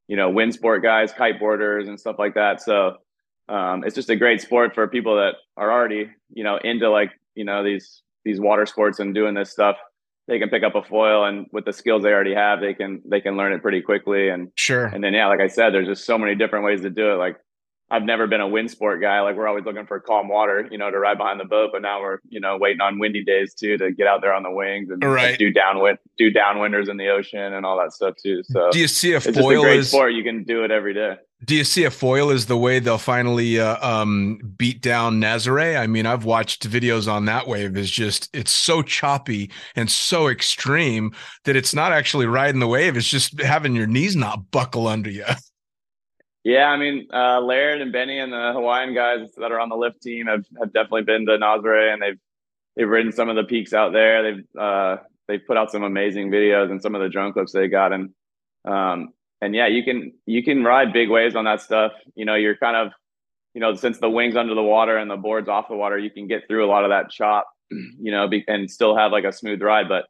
you 0.08 0.16
know, 0.16 0.28
wind 0.28 0.52
sport 0.52 0.82
guys, 0.82 1.12
kiteboarders 1.12 1.88
and 1.88 1.98
stuff 1.98 2.16
like 2.18 2.34
that. 2.34 2.60
So 2.60 2.96
um, 3.48 3.82
it's 3.84 3.94
just 3.94 4.10
a 4.10 4.16
great 4.16 4.40
sport 4.42 4.74
for 4.74 4.86
people 4.88 5.16
that 5.16 5.36
are 5.56 5.72
already, 5.72 6.10
you 6.32 6.44
know, 6.44 6.58
into 6.58 6.90
like, 6.90 7.12
you 7.34 7.44
know, 7.44 7.64
these 7.64 8.02
these 8.24 8.38
water 8.40 8.66
sports 8.66 8.98
and 8.98 9.14
doing 9.14 9.34
this 9.34 9.50
stuff. 9.50 9.76
They 10.28 10.38
can 10.38 10.50
pick 10.50 10.62
up 10.62 10.74
a 10.74 10.82
foil 10.82 11.24
and 11.24 11.46
with 11.50 11.64
the 11.64 11.72
skills 11.72 12.02
they 12.02 12.10
already 12.12 12.34
have, 12.34 12.60
they 12.60 12.74
can 12.74 13.00
they 13.06 13.20
can 13.22 13.36
learn 13.38 13.54
it 13.54 13.62
pretty 13.62 13.80
quickly. 13.80 14.28
And 14.28 14.48
Sure. 14.56 14.84
and 14.84 15.02
then 15.02 15.14
yeah, 15.14 15.28
like 15.28 15.40
I 15.40 15.48
said, 15.48 15.70
there's 15.72 15.88
just 15.88 16.04
so 16.04 16.18
many 16.18 16.34
different 16.34 16.64
ways 16.66 16.82
to 16.82 16.90
do 16.90 17.10
it. 17.12 17.16
Like 17.16 17.38
I've 17.92 18.04
never 18.04 18.26
been 18.26 18.40
a 18.40 18.48
wind 18.48 18.70
sport 18.70 19.02
guy. 19.02 19.20
Like 19.20 19.36
we're 19.36 19.46
always 19.46 19.66
looking 19.66 19.84
for 19.84 20.00
calm 20.00 20.26
water, 20.26 20.66
you 20.70 20.78
know, 20.78 20.90
to 20.90 20.98
ride 20.98 21.18
behind 21.18 21.38
the 21.38 21.44
boat. 21.44 21.70
But 21.72 21.82
now 21.82 22.00
we're, 22.00 22.20
you 22.30 22.40
know, 22.40 22.56
waiting 22.56 22.80
on 22.80 22.98
windy 22.98 23.22
days 23.22 23.52
too 23.52 23.76
to 23.76 23.92
get 23.92 24.06
out 24.06 24.22
there 24.22 24.32
on 24.32 24.42
the 24.42 24.50
wings 24.50 24.88
and 24.88 25.02
like, 25.02 25.38
do 25.38 25.52
downwind, 25.52 25.98
do 26.16 26.32
downwinders 26.32 26.88
in 26.88 26.96
the 26.96 27.08
ocean 27.08 27.52
and 27.52 27.66
all 27.66 27.78
that 27.78 27.92
stuff 27.92 28.14
too. 28.16 28.42
So 28.44 28.70
Do 28.72 28.78
you 28.78 28.88
see 28.88 29.12
a 29.12 29.18
it's 29.18 29.26
just 29.26 29.38
a 29.38 29.42
foil 29.42 29.60
great 29.60 29.80
as 29.80 29.90
sport. 29.90 30.14
You 30.14 30.24
can 30.24 30.42
do 30.42 30.64
it 30.64 30.70
every 30.70 30.94
day. 30.94 31.16
Do 31.44 31.54
you 31.54 31.64
see 31.64 31.84
a 31.84 31.90
foil 31.90 32.30
as 32.30 32.46
the 32.46 32.56
way 32.56 32.78
they'll 32.78 32.96
finally 32.96 33.60
uh, 33.60 33.76
um, 33.86 34.38
beat 34.56 34.80
down 34.80 35.20
Nazare? 35.20 35.76
I 35.76 35.86
mean, 35.86 36.06
I've 36.06 36.24
watched 36.24 36.66
videos 36.70 37.12
on 37.12 37.26
that 37.26 37.46
wave. 37.46 37.76
Is 37.76 37.90
just 37.90 38.30
it's 38.32 38.52
so 38.52 38.80
choppy 38.80 39.50
and 39.76 39.90
so 39.90 40.28
extreme 40.28 41.12
that 41.44 41.56
it's 41.56 41.74
not 41.74 41.92
actually 41.92 42.26
riding 42.26 42.60
the 42.60 42.68
wave. 42.68 42.96
It's 42.96 43.08
just 43.08 43.40
having 43.40 43.74
your 43.74 43.88
knees 43.88 44.16
not 44.16 44.50
buckle 44.50 44.86
under 44.86 45.10
you. 45.10 45.24
Yeah, 46.44 46.66
I 46.66 46.76
mean, 46.76 47.08
uh, 47.12 47.40
Laird 47.40 47.80
and 47.80 47.92
Benny 47.92 48.18
and 48.18 48.32
the 48.32 48.52
Hawaiian 48.52 48.94
guys 48.94 49.30
that 49.36 49.52
are 49.52 49.60
on 49.60 49.68
the 49.68 49.76
lift 49.76 50.02
team 50.02 50.26
have, 50.26 50.44
have 50.58 50.72
definitely 50.72 51.02
been 51.02 51.24
to 51.26 51.38
Nazare 51.38 51.92
and 51.92 52.02
they've 52.02 52.18
they've 52.76 52.88
ridden 52.88 53.12
some 53.12 53.28
of 53.28 53.36
the 53.36 53.44
peaks 53.44 53.72
out 53.72 53.92
there. 53.92 54.22
They've 54.22 54.60
uh, 54.60 54.96
they've 55.28 55.46
put 55.46 55.56
out 55.56 55.70
some 55.70 55.84
amazing 55.84 56.30
videos 56.30 56.70
and 56.70 56.82
some 56.82 56.94
of 56.96 57.00
the 57.00 57.08
drone 57.08 57.32
clips 57.32 57.52
they 57.52 57.68
got 57.68 57.92
and 57.92 58.10
um, 58.64 59.10
and 59.40 59.54
yeah, 59.54 59.66
you 59.68 59.84
can 59.84 60.12
you 60.26 60.42
can 60.42 60.64
ride 60.64 60.92
big 60.92 61.10
waves 61.10 61.36
on 61.36 61.44
that 61.44 61.60
stuff. 61.60 61.92
You 62.14 62.24
know, 62.24 62.34
you're 62.34 62.56
kind 62.56 62.76
of 62.76 62.92
you 63.54 63.60
know 63.60 63.74
since 63.74 63.98
the 63.98 64.10
wings 64.10 64.36
under 64.36 64.54
the 64.54 64.62
water 64.62 64.96
and 64.96 65.10
the 65.10 65.16
boards 65.16 65.48
off 65.48 65.68
the 65.68 65.76
water, 65.76 65.98
you 65.98 66.10
can 66.10 66.26
get 66.26 66.48
through 66.48 66.64
a 66.64 66.70
lot 66.70 66.84
of 66.84 66.90
that 66.90 67.10
chop. 67.10 67.46
You 68.00 68.12
know, 68.12 68.28
be, 68.28 68.44
and 68.48 68.70
still 68.70 68.96
have 68.96 69.12
like 69.12 69.24
a 69.24 69.32
smooth 69.32 69.62
ride, 69.62 69.88
but 69.88 70.04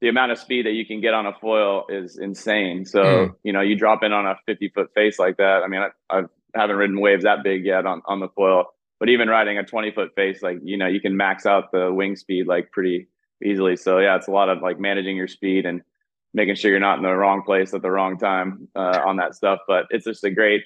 the 0.00 0.08
amount 0.08 0.32
of 0.32 0.38
speed 0.38 0.66
that 0.66 0.72
you 0.72 0.86
can 0.86 1.00
get 1.00 1.12
on 1.14 1.26
a 1.26 1.32
foil 1.40 1.84
is 1.88 2.18
insane. 2.18 2.84
So, 2.84 3.02
Mm. 3.02 3.34
you 3.42 3.52
know, 3.52 3.60
you 3.60 3.76
drop 3.76 4.02
in 4.02 4.12
on 4.12 4.26
a 4.26 4.36
50 4.46 4.68
foot 4.68 4.90
face 4.94 5.18
like 5.18 5.36
that. 5.38 5.62
I 5.64 5.68
mean, 5.68 5.80
I, 5.80 5.90
I 6.18 6.22
haven't 6.54 6.76
ridden 6.76 7.00
waves 7.00 7.24
that 7.24 7.42
big 7.42 7.64
yet 7.64 7.84
on, 7.86 8.02
on 8.06 8.20
the 8.20 8.28
foil, 8.28 8.66
but 9.00 9.08
even 9.08 9.28
riding 9.28 9.58
a 9.58 9.64
20 9.64 9.90
foot 9.92 10.14
face, 10.14 10.42
like, 10.42 10.58
you 10.62 10.76
know, 10.76 10.86
you 10.86 11.00
can 11.00 11.16
max 11.16 11.46
out 11.46 11.72
the 11.72 11.92
wing 11.92 12.14
speed 12.16 12.46
like 12.46 12.70
pretty 12.70 13.08
easily. 13.44 13.76
So, 13.76 13.98
yeah, 13.98 14.16
it's 14.16 14.28
a 14.28 14.32
lot 14.32 14.48
of 14.48 14.62
like 14.62 14.78
managing 14.78 15.16
your 15.16 15.28
speed 15.28 15.66
and 15.66 15.82
making 16.34 16.54
sure 16.54 16.70
you're 16.70 16.78
not 16.80 16.98
in 16.98 17.02
the 17.04 17.14
wrong 17.14 17.42
place 17.42 17.74
at 17.74 17.82
the 17.82 17.90
wrong 17.90 18.18
time 18.18 18.68
uh, 18.76 19.00
on 19.04 19.16
that 19.16 19.34
stuff. 19.34 19.60
But 19.66 19.86
it's 19.90 20.04
just 20.04 20.22
a 20.24 20.30
great, 20.30 20.62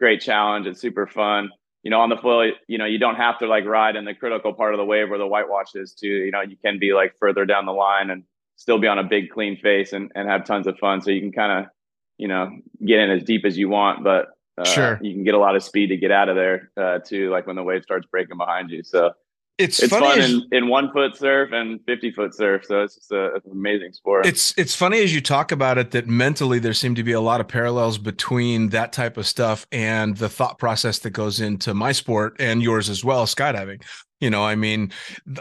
great 0.00 0.20
challenge. 0.20 0.66
It's 0.66 0.80
super 0.80 1.06
fun. 1.06 1.50
You 1.84 1.90
know, 1.90 2.00
on 2.00 2.08
the 2.10 2.16
foil, 2.16 2.52
you 2.68 2.78
know, 2.78 2.84
you 2.84 2.98
don't 2.98 3.16
have 3.16 3.38
to 3.40 3.46
like 3.46 3.64
ride 3.64 3.94
in 3.96 4.04
the 4.04 4.14
critical 4.14 4.52
part 4.54 4.74
of 4.74 4.78
the 4.78 4.84
wave 4.84 5.08
where 5.10 5.18
the 5.18 5.26
whitewash 5.26 5.74
is 5.74 5.94
too. 5.94 6.08
You 6.08 6.30
know, 6.30 6.40
you 6.40 6.56
can 6.56 6.78
be 6.78 6.92
like 6.92 7.14
further 7.18 7.44
down 7.44 7.66
the 7.66 7.72
line 7.72 8.10
and 8.10 8.24
still 8.62 8.78
be 8.78 8.86
on 8.86 8.96
a 8.96 9.02
big 9.02 9.28
clean 9.30 9.56
face 9.56 9.92
and, 9.92 10.12
and 10.14 10.28
have 10.28 10.44
tons 10.44 10.68
of 10.68 10.78
fun. 10.78 11.02
So 11.02 11.10
you 11.10 11.20
can 11.20 11.32
kind 11.32 11.64
of, 11.64 11.70
you 12.16 12.28
know, 12.28 12.48
get 12.86 13.00
in 13.00 13.10
as 13.10 13.24
deep 13.24 13.44
as 13.44 13.58
you 13.58 13.68
want, 13.68 14.04
but 14.04 14.28
uh, 14.56 14.64
Sure. 14.64 14.98
you 15.02 15.12
can 15.12 15.24
get 15.24 15.34
a 15.34 15.38
lot 15.38 15.56
of 15.56 15.64
speed 15.64 15.88
to 15.88 15.96
get 15.96 16.12
out 16.12 16.28
of 16.28 16.36
there 16.36 16.70
uh, 16.76 17.00
too, 17.00 17.28
like 17.30 17.48
when 17.48 17.56
the 17.56 17.62
wave 17.64 17.82
starts 17.82 18.06
breaking 18.06 18.38
behind 18.38 18.70
you. 18.70 18.84
So 18.84 19.10
It's, 19.58 19.82
it's 19.82 19.92
fun 19.92 20.20
in, 20.20 20.42
in 20.52 20.68
one 20.68 20.92
foot 20.92 21.16
surf 21.16 21.50
and 21.52 21.80
50 21.86 22.12
foot 22.12 22.34
surf. 22.36 22.64
So 22.64 22.82
it's 22.84 22.94
just 22.94 23.10
a, 23.10 23.34
it's 23.34 23.46
an 23.46 23.52
amazing 23.52 23.94
sport. 23.94 24.26
It's 24.26 24.54
it's 24.56 24.76
funny 24.76 25.02
as 25.02 25.12
you 25.12 25.20
talk 25.20 25.50
about 25.50 25.76
it 25.76 25.90
that 25.90 26.06
mentally 26.06 26.60
there 26.60 26.74
seem 26.74 26.94
to 26.94 27.02
be 27.02 27.12
a 27.12 27.20
lot 27.20 27.40
of 27.40 27.48
parallels 27.48 27.98
between 27.98 28.68
that 28.68 28.92
type 28.92 29.16
of 29.16 29.26
stuff 29.26 29.66
and 29.72 30.16
the 30.18 30.28
thought 30.28 30.60
process 30.60 31.00
that 31.00 31.10
goes 31.10 31.40
into 31.40 31.74
my 31.74 31.90
sport 31.90 32.36
and 32.38 32.62
yours 32.62 32.88
as 32.88 33.04
well, 33.04 33.26
skydiving. 33.26 33.82
You 34.22 34.30
know, 34.30 34.44
I 34.44 34.54
mean, 34.54 34.92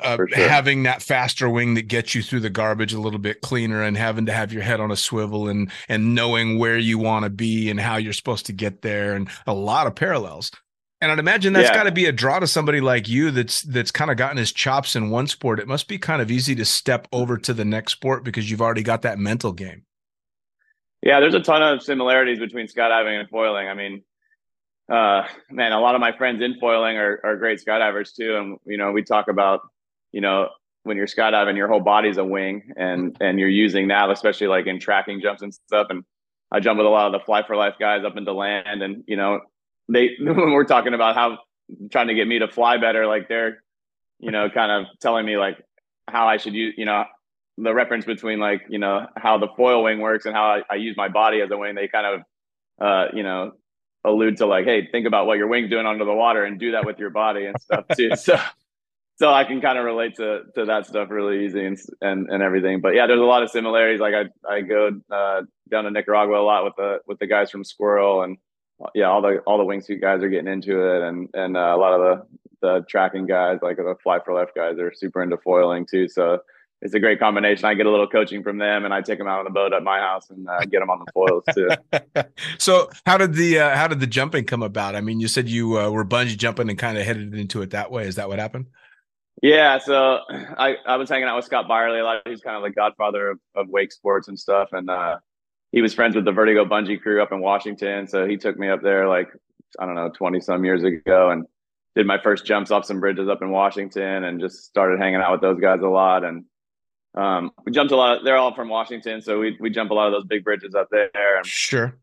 uh, 0.01 0.17
sure. 0.17 0.27
having 0.33 0.83
that 0.83 1.03
faster 1.03 1.47
wing 1.47 1.75
that 1.75 1.87
gets 1.87 2.15
you 2.15 2.23
through 2.23 2.39
the 2.39 2.49
garbage 2.49 2.93
a 2.93 2.99
little 2.99 3.19
bit 3.19 3.41
cleaner, 3.41 3.83
and 3.83 3.95
having 3.95 4.25
to 4.25 4.33
have 4.33 4.51
your 4.51 4.63
head 4.63 4.79
on 4.79 4.89
a 4.91 4.95
swivel 4.95 5.47
and 5.47 5.71
and 5.87 6.15
knowing 6.15 6.57
where 6.57 6.79
you 6.79 6.97
want 6.97 7.23
to 7.23 7.29
be 7.29 7.69
and 7.69 7.79
how 7.79 7.97
you're 7.97 8.11
supposed 8.11 8.47
to 8.47 8.53
get 8.53 8.81
there, 8.81 9.13
and 9.13 9.29
a 9.45 9.53
lot 9.53 9.85
of 9.85 9.93
parallels. 9.95 10.51
And 10.99 11.11
I'd 11.11 11.19
imagine 11.19 11.53
that's 11.53 11.69
Yeah. 11.69 11.75
got 11.75 11.83
to 11.83 11.91
be 11.91 12.05
a 12.05 12.11
draw 12.11 12.39
to 12.39 12.47
somebody 12.47 12.81
like 12.81 13.07
you 13.07 13.31
that's 13.31 13.61
that's 13.61 13.91
kind 13.91 14.09
of 14.11 14.17
gotten 14.17 14.37
his 14.37 14.51
chops 14.51 14.95
in 14.95 15.11
one 15.11 15.27
sport. 15.27 15.59
It 15.59 15.67
must 15.67 15.87
be 15.87 15.99
kind 15.99 16.21
of 16.21 16.31
easy 16.31 16.55
to 16.55 16.65
step 16.65 17.07
over 17.11 17.37
to 17.37 17.53
the 17.53 17.65
next 17.65 17.93
sport 17.93 18.23
because 18.23 18.49
you've 18.49 18.61
already 18.61 18.83
got 18.83 19.03
that 19.03 19.19
mental 19.19 19.51
game. 19.53 19.83
Yeah, 21.03 21.19
there's 21.19 21.33
a 21.33 21.39
ton 21.39 21.63
of 21.63 21.81
similarities 21.81 22.39
between 22.39 22.67
skydiving 22.67 23.19
and 23.19 23.29
foiling. 23.29 23.67
I 23.67 23.73
mean, 23.73 24.03
uh, 24.91 25.25
man, 25.49 25.71
a 25.71 25.79
lot 25.79 25.95
of 25.95 26.01
my 26.01 26.15
friends 26.17 26.41
in 26.41 26.59
foiling 26.59 26.97
are, 26.97 27.19
are 27.23 27.37
great 27.37 27.63
skydivers 27.65 28.13
too. 28.13 28.35
And, 28.35 28.57
you 28.65 28.77
know, 28.77 28.91
we 28.91 29.03
talk 29.03 29.29
about, 29.29 29.61
you 30.11 30.19
know, 30.19 30.49
when 30.83 30.97
you're 30.97 31.07
skydiving, 31.07 31.55
your 31.55 31.69
whole 31.69 31.79
body's 31.79 32.17
a 32.17 32.25
wing 32.25 32.73
and, 32.75 33.15
and 33.21 33.39
you're 33.39 33.47
using 33.47 33.87
that, 33.87 34.09
especially 34.09 34.47
like 34.47 34.67
in 34.67 34.79
tracking 34.79 35.21
jumps 35.21 35.41
and 35.41 35.53
stuff. 35.53 35.87
And 35.89 36.03
I 36.51 36.59
jump 36.59 36.77
with 36.77 36.87
a 36.87 36.89
lot 36.89 37.05
of 37.05 37.13
the 37.13 37.25
fly 37.25 37.45
for 37.45 37.55
life 37.55 37.75
guys 37.79 38.03
up 38.03 38.17
in 38.17 38.25
Deland 38.25 38.83
and, 38.83 39.03
you 39.07 39.15
know, 39.15 39.39
they, 39.87 40.15
when 40.19 40.51
we're 40.51 40.65
talking 40.65 40.93
about 40.93 41.15
how 41.15 41.37
trying 41.89 42.07
to 42.07 42.13
get 42.13 42.27
me 42.27 42.39
to 42.39 42.49
fly 42.49 42.77
better, 42.77 43.07
like 43.07 43.29
they're, 43.29 43.63
you 44.19 44.31
know, 44.31 44.49
kind 44.49 44.71
of 44.71 44.99
telling 44.99 45.25
me 45.25 45.37
like 45.37 45.57
how 46.07 46.27
I 46.27 46.35
should 46.35 46.53
use, 46.53 46.73
you 46.77 46.85
know, 46.85 47.05
the 47.57 47.73
reference 47.73 48.05
between 48.05 48.39
like 48.39 48.61
you 48.69 48.79
know 48.79 49.05
how 49.17 49.37
the 49.37 49.47
foil 49.57 49.83
wing 49.83 49.99
works 49.99 50.25
and 50.25 50.35
how 50.35 50.45
I, 50.45 50.61
I 50.69 50.75
use 50.75 50.95
my 50.97 51.09
body 51.09 51.41
as 51.41 51.51
a 51.51 51.57
wing 51.57 51.75
they 51.75 51.87
kind 51.87 52.05
of 52.07 52.21
uh 52.81 53.07
you 53.13 53.23
know 53.23 53.51
allude 54.03 54.37
to 54.37 54.45
like 54.45 54.65
hey 54.65 54.87
think 54.91 55.05
about 55.05 55.27
what 55.27 55.37
your 55.37 55.47
wing's 55.47 55.69
doing 55.69 55.85
under 55.85 56.05
the 56.05 56.13
water 56.13 56.43
and 56.43 56.59
do 56.59 56.71
that 56.71 56.85
with 56.85 56.97
your 56.99 57.09
body 57.09 57.45
and 57.45 57.59
stuff 57.61 57.85
too. 57.95 58.11
So 58.15 58.39
so 59.17 59.31
i 59.31 59.43
can 59.43 59.61
kind 59.61 59.77
of 59.77 59.85
relate 59.85 60.15
to 60.15 60.43
to 60.55 60.65
that 60.65 60.87
stuff 60.87 61.11
really 61.11 61.45
easy 61.45 61.65
and 61.65 61.79
and, 62.01 62.29
and 62.29 62.41
everything. 62.43 62.81
But 62.81 62.95
yeah 62.95 63.07
there's 63.07 63.19
a 63.19 63.23
lot 63.23 63.43
of 63.43 63.51
similarities. 63.51 63.99
Like 63.99 64.15
i 64.15 64.25
i 64.51 64.61
go 64.61 64.91
uh 65.11 65.41
down 65.69 65.85
to 65.85 65.91
nicaragua 65.91 66.41
a 66.41 66.43
lot 66.43 66.63
with 66.63 66.75
the 66.77 66.99
with 67.07 67.19
the 67.19 67.27
guys 67.27 67.51
from 67.51 67.63
squirrel 67.63 68.23
and 68.23 68.37
yeah 68.95 69.05
all 69.05 69.21
the 69.21 69.37
all 69.39 69.57
the 69.57 69.63
wingsuit 69.63 70.01
guys 70.01 70.23
are 70.23 70.29
getting 70.29 70.51
into 70.51 70.81
it. 70.81 71.01
And 71.01 71.29
and 71.33 71.55
uh, 71.55 71.73
a 71.75 71.77
lot 71.77 71.93
of 71.93 72.01
the 72.01 72.27
the 72.61 72.85
tracking 72.87 73.25
guys 73.25 73.59
like 73.61 73.77
the 73.77 73.95
fly 74.01 74.19
for 74.23 74.33
life 74.33 74.49
guys 74.55 74.77
are 74.79 74.93
super 74.93 75.21
into 75.21 75.37
foiling 75.37 75.85
too. 75.85 76.07
So 76.07 76.39
it's 76.81 76.93
a 76.93 76.99
great 76.99 77.19
combination. 77.19 77.65
I 77.65 77.73
get 77.73 77.85
a 77.85 77.91
little 77.91 78.07
coaching 78.07 78.43
from 78.43 78.57
them, 78.57 78.85
and 78.85 78.93
I 78.93 79.01
take 79.01 79.17
them 79.17 79.27
out 79.27 79.39
on 79.39 79.45
the 79.45 79.51
boat 79.51 79.73
at 79.73 79.83
my 79.83 79.99
house 79.99 80.29
and 80.29 80.47
uh, 80.47 80.59
get 80.61 80.79
them 80.79 80.89
on 80.89 80.99
the 80.99 81.11
foils 81.13 81.43
too. 81.53 81.69
so 82.57 82.89
how 83.05 83.17
did 83.17 83.33
the 83.33 83.59
uh, 83.59 83.75
how 83.75 83.87
did 83.87 83.99
the 83.99 84.07
jumping 84.07 84.45
come 84.45 84.63
about? 84.63 84.95
I 84.95 85.01
mean, 85.01 85.19
you 85.19 85.27
said 85.27 85.49
you 85.49 85.79
uh, 85.79 85.89
were 85.89 86.05
bungee 86.05 86.37
jumping 86.37 86.69
and 86.69 86.77
kind 86.77 86.97
of 86.97 87.05
headed 87.05 87.33
into 87.35 87.61
it 87.61 87.71
that 87.71 87.91
way. 87.91 88.07
Is 88.07 88.15
that 88.15 88.29
what 88.29 88.39
happened? 88.39 88.67
yeah, 89.41 89.79
so 89.79 90.19
I, 90.29 90.75
I 90.85 90.97
was 90.97 91.09
hanging 91.09 91.27
out 91.27 91.35
with 91.35 91.45
Scott 91.45 91.67
Byerly 91.67 91.99
a 91.99 92.03
lot. 92.03 92.21
He's 92.27 92.41
kind 92.41 92.57
of 92.57 92.63
the 92.63 92.69
godfather 92.69 93.31
of, 93.31 93.39
of 93.55 93.69
wake 93.69 93.91
sports 93.91 94.27
and 94.27 94.37
stuff, 94.37 94.69
and 94.71 94.89
uh, 94.89 95.17
he 95.71 95.81
was 95.81 95.93
friends 95.93 96.15
with 96.15 96.25
the 96.25 96.31
Vertigo 96.31 96.63
bungee 96.63 97.01
crew 97.01 97.21
up 97.21 97.31
in 97.31 97.41
Washington. 97.41 98.07
So 98.07 98.27
he 98.27 98.37
took 98.37 98.57
me 98.57 98.69
up 98.69 98.81
there 98.83 99.07
like 99.07 99.29
I 99.79 99.85
don't 99.85 99.95
know 99.95 100.09
twenty 100.09 100.41
some 100.41 100.63
years 100.63 100.83
ago, 100.83 101.31
and 101.31 101.45
did 101.95 102.05
my 102.05 102.21
first 102.21 102.45
jumps 102.45 102.69
off 102.69 102.85
some 102.85 102.99
bridges 102.99 103.29
up 103.29 103.41
in 103.41 103.49
Washington, 103.49 104.25
and 104.25 104.39
just 104.39 104.65
started 104.65 104.99
hanging 104.99 105.21
out 105.21 105.31
with 105.31 105.41
those 105.41 105.59
guys 105.59 105.81
a 105.81 105.87
lot. 105.87 106.23
And 106.23 106.45
um, 107.15 107.51
we 107.65 107.71
jumped 107.71 107.91
a 107.91 107.95
lot. 107.95 108.23
they're 108.23 108.37
all 108.37 108.53
from 108.55 108.69
Washington, 108.69 109.21
so 109.21 109.39
we 109.39 109.57
we 109.59 109.69
jump 109.69 109.91
a 109.91 109.93
lot 109.93 110.07
of 110.07 110.13
those 110.13 110.25
big 110.25 110.43
bridges 110.43 110.73
up 110.75 110.87
there. 110.91 111.09
And 111.37 111.45
Sure. 111.45 111.93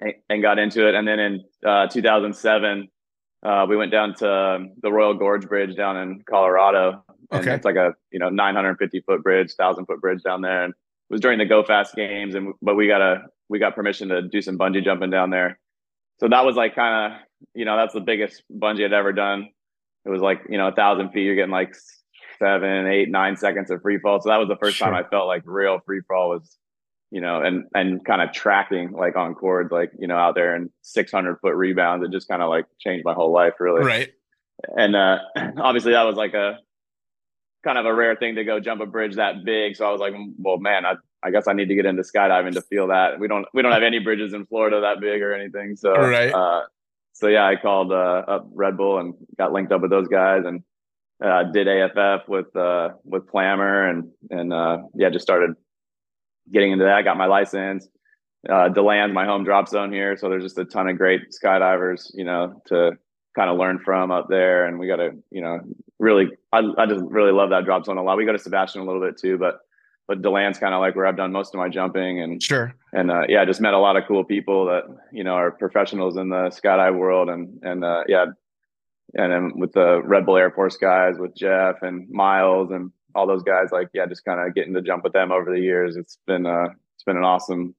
and- 0.00 0.14
and 0.30 0.40
got 0.42 0.58
into 0.58 0.86
it. 0.88 0.94
And 0.94 1.06
then 1.06 1.18
in 1.18 1.44
uh, 1.66 1.86
2007, 1.88 2.88
uh, 3.42 3.66
we 3.68 3.76
went 3.76 3.90
down 3.92 4.14
to 4.16 4.66
the 4.80 4.92
Royal 4.92 5.14
Gorge 5.14 5.46
Bridge 5.48 5.76
down 5.76 5.96
in 5.96 6.22
Colorado. 6.28 7.04
And 7.30 7.40
Okay. 7.42 7.54
it's 7.54 7.64
like 7.64 7.76
a 7.76 7.94
you 8.10 8.18
know 8.18 8.28
950 8.30 9.00
foot 9.00 9.22
bridge, 9.22 9.52
thousand 9.54 9.86
foot 9.86 10.00
bridge 10.00 10.22
down 10.22 10.40
there. 10.42 10.64
And 10.64 10.72
it 10.72 11.12
was 11.12 11.20
during 11.20 11.38
the 11.38 11.44
Go 11.46 11.62
Fast 11.64 11.94
games, 11.94 12.34
and 12.34 12.54
but 12.62 12.74
we 12.76 12.86
got 12.86 13.00
a 13.02 13.24
we 13.48 13.58
got 13.58 13.74
permission 13.74 14.08
to 14.10 14.22
do 14.22 14.40
some 14.40 14.56
bungee 14.58 14.82
jumping 14.84 15.10
down 15.10 15.30
there. 15.30 15.58
So 16.20 16.28
that 16.28 16.44
was 16.44 16.56
like 16.56 16.74
kind 16.74 17.12
of 17.14 17.20
you 17.54 17.64
know 17.64 17.76
that's 17.76 17.92
the 17.94 18.00
biggest 18.00 18.42
bungee 18.50 18.84
I'd 18.84 18.92
ever 18.92 19.12
done. 19.12 19.48
It 20.06 20.10
was 20.10 20.22
like 20.22 20.42
you 20.48 20.56
know 20.58 20.68
a 20.68 20.72
thousand 20.72 21.10
feet. 21.10 21.24
You're 21.24 21.34
getting 21.34 21.50
like 21.50 21.74
seven, 22.42 22.86
eight, 22.86 23.08
nine 23.08 23.36
seconds 23.36 23.70
of 23.70 23.80
free 23.82 23.98
fall. 23.98 24.20
So 24.20 24.28
that 24.30 24.38
was 24.38 24.48
the 24.48 24.56
first 24.56 24.78
time 24.78 24.94
I 24.94 25.04
felt 25.04 25.26
like 25.28 25.42
real 25.44 25.80
free 25.86 26.00
fall 26.08 26.30
was 26.30 26.58
you 27.12 27.20
know, 27.20 27.42
and 27.42 27.66
and 27.74 28.02
kind 28.06 28.22
of 28.22 28.32
tracking 28.32 28.92
like 28.92 29.16
on 29.16 29.34
cords, 29.34 29.70
like 29.70 29.92
you 29.98 30.06
know, 30.06 30.16
out 30.16 30.34
there 30.34 30.54
and 30.54 30.70
600 30.80 31.38
foot 31.40 31.54
rebounds. 31.54 32.04
It 32.04 32.10
just 32.10 32.26
kind 32.26 32.42
of 32.42 32.48
like 32.48 32.64
changed 32.80 33.04
my 33.04 33.12
whole 33.12 33.30
life, 33.30 33.52
really. 33.60 33.84
Right. 33.84 34.12
And 34.78 34.96
uh, 34.96 35.18
obviously, 35.58 35.92
that 35.92 36.04
was 36.04 36.16
like 36.16 36.32
a 36.32 36.58
kind 37.62 37.76
of 37.76 37.84
a 37.84 37.94
rare 37.94 38.16
thing 38.16 38.36
to 38.36 38.44
go 38.44 38.60
jump 38.60 38.80
a 38.80 38.86
bridge 38.86 39.16
that 39.16 39.44
big. 39.44 39.76
So 39.76 39.86
I 39.86 39.92
was 39.92 40.00
like, 40.00 40.14
well, 40.38 40.56
man, 40.56 40.86
I 40.86 40.94
I 41.22 41.30
guess 41.30 41.46
I 41.46 41.52
need 41.52 41.68
to 41.68 41.74
get 41.74 41.84
into 41.84 42.02
skydiving 42.02 42.54
to 42.54 42.62
feel 42.62 42.86
that. 42.86 43.20
We 43.20 43.28
don't 43.28 43.46
we 43.52 43.60
don't 43.60 43.72
have 43.72 43.82
any 43.82 43.98
bridges 43.98 44.32
in 44.32 44.46
Florida 44.46 44.80
that 44.80 45.00
big 45.00 45.20
or 45.20 45.34
anything. 45.34 45.76
So 45.76 45.92
Right. 45.92 46.32
uh, 46.32 46.62
so 47.12 47.28
yeah, 47.28 47.46
I 47.46 47.56
called 47.56 47.92
uh, 47.92 48.24
up 48.26 48.48
Red 48.54 48.78
Bull 48.78 48.98
and 48.98 49.12
got 49.36 49.52
linked 49.52 49.70
up 49.70 49.82
with 49.82 49.90
those 49.90 50.08
guys 50.08 50.44
and 50.46 50.62
uh, 51.22 51.44
did 51.44 51.68
AFF 51.68 52.28
with 52.28 52.54
uh, 52.56 52.90
with 53.04 53.28
Clamor 53.28 53.88
and 53.88 54.10
and 54.30 54.52
uh, 54.52 54.78
yeah, 54.94 55.10
just 55.10 55.22
started 55.22 55.54
getting 56.52 56.72
into 56.72 56.84
that. 56.84 57.04
Got 57.04 57.16
my 57.16 57.26
license. 57.26 57.88
Uh, 58.48 58.68
Deland, 58.68 59.14
my 59.14 59.24
home 59.24 59.44
drop 59.44 59.68
zone 59.68 59.92
here, 59.92 60.16
so 60.16 60.28
there's 60.28 60.42
just 60.42 60.58
a 60.58 60.64
ton 60.64 60.88
of 60.88 60.98
great 60.98 61.20
skydivers, 61.30 62.10
you 62.12 62.24
know, 62.24 62.60
to 62.66 62.90
kind 63.36 63.48
of 63.48 63.56
learn 63.56 63.78
from 63.78 64.10
up 64.10 64.26
there. 64.28 64.66
And 64.66 64.80
we 64.80 64.88
got 64.88 64.96
to, 64.96 65.10
you 65.30 65.40
know, 65.40 65.60
really, 66.00 66.28
I, 66.52 66.62
I 66.76 66.86
just 66.86 67.04
really 67.04 67.30
love 67.30 67.50
that 67.50 67.64
drop 67.64 67.84
zone 67.84 67.98
a 67.98 68.02
lot. 68.02 68.16
We 68.16 68.24
go 68.24 68.32
to 68.32 68.38
Sebastian 68.40 68.80
a 68.80 68.84
little 68.84 69.00
bit 69.00 69.16
too, 69.16 69.38
but 69.38 69.60
but 70.08 70.22
Deland's 70.22 70.58
kind 70.58 70.74
of 70.74 70.80
like 70.80 70.96
where 70.96 71.06
I've 71.06 71.16
done 71.16 71.30
most 71.30 71.54
of 71.54 71.58
my 71.58 71.68
jumping 71.68 72.20
and 72.20 72.42
Sure. 72.42 72.74
and 72.92 73.12
uh, 73.12 73.22
yeah, 73.28 73.44
just 73.44 73.60
met 73.60 73.74
a 73.74 73.78
lot 73.78 73.96
of 73.96 74.02
cool 74.08 74.24
people 74.24 74.66
that 74.66 74.82
you 75.12 75.22
know 75.22 75.34
are 75.34 75.52
professionals 75.52 76.16
in 76.16 76.28
the 76.28 76.50
skydive 76.50 76.96
world, 76.98 77.28
and 77.28 77.60
and 77.62 77.84
uh, 77.84 78.02
yeah, 78.08 78.26
and 79.14 79.32
then 79.32 79.52
with 79.58 79.72
the 79.72 80.02
Red 80.02 80.26
Bull 80.26 80.36
Air 80.36 80.50
Force 80.50 80.76
guys, 80.76 81.18
with 81.18 81.34
Jeff 81.34 81.82
and 81.82 82.08
Miles 82.10 82.70
and 82.70 82.90
all 83.14 83.26
those 83.26 83.42
guys, 83.42 83.68
like 83.72 83.88
yeah, 83.92 84.06
just 84.06 84.24
kind 84.24 84.40
of 84.40 84.54
getting 84.54 84.74
to 84.74 84.82
jump 84.82 85.04
with 85.04 85.12
them 85.12 85.32
over 85.32 85.50
the 85.50 85.60
years. 85.60 85.96
It's 85.96 86.18
been 86.26 86.46
uh, 86.46 86.68
it's 86.94 87.04
been 87.04 87.16
an 87.16 87.24
awesome 87.24 87.74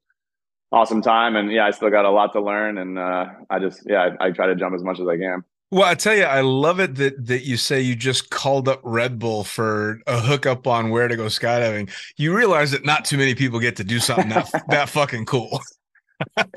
awesome 0.72 1.02
time, 1.02 1.36
and 1.36 1.52
yeah, 1.52 1.66
I 1.66 1.72
still 1.72 1.90
got 1.90 2.06
a 2.06 2.12
lot 2.12 2.34
to 2.34 2.42
learn, 2.42 2.78
and 2.78 3.00
uh, 3.00 3.26
I 3.50 3.60
just 3.60 3.84
yeah, 3.86 4.16
I, 4.20 4.28
I 4.28 4.32
try 4.32 4.48
to 4.48 4.56
jump 4.56 4.76
as 4.76 4.84
much 4.84 5.00
as 5.00 5.08
I 5.08 5.18
can. 5.18 5.44
Well, 5.72 5.86
I 5.86 5.96
tell 5.96 6.16
you, 6.16 6.24
I 6.24 6.42
love 6.42 6.80
it 6.80 6.96
that 6.96 7.26
that 7.26 7.46
you 7.46 7.58
say 7.58 7.82
you 7.82 7.96
just 7.96 8.30
called 8.30 8.68
up 8.68 8.80
Red 8.84 9.18
Bull 9.18 9.44
for 9.44 10.02
a 10.06 10.20
hookup 10.20 10.68
on 10.68 10.92
where 10.92 11.08
to 11.08 11.16
go 11.16 11.26
skydiving. 11.26 11.90
You 12.16 12.36
realize 12.36 12.70
that 12.72 12.86
not 12.86 13.06
too 13.06 13.18
many 13.18 13.34
people 13.34 13.60
get 13.60 13.76
to 13.78 13.84
do 13.84 14.00
something 14.00 14.30
that 14.30 14.52
that 14.68 14.90
fucking 14.90 15.26
cool. 15.26 15.60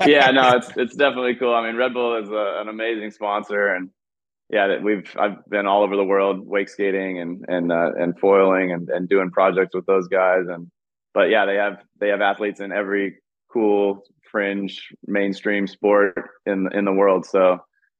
yeah, 0.05 0.29
no, 0.29 0.57
it's 0.57 0.69
it's 0.77 0.95
definitely 0.95 1.35
cool. 1.35 1.53
I 1.55 1.65
mean, 1.65 1.77
Red 1.77 1.93
Bull 1.93 2.21
is 2.21 2.29
a, 2.29 2.61
an 2.61 2.69
amazing 2.69 3.09
sponsor, 3.09 3.73
and 3.73 3.89
yeah, 4.49 4.67
that 4.67 4.83
we've 4.83 5.13
I've 5.19 5.45
been 5.49 5.67
all 5.67 5.83
over 5.83 5.95
the 5.95 6.03
world 6.03 6.47
wake 6.47 6.69
skating 6.69 7.19
and 7.19 7.45
and 7.47 7.71
uh, 7.71 7.91
and 7.97 8.17
foiling 8.17 8.71
and 8.71 8.89
and 8.89 9.09
doing 9.09 9.29
projects 9.29 9.75
with 9.75 9.85
those 9.85 10.07
guys, 10.07 10.45
and 10.47 10.71
but 11.13 11.29
yeah, 11.29 11.45
they 11.45 11.55
have 11.55 11.79
they 11.99 12.09
have 12.09 12.21
athletes 12.21 12.61
in 12.61 12.71
every 12.71 13.17
cool 13.51 14.03
fringe 14.31 14.89
mainstream 15.05 15.67
sport 15.67 16.17
in 16.45 16.69
in 16.73 16.85
the 16.85 16.93
world. 16.93 17.25
So 17.25 17.59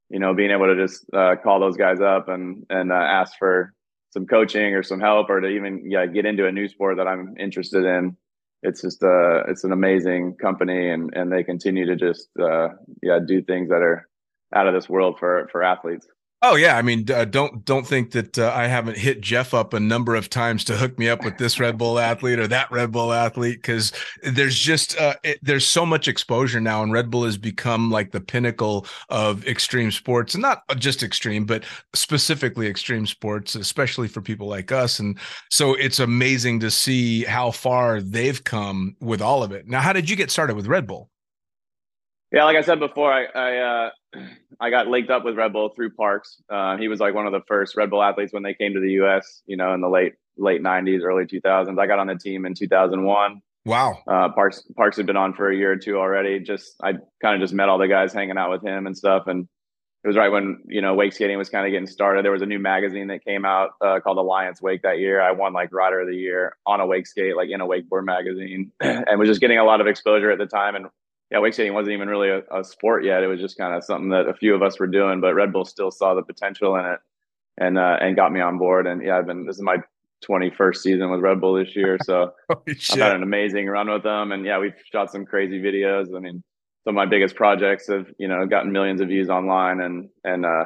you 0.10 0.20
know, 0.20 0.34
being 0.34 0.52
able 0.52 0.68
to 0.68 0.76
just 0.76 1.06
uh, 1.14 1.36
call 1.44 1.60
those 1.60 1.76
guys 1.76 2.00
up 2.00 2.30
and 2.30 2.66
and 2.70 2.92
uh, 2.92 2.96
ask 2.96 3.38
for 3.38 3.74
some 4.12 4.26
coaching 4.26 4.74
or 4.74 4.84
some 4.84 5.02
help, 5.02 5.30
or 5.30 5.42
to 5.42 5.48
even 5.48 5.90
yeah 5.90 6.06
get 6.06 6.26
into 6.26 6.48
a 6.48 6.52
new 6.52 6.70
sport 6.70 6.98
that 6.98 7.08
I'm 7.08 7.36
interested 7.38 7.84
in. 7.84 8.16
It's 8.64 8.82
just 8.82 9.04
uh 9.04 9.44
it's 9.50 9.66
an 9.66 9.74
amazing 9.74 10.38
company, 10.42 10.90
and 10.92 11.14
and 11.14 11.30
they 11.30 11.44
continue 11.44 11.86
to 11.88 11.98
just 11.98 12.30
uh, 12.42 12.70
yeah 13.04 13.20
do 13.26 13.42
things 13.42 13.68
that 13.68 13.82
are 13.82 14.08
out 14.56 14.68
of 14.68 14.74
this 14.74 14.88
world 14.88 15.20
for 15.20 15.50
for 15.52 15.62
athletes. 15.62 16.08
Oh 16.44 16.56
yeah, 16.56 16.78
I 16.78 16.84
mean, 16.84 17.10
uh, 17.10 17.26
don't 17.26 17.66
don't 17.66 17.86
think 17.86 18.12
that 18.12 18.38
uh, 18.38 18.52
I 18.54 18.68
haven't 18.68 18.96
hit 18.96 19.22
Jeff 19.22 19.56
up 19.56 19.74
a 19.74 19.80
number 19.80 20.14
of 20.14 20.30
times 20.30 20.64
to 20.66 20.78
hook 20.78 21.00
me 21.00 21.10
up 21.10 21.26
with 21.26 21.40
this 21.40 21.60
Red 21.60 21.80
Bull 21.80 21.98
athlete 21.98 22.38
or 22.38 22.48
that 22.48 22.72
Red 22.72 22.92
Bull 22.92 23.12
athlete 23.12 23.58
because 23.58 23.92
there's 24.22 24.56
just 24.56 24.96
uh, 25.02 25.16
it, 25.24 25.40
there's 25.42 25.66
so 25.66 25.84
much 25.84 26.08
exposure 26.08 26.62
now, 26.62 26.84
and 26.84 26.94
Red 26.94 27.10
Bull 27.10 27.26
has 27.26 27.40
become 27.40 27.90
like 27.90 28.12
the 28.12 28.22
pinnacle 28.22 28.86
of 29.10 29.48
extreme 29.48 29.90
sports, 29.90 30.36
and 30.36 30.44
not 30.44 30.62
just 30.78 31.02
extreme, 31.02 31.44
but 31.44 31.64
specifically 31.96 32.68
extreme 32.68 33.08
sports, 33.08 33.56
especially 33.56 34.08
for 34.08 34.22
people 34.22 34.48
like 34.48 34.72
us. 34.72 35.00
And 35.00 35.18
so 35.50 35.74
it's 35.74 35.98
amazing 36.00 36.60
to 36.60 36.70
see 36.70 37.24
how 37.24 37.50
far 37.50 38.00
they've 38.00 38.44
come 38.44 38.96
with 39.02 39.24
all 39.24 39.42
of 39.42 39.52
it. 39.54 39.68
Now, 39.68 39.82
how 39.82 39.92
did 39.92 40.08
you 40.08 40.16
get 40.16 40.30
started 40.30 40.56
with 40.56 40.68
Red 40.68 40.86
Bull? 40.86 41.10
Yeah, 42.32 42.44
like 42.44 42.58
I 42.58 42.62
said 42.62 42.80
before, 42.80 43.12
I 43.12 43.26
I, 43.26 43.58
uh, 43.58 43.90
I 44.60 44.70
got 44.70 44.88
linked 44.88 45.10
up 45.10 45.24
with 45.24 45.38
Red 45.38 45.54
Bull 45.54 45.70
through 45.70 45.92
Parks. 45.92 46.42
Uh, 46.50 46.78
he 46.78 46.88
was 46.88 47.00
like 47.00 47.14
one 47.14 47.26
of 47.26 47.32
the 47.32 47.42
first 47.48 47.78
Red 47.78 47.90
Bull 47.90 48.04
athletes 48.04 48.34
when 48.34 48.44
they 48.44 48.54
came 48.54 48.74
to 48.74 48.80
the 48.80 48.92
U.S. 48.94 49.42
You 49.46 49.58
know, 49.58 49.74
in 49.74 49.82
the 49.82 49.90
late 49.90 50.14
late 50.38 50.62
'90s, 50.62 51.04
early 51.04 51.26
2000s. 51.26 51.80
I 51.80 51.88
got 51.88 52.00
on 52.00 52.08
the 52.08 52.16
team 52.16 52.46
in 52.46 52.54
2001. 52.54 53.42
Wow. 53.66 54.02
Uh, 54.08 54.30
Parks 54.30 54.64
Parks 54.76 54.98
had 54.98 55.06
been 55.06 55.18
on 55.18 55.34
for 55.34 55.52
a 55.52 55.56
year 55.56 55.72
or 55.72 55.78
two 55.78 55.98
already. 55.98 56.40
Just 56.40 56.76
I 56.82 56.94
kind 57.22 57.36
of 57.36 57.42
just 57.42 57.54
met 57.54 57.70
all 57.70 57.78
the 57.78 57.88
guys 57.88 58.14
hanging 58.14 58.38
out 58.38 58.52
with 58.52 58.64
him 58.64 58.88
and 58.88 58.98
stuff, 58.98 59.28
and 59.28 59.48
it 60.04 60.08
was 60.08 60.16
right 60.16 60.32
when 60.32 60.64
you 60.68 60.82
know 60.82 60.94
wake 60.94 61.12
skating 61.12 61.38
was 61.38 61.50
kind 61.50 61.66
of 61.66 61.72
getting 61.72 61.88
started. 61.88 62.24
There 62.24 62.32
was 62.32 62.42
a 62.42 62.46
new 62.46 62.60
magazine 62.60 63.08
that 63.08 63.26
came 63.26 63.44
out 63.44 63.72
uh, 63.82 64.00
called 64.00 64.18
Alliance 64.18 64.62
Wake 64.62 64.84
that 64.84 65.00
year. 65.00 65.22
I 65.22 65.32
won 65.32 65.52
like 65.52 65.74
Rider 65.74 66.00
of 66.00 66.08
the 66.08 66.16
Year 66.16 66.56
on 66.66 66.80
a 66.80 66.88
wake 66.88 67.08
skate, 67.08 67.36
like 67.36 67.50
in 67.50 67.60
a 67.60 67.68
wakeboard 67.68 68.06
magazine, 68.06 68.72
and 68.80 69.20
was 69.20 69.28
just 69.28 69.42
getting 69.42 69.58
a 69.58 69.66
lot 69.66 69.82
of 69.82 69.88
exposure 69.88 70.32
at 70.32 70.38
the 70.38 70.46
time. 70.46 70.76
And 70.76 70.86
yeah, 71.32 71.40
wake 71.40 71.54
skating 71.54 71.74
wasn't 71.74 71.94
even 71.94 72.08
really 72.08 72.30
a, 72.30 72.42
a 72.58 72.64
sport 72.64 73.04
yet. 73.04 73.24
It 73.24 73.28
was 73.28 73.42
just 73.42 73.58
kind 73.58 73.76
of 73.76 73.84
something 73.84 74.10
that 74.10 74.30
a 74.30 74.34
few 74.34 74.56
of 74.56 74.62
us 74.62 74.80
were 74.80 74.88
doing, 74.88 75.20
but 75.20 75.34
Red 75.34 75.52
Bull 75.52 75.66
still 75.66 75.92
saw 75.92 76.14
the 76.14 76.24
potential 76.24 76.76
in 76.78 76.86
it 76.86 77.00
and 77.58 77.78
uh, 77.78 77.98
and 78.00 78.16
got 78.16 78.32
me 78.32 78.40
on 78.40 78.58
board. 78.58 78.88
And 78.88 79.04
yeah, 79.04 79.18
I've 79.18 79.28
been 79.28 79.46
this 79.46 79.58
is 79.58 79.62
my 79.62 79.78
21st 80.28 80.78
season 80.78 81.12
with 81.12 81.20
Red 81.20 81.42
Bull 81.42 81.54
this 81.54 81.76
year, 81.76 81.98
so 82.04 82.34
I've 82.50 83.00
had 83.00 83.16
an 83.16 83.24
amazing 83.24 83.68
run 83.68 83.90
with 83.90 84.04
them. 84.04 84.32
And 84.32 84.46
yeah, 84.46 84.58
we've 84.58 84.74
shot 84.92 85.12
some 85.12 85.26
crazy 85.26 85.60
videos. 85.60 86.16
I 86.16 86.20
mean, 86.20 86.44
some 86.84 86.92
of 86.92 86.96
my 86.96 87.06
biggest 87.06 87.36
projects 87.36 87.88
have 87.88 88.08
you 88.18 88.28
know 88.28 88.46
gotten 88.46 88.72
millions 88.72 89.02
of 89.02 89.10
views 89.10 89.30
online, 89.30 89.82
and 89.82 90.10
and 90.24 90.46
uh, 90.46 90.66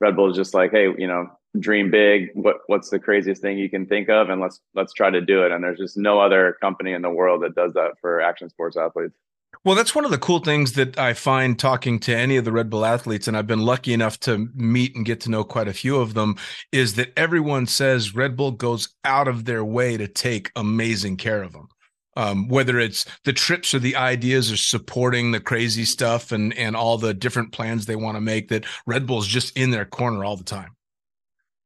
Red 0.00 0.16
Bull 0.16 0.30
is 0.30 0.36
just 0.36 0.52
like, 0.52 0.70
hey, 0.70 0.88
you 0.98 1.06
know, 1.06 1.28
dream 1.58 1.90
big. 1.90 2.28
What 2.34 2.56
what's 2.66 2.90
the 2.90 2.98
craziest 2.98 3.40
thing 3.40 3.56
you 3.56 3.70
can 3.70 3.86
think 3.86 4.10
of, 4.10 4.28
and 4.28 4.40
let's 4.40 4.60
let's 4.74 4.92
try 4.92 5.08
to 5.08 5.22
do 5.22 5.44
it. 5.44 5.50
And 5.50 5.64
there's 5.64 5.78
just 5.78 5.96
no 5.96 6.20
other 6.20 6.58
company 6.60 6.92
in 6.92 7.00
the 7.00 7.08
world 7.08 7.42
that 7.42 7.54
does 7.54 7.72
that 7.72 7.92
for 8.02 8.20
action 8.20 8.50
sports 8.50 8.76
athletes. 8.76 9.16
Well, 9.64 9.74
that's 9.74 9.94
one 9.94 10.04
of 10.04 10.10
the 10.10 10.18
cool 10.18 10.40
things 10.40 10.74
that 10.74 10.98
I 10.98 11.14
find 11.14 11.58
talking 11.58 11.98
to 12.00 12.14
any 12.14 12.36
of 12.36 12.44
the 12.44 12.52
Red 12.52 12.68
Bull 12.68 12.84
athletes, 12.84 13.26
and 13.26 13.34
I've 13.34 13.46
been 13.46 13.62
lucky 13.62 13.94
enough 13.94 14.20
to 14.20 14.48
meet 14.54 14.94
and 14.94 15.06
get 15.06 15.20
to 15.22 15.30
know 15.30 15.42
quite 15.42 15.68
a 15.68 15.72
few 15.72 15.96
of 15.96 16.12
them, 16.12 16.36
is 16.70 16.96
that 16.96 17.14
everyone 17.16 17.64
says 17.66 18.14
Red 18.14 18.36
Bull 18.36 18.50
goes 18.50 18.94
out 19.06 19.26
of 19.26 19.46
their 19.46 19.64
way 19.64 19.96
to 19.96 20.06
take 20.06 20.52
amazing 20.54 21.16
care 21.16 21.42
of 21.42 21.52
them. 21.52 21.68
Um, 22.14 22.46
whether 22.48 22.78
it's 22.78 23.06
the 23.24 23.32
trips 23.32 23.74
or 23.74 23.78
the 23.78 23.96
ideas 23.96 24.52
or 24.52 24.56
supporting 24.58 25.32
the 25.32 25.40
crazy 25.40 25.84
stuff 25.84 26.30
and 26.30 26.56
and 26.56 26.76
all 26.76 26.96
the 26.96 27.12
different 27.12 27.50
plans 27.50 27.86
they 27.86 27.96
want 27.96 28.16
to 28.16 28.20
make, 28.20 28.50
that 28.50 28.66
Red 28.86 29.06
Bull's 29.06 29.26
just 29.26 29.56
in 29.56 29.70
their 29.70 29.86
corner 29.86 30.24
all 30.24 30.36
the 30.36 30.44
time. 30.44 30.76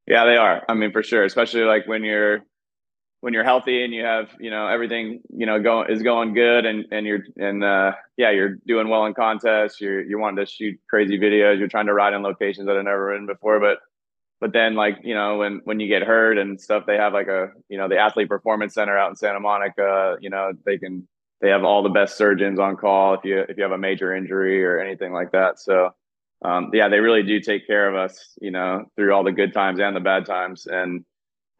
Yeah, 0.07 0.25
they 0.25 0.37
are. 0.37 0.65
I 0.69 0.75
mean, 0.75 0.93
for 0.93 1.03
sure, 1.03 1.25
especially 1.25 1.65
like 1.65 1.87
when 1.87 2.05
you're 2.05 2.45
when 3.21 3.33
you're 3.33 3.45
healthy 3.45 3.85
and 3.85 3.93
you 3.93 4.05
have 4.05 4.29
you 4.39 4.51
know 4.51 4.69
everything 4.69 5.21
you 5.31 5.47
know 5.47 5.61
going 5.61 5.91
is 5.91 6.03
going 6.03 6.35
good 6.35 6.65
and 6.67 6.87
and 6.93 7.07
you're 7.07 7.25
and 7.37 7.65
uh 7.65 7.93
yeah 8.17 8.31
you're 8.31 8.57
doing 8.67 8.89
well 8.89 9.07
in 9.07 9.15
contests 9.15 9.81
you're 9.81 10.03
you 10.03 10.19
wanting 10.19 10.45
to 10.45 10.51
shoot 10.51 10.79
crazy 10.89 11.19
videos 11.19 11.59
you're 11.59 11.69
trying 11.69 11.87
to 11.87 11.95
ride 11.95 12.15
in 12.15 12.23
locations 12.23 12.67
that 12.67 12.77
I've 12.77 12.85
never 12.85 13.13
been 13.15 13.27
before 13.27 13.61
but 13.61 13.79
but 14.41 14.53
then 14.53 14.75
like 14.75 14.99
you 15.03 15.15
know 15.15 15.39
when 15.39 15.61
when 15.65 15.81
you 15.81 15.89
get 15.89 16.03
hurt 16.03 16.39
and 16.39 16.61
stuff 16.61 16.85
they 16.87 16.97
have 16.97 17.13
like 17.13 17.29
a 17.29 17.49
you 17.69 17.79
know 17.79 17.89
the 17.89 17.99
athlete 17.99 18.29
performance 18.29 18.75
center 18.75 18.97
out 18.97 19.11
in 19.11 19.17
Santa 19.17 19.41
Monica 19.41 20.17
you 20.21 20.31
know 20.31 20.53
they 20.65 20.79
can 20.79 21.07
they 21.41 21.51
have 21.51 21.65
all 21.65 21.83
the 21.83 21.89
best 21.89 22.17
surgeons 22.17 22.59
on 22.59 22.77
call 22.77 23.15
if 23.15 23.25
you 23.25 23.41
if 23.41 23.57
you 23.57 23.63
have 23.63 23.73
a 23.73 23.79
major 23.79 24.15
injury 24.15 24.65
or 24.65 24.79
anything 24.79 25.13
like 25.13 25.33
that. 25.33 25.59
So 25.59 25.91
um 26.45 26.71
yeah 26.73 26.89
they 26.89 27.01
really 27.01 27.25
do 27.25 27.41
take 27.41 27.67
care 27.67 27.89
of 27.89 27.97
us 27.97 28.37
you 28.41 28.53
know 28.53 28.85
through 28.95 29.13
all 29.13 29.25
the 29.25 29.33
good 29.33 29.53
times 29.53 29.81
and 29.81 29.97
the 29.97 30.01
bad 30.01 30.25
times. 30.25 30.67
And 30.67 31.05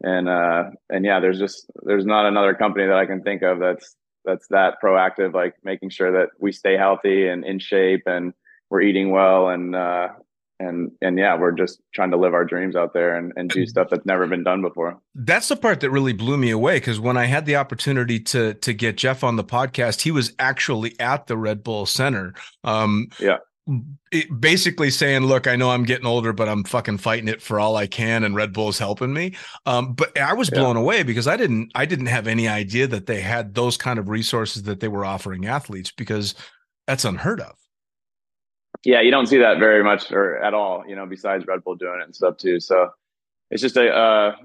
and 0.01 0.29
uh 0.29 0.63
and 0.89 1.05
yeah 1.05 1.19
there's 1.19 1.39
just 1.39 1.65
there's 1.83 2.05
not 2.05 2.25
another 2.25 2.53
company 2.53 2.85
that 2.85 2.97
i 2.97 3.05
can 3.05 3.21
think 3.21 3.41
of 3.41 3.59
that's 3.59 3.95
that's 4.25 4.47
that 4.47 4.75
proactive 4.83 5.33
like 5.33 5.55
making 5.63 5.89
sure 5.89 6.11
that 6.11 6.29
we 6.39 6.51
stay 6.51 6.77
healthy 6.77 7.27
and 7.27 7.45
in 7.45 7.59
shape 7.59 8.03
and 8.05 8.33
we're 8.69 8.81
eating 8.81 9.11
well 9.11 9.49
and 9.49 9.75
uh 9.75 10.09
and 10.59 10.91
and 11.01 11.17
yeah 11.17 11.37
we're 11.37 11.51
just 11.51 11.79
trying 11.93 12.11
to 12.11 12.17
live 12.17 12.33
our 12.33 12.45
dreams 12.45 12.75
out 12.75 12.93
there 12.93 13.15
and, 13.15 13.31
and 13.35 13.49
do 13.49 13.65
stuff 13.65 13.87
that's 13.89 14.05
never 14.05 14.27
been 14.27 14.43
done 14.43 14.61
before. 14.61 14.99
That's 15.15 15.47
the 15.47 15.55
part 15.55 15.79
that 15.79 15.89
really 15.89 16.13
blew 16.13 16.37
me 16.37 16.51
away 16.51 16.77
because 16.77 16.99
when 16.99 17.17
i 17.17 17.25
had 17.25 17.45
the 17.45 17.55
opportunity 17.55 18.19
to 18.19 18.53
to 18.55 18.73
get 18.73 18.97
jeff 18.97 19.23
on 19.23 19.37
the 19.37 19.43
podcast 19.43 20.01
he 20.01 20.11
was 20.11 20.33
actually 20.37 20.99
at 20.99 21.27
the 21.27 21.37
red 21.37 21.63
bull 21.63 21.85
center. 21.85 22.33
Um 22.63 23.07
yeah 23.19 23.37
basically 24.39 24.89
saying, 24.89 25.23
"Look, 25.23 25.47
I 25.47 25.55
know 25.55 25.71
I'm 25.71 25.83
getting 25.83 26.05
older, 26.05 26.33
but 26.33 26.49
I'm 26.49 26.63
fucking 26.63 26.97
fighting 26.97 27.27
it 27.27 27.41
for 27.41 27.59
all 27.59 27.75
I 27.75 27.87
can, 27.87 28.23
and 28.23 28.35
Red 28.35 28.53
Bull's 28.53 28.79
helping 28.79 29.13
me." 29.13 29.35
Um, 29.65 29.93
but 29.93 30.17
I 30.19 30.33
was 30.33 30.49
blown 30.49 30.75
yeah. 30.75 30.81
away 30.81 31.03
because 31.03 31.27
I 31.27 31.37
didn't, 31.37 31.71
I 31.75 31.85
didn't 31.85 32.07
have 32.07 32.27
any 32.27 32.47
idea 32.47 32.87
that 32.87 33.05
they 33.05 33.21
had 33.21 33.55
those 33.55 33.77
kind 33.77 33.99
of 33.99 34.09
resources 34.09 34.63
that 34.63 34.79
they 34.79 34.87
were 34.87 35.05
offering 35.05 35.45
athletes 35.45 35.91
because 35.91 36.35
that's 36.87 37.05
unheard 37.05 37.41
of. 37.41 37.55
Yeah, 38.83 39.01
you 39.01 39.11
don't 39.11 39.27
see 39.27 39.37
that 39.37 39.59
very 39.59 39.83
much 39.83 40.11
or 40.11 40.37
at 40.37 40.53
all, 40.53 40.83
you 40.87 40.95
know, 40.95 41.05
besides 41.05 41.45
Red 41.45 41.63
Bull 41.63 41.75
doing 41.75 41.99
it 41.99 42.05
and 42.05 42.15
stuff 42.15 42.37
too. 42.37 42.59
So 42.59 42.89
it's 43.51 43.61
just 43.61 43.77
a, 43.77 43.93
uh, 43.93 44.35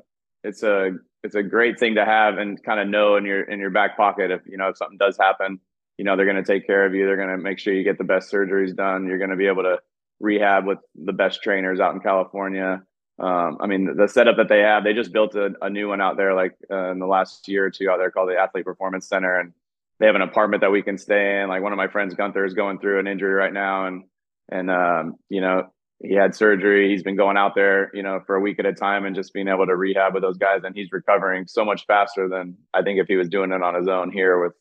it's 0.43 0.63
a, 0.63 0.93
it's 1.25 1.35
a 1.35 1.43
great 1.43 1.79
thing 1.79 1.95
to 1.95 2.05
have 2.05 2.39
and 2.39 2.63
kind 2.63 2.79
of 2.79 2.87
know 2.87 3.17
in 3.17 3.25
your 3.25 3.43
in 3.45 3.59
your 3.59 3.71
back 3.71 3.97
pocket 3.97 4.31
if 4.31 4.43
you 4.47 4.59
know 4.59 4.69
if 4.69 4.77
something 4.77 4.99
does 4.99 5.17
happen 5.17 5.59
you 5.99 6.05
know 6.05 6.17
they're 6.17 6.27
going 6.27 6.43
to 6.43 6.53
take 6.53 6.67
care 6.67 6.87
of 6.87 6.95
you. 6.95 7.07
They're 7.07 7.17
going 7.17 7.37
to 7.37 7.39
make 7.39 7.59
sure 7.59 7.73
you 7.73 7.85
get 7.85 7.99
the 7.99 8.05
best 8.05 8.33
surgeries 8.33 8.75
done. 8.75 9.07
You're 9.07 9.19
going 9.19 9.31
to 9.31 9.37
be 9.37 9.47
able 9.47 9.63
to 9.63 9.79
rehab 10.21 10.67
with 10.67 10.79
the 10.95 11.13
best 11.13 11.43
trainers 11.43 11.81
out 11.81 11.95
in 11.95 12.01
california. 12.01 12.83
Um, 13.17 13.59
i 13.61 13.69
mean 13.69 13.97
the 13.97 14.09
setup 14.09 14.39
that 14.39 14.49
they 14.49 14.61
have 14.61 14.83
they 14.83 14.93
just 14.93 15.13
built 15.13 15.37
a, 15.37 15.51
a 15.63 15.71
new 15.71 15.89
one 15.89 16.01
out 16.01 16.17
there 16.17 16.35
like 16.35 16.57
uh, 16.69 16.91
in 16.91 16.99
the 16.99 17.07
last 17.07 17.47
year 17.47 17.67
or 17.67 17.71
two 17.71 17.89
out 17.89 17.99
there 17.99 18.11
called 18.11 18.29
the 18.29 18.37
athlete 18.37 18.65
performance 18.65 19.09
center. 19.09 19.39
And 19.39 19.53
they 20.01 20.07
have 20.07 20.17
an 20.17 20.23
apartment 20.23 20.63
that 20.63 20.73
we 20.73 20.83
can 20.83 20.99
stay 20.99 21.41
in. 21.41 21.49
Like 21.49 21.63
one 21.63 21.73
of 21.73 21.77
my 21.77 21.89
friends 21.89 22.15
gunther 22.15 22.45
is 22.45 22.55
going 22.55 22.81
through 22.81 22.99
an 22.99 23.07
injury 23.07 23.33
right 23.33 23.53
now. 23.53 23.87
And 23.87 24.05
and 24.51 24.71
um, 24.71 25.15
you 25.29 25.41
know 25.41 25.69
he 26.03 26.15
had 26.15 26.35
surgery. 26.35 26.91
He's 26.91 27.03
been 27.03 27.17
going 27.17 27.37
out 27.37 27.55
there, 27.55 27.91
you 27.95 28.03
know, 28.03 28.21
for 28.27 28.37
a 28.37 28.41
week 28.41 28.59
at 28.59 28.67
a 28.67 28.73
time 28.73 29.05
and 29.05 29.15
just 29.15 29.33
being 29.33 29.49
able 29.49 29.67
to 29.67 29.77
rehab 29.77 30.15
with 30.15 30.23
those 30.23 30.37
guys. 30.37 30.61
And 30.65 30.75
he's 30.75 30.93
recovering 30.93 31.47
so 31.47 31.65
much 31.65 31.87
faster 31.87 32.29
than 32.29 32.57
I 32.75 32.83
think 32.83 33.01
if 33.01 33.07
he 33.07 33.17
was 33.17 33.29
doing 33.29 33.53
it 33.53 33.63
on 33.63 33.75
his 33.75 33.89
own 33.89 34.13
here 34.13 34.43
with, 34.43 34.53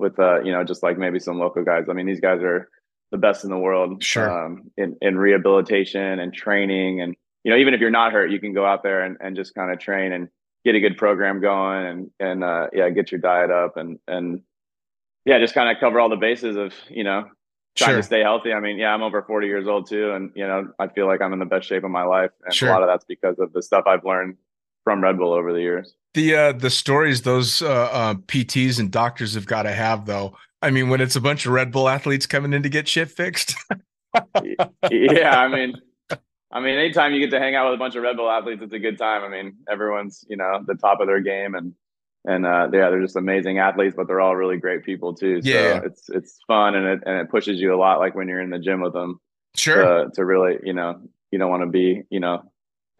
with, 0.00 0.18
uh, 0.18 0.40
you 0.42 0.50
know, 0.52 0.64
just 0.64 0.82
like 0.82 0.98
maybe 0.98 1.18
some 1.20 1.38
local 1.38 1.62
guys. 1.64 1.84
I 1.88 1.92
mean, 1.92 2.06
these 2.06 2.20
guys 2.20 2.40
are 2.42 2.68
the 3.12 3.18
best 3.18 3.44
in 3.44 3.50
the 3.50 3.58
world 3.58 4.02
Sure. 4.02 4.30
um, 4.46 4.70
in, 4.76 4.96
in 5.02 5.18
rehabilitation 5.18 6.18
and 6.18 6.32
training. 6.32 7.00
And, 7.00 7.14
you 7.44 7.50
know, 7.52 7.58
even 7.58 7.74
if 7.74 7.80
you're 7.80 7.90
not 7.90 8.12
hurt, 8.12 8.30
you 8.30 8.40
can 8.40 8.52
go 8.52 8.64
out 8.66 8.82
there 8.82 9.02
and, 9.04 9.16
and 9.20 9.36
just 9.36 9.54
kind 9.54 9.72
of 9.72 9.78
train 9.78 10.12
and 10.12 10.28
get 10.64 10.74
a 10.74 10.80
good 10.80 10.96
program 10.96 11.40
going 11.40 11.86
and, 11.86 12.10
and, 12.20 12.44
uh, 12.44 12.66
yeah, 12.72 12.88
get 12.90 13.10
your 13.12 13.20
diet 13.20 13.50
up 13.50 13.76
and, 13.76 13.98
and, 14.08 14.42
yeah, 15.26 15.38
just 15.38 15.54
kind 15.54 15.68
of 15.68 15.78
cover 15.80 16.00
all 16.00 16.08
the 16.08 16.16
bases 16.16 16.56
of, 16.56 16.72
you 16.88 17.04
know, 17.04 17.24
trying 17.76 17.90
Sure. 17.90 17.96
to 17.98 18.02
stay 18.02 18.20
healthy. 18.20 18.52
I 18.52 18.60
mean, 18.60 18.78
yeah, 18.78 18.92
I'm 18.94 19.02
over 19.02 19.22
40 19.22 19.46
years 19.46 19.68
old 19.68 19.86
too, 19.88 20.12
and 20.12 20.32
you 20.34 20.46
know, 20.46 20.72
I 20.78 20.88
feel 20.88 21.06
like 21.06 21.20
I'm 21.20 21.32
in 21.32 21.38
the 21.38 21.44
best 21.44 21.68
shape 21.68 21.84
of 21.84 21.90
my 21.90 22.04
life, 22.04 22.30
and 22.44 22.54
Sure. 22.54 22.68
a 22.70 22.72
lot 22.72 22.82
of 22.82 22.88
that's 22.88 23.04
because 23.04 23.38
of 23.38 23.52
the 23.52 23.62
stuff 23.62 23.84
I've 23.86 24.04
learned 24.04 24.36
from 24.90 25.02
Red 25.02 25.18
Bull 25.18 25.32
over 25.32 25.52
the 25.52 25.60
years. 25.60 25.94
The 26.14 26.34
uh 26.34 26.52
the 26.52 26.70
stories 26.70 27.22
those 27.22 27.62
uh, 27.62 27.68
uh 27.92 28.14
PTs 28.14 28.80
and 28.80 28.90
doctors 28.90 29.34
have 29.34 29.46
got 29.46 29.62
to 29.62 29.70
have 29.72 30.06
though. 30.06 30.36
I 30.62 30.70
mean, 30.70 30.88
when 30.88 31.00
it's 31.00 31.14
a 31.16 31.20
bunch 31.20 31.46
of 31.46 31.52
Red 31.52 31.70
Bull 31.70 31.88
athletes 31.88 32.26
coming 32.26 32.52
in 32.52 32.62
to 32.64 32.68
get 32.68 32.88
shit 32.88 33.10
fixed. 33.10 33.54
yeah, 34.90 35.38
I 35.40 35.48
mean, 35.48 35.74
I 36.52 36.60
mean, 36.60 36.76
anytime 36.78 37.12
you 37.14 37.20
get 37.20 37.30
to 37.30 37.38
hang 37.38 37.54
out 37.54 37.66
with 37.70 37.74
a 37.74 37.78
bunch 37.78 37.94
of 37.94 38.02
Red 38.02 38.16
Bull 38.16 38.28
athletes, 38.28 38.60
it's 38.62 38.72
a 38.72 38.78
good 38.80 38.98
time. 38.98 39.22
I 39.22 39.28
mean, 39.28 39.56
everyone's 39.70 40.24
you 40.28 40.36
know 40.36 40.60
the 40.66 40.74
top 40.74 41.00
of 41.00 41.06
their 41.06 41.20
game, 41.20 41.54
and 41.54 41.74
and 42.24 42.44
uh, 42.44 42.68
yeah, 42.72 42.90
they're 42.90 43.00
just 43.00 43.16
amazing 43.16 43.58
athletes, 43.58 43.94
but 43.96 44.08
they're 44.08 44.20
all 44.20 44.34
really 44.36 44.56
great 44.58 44.84
people 44.84 45.14
too. 45.14 45.40
So 45.42 45.48
Yeah. 45.48 45.80
it's 45.84 46.08
it's 46.10 46.38
fun 46.48 46.74
and 46.74 46.86
it 46.86 47.00
and 47.06 47.20
it 47.20 47.30
pushes 47.30 47.60
you 47.60 47.72
a 47.72 47.78
lot, 47.78 48.00
like 48.00 48.14
when 48.16 48.26
you're 48.28 48.40
in 48.42 48.50
the 48.50 48.58
gym 48.58 48.80
with 48.80 48.92
them. 48.92 49.20
sure. 49.56 50.04
to, 50.06 50.10
to 50.14 50.24
really, 50.24 50.58
you 50.64 50.72
know, 50.72 51.00
you 51.30 51.38
don't 51.38 51.50
want 51.50 51.62
to 51.62 51.68
be, 51.70 52.02
you 52.10 52.20
know, 52.20 52.49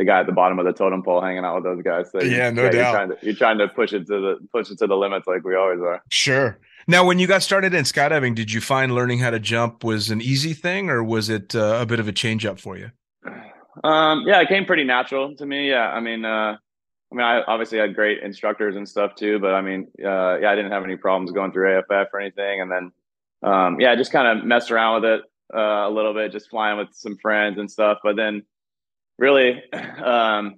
the 0.00 0.04
guy 0.06 0.20
at 0.20 0.26
the 0.26 0.32
bottom 0.32 0.58
of 0.58 0.64
the 0.64 0.72
totem 0.72 1.02
pole 1.02 1.20
hanging 1.20 1.44
out 1.44 1.56
with 1.56 1.64
those 1.64 1.82
guys. 1.82 2.10
So 2.10 2.22
Yeah, 2.22 2.48
no 2.48 2.62
You're 2.62 2.70
doubt. 2.70 2.92
trying, 2.94 3.08
to, 3.10 3.18
you're 3.20 3.34
trying 3.34 3.58
to 3.58 3.68
push 3.68 3.92
it 3.92 4.06
to 4.06 4.18
the 4.18 4.48
push 4.50 4.70
it 4.70 4.78
to 4.78 4.86
the 4.86 4.96
limits 4.96 5.26
like 5.26 5.44
we 5.44 5.54
always 5.54 5.80
are. 5.80 6.02
Sure. 6.08 6.58
Now, 6.88 7.04
when 7.04 7.18
you 7.18 7.26
got 7.26 7.42
started 7.42 7.74
in 7.74 7.84
skydiving, 7.84 8.34
did 8.34 8.50
you 8.50 8.62
find 8.62 8.94
learning 8.94 9.18
how 9.18 9.28
to 9.28 9.38
jump 9.38 9.84
was 9.84 10.08
an 10.10 10.22
easy 10.22 10.54
thing, 10.54 10.88
or 10.88 11.04
was 11.04 11.28
it 11.28 11.54
uh, 11.54 11.78
a 11.82 11.84
bit 11.84 12.00
of 12.00 12.08
a 12.08 12.12
change 12.12 12.46
up 12.46 12.58
for 12.58 12.78
you? 12.78 12.90
Um, 13.84 14.24
yeah, 14.26 14.40
it 14.40 14.48
came 14.48 14.64
pretty 14.64 14.84
natural 14.84 15.36
to 15.36 15.44
me. 15.44 15.68
Yeah, 15.68 15.90
I 15.90 16.00
mean, 16.00 16.24
uh, 16.24 16.56
I 17.12 17.14
mean, 17.14 17.26
I 17.26 17.42
obviously 17.42 17.78
had 17.78 17.94
great 17.94 18.22
instructors 18.22 18.76
and 18.76 18.88
stuff 18.88 19.14
too, 19.14 19.38
but 19.38 19.52
I 19.54 19.60
mean, 19.60 19.88
uh, 20.02 20.38
yeah, 20.38 20.50
I 20.50 20.56
didn't 20.56 20.72
have 20.72 20.82
any 20.82 20.96
problems 20.96 21.30
going 21.32 21.52
through 21.52 21.78
AFF 21.78 22.08
or 22.12 22.20
anything. 22.20 22.62
And 22.62 22.72
then, 22.72 22.92
um, 23.42 23.78
yeah, 23.78 23.92
I 23.92 23.96
just 23.96 24.12
kind 24.12 24.26
of 24.38 24.46
messed 24.46 24.70
around 24.70 25.02
with 25.02 25.10
it 25.10 25.20
uh, 25.54 25.86
a 25.86 25.90
little 25.90 26.14
bit, 26.14 26.32
just 26.32 26.48
flying 26.48 26.78
with 26.78 26.88
some 26.92 27.18
friends 27.18 27.58
and 27.58 27.70
stuff. 27.70 27.98
But 28.02 28.16
then, 28.16 28.42
really, 29.20 29.62
um, 30.02 30.56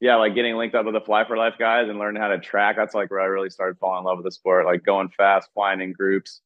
yeah, 0.00 0.16
like 0.16 0.34
getting 0.34 0.56
linked 0.56 0.74
up 0.76 0.84
with 0.84 0.94
the 0.94 1.00
Fly 1.00 1.24
for 1.26 1.36
Life 1.36 1.54
guys 1.58 1.88
and 1.88 1.98
learning 1.98 2.22
how 2.22 2.28
to 2.28 2.38
track. 2.38 2.76
That's 2.76 2.94
like 2.94 3.10
where 3.10 3.20
I 3.20 3.24
really 3.24 3.50
started 3.50 3.78
falling 3.78 4.00
in 4.00 4.04
love 4.04 4.18
with 4.18 4.24
the 4.24 4.32
sport. 4.32 4.66
Like 4.66 4.84
going 4.84 5.08
fast, 5.16 5.48
flying 5.54 5.80
in 5.80 5.92
groups. 5.92 6.40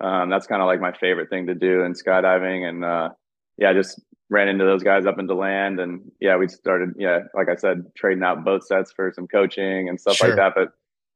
Um, 0.00 0.30
that's 0.30 0.46
kind 0.46 0.62
of 0.62 0.66
like 0.66 0.80
my 0.80 0.92
favorite 0.92 1.28
thing 1.28 1.46
to 1.48 1.54
do 1.54 1.82
in 1.82 1.92
skydiving. 1.92 2.68
And 2.68 2.84
uh, 2.84 3.10
yeah, 3.56 3.72
just 3.72 4.00
ran 4.30 4.48
into 4.48 4.64
those 4.64 4.82
guys 4.82 5.06
up 5.06 5.18
in 5.18 5.26
Deland 5.26 5.80
and 5.80 6.02
yeah 6.20 6.36
we 6.36 6.46
started 6.48 6.90
yeah 6.98 7.20
like 7.32 7.48
i 7.48 7.54
said 7.56 7.82
trading 7.96 8.22
out 8.22 8.44
boat 8.44 8.62
sets 8.62 8.92
for 8.92 9.10
some 9.14 9.26
coaching 9.26 9.88
and 9.88 9.98
stuff 9.98 10.16
Sure. 10.16 10.28
like 10.28 10.36
that 10.36 10.52
but 10.54 10.68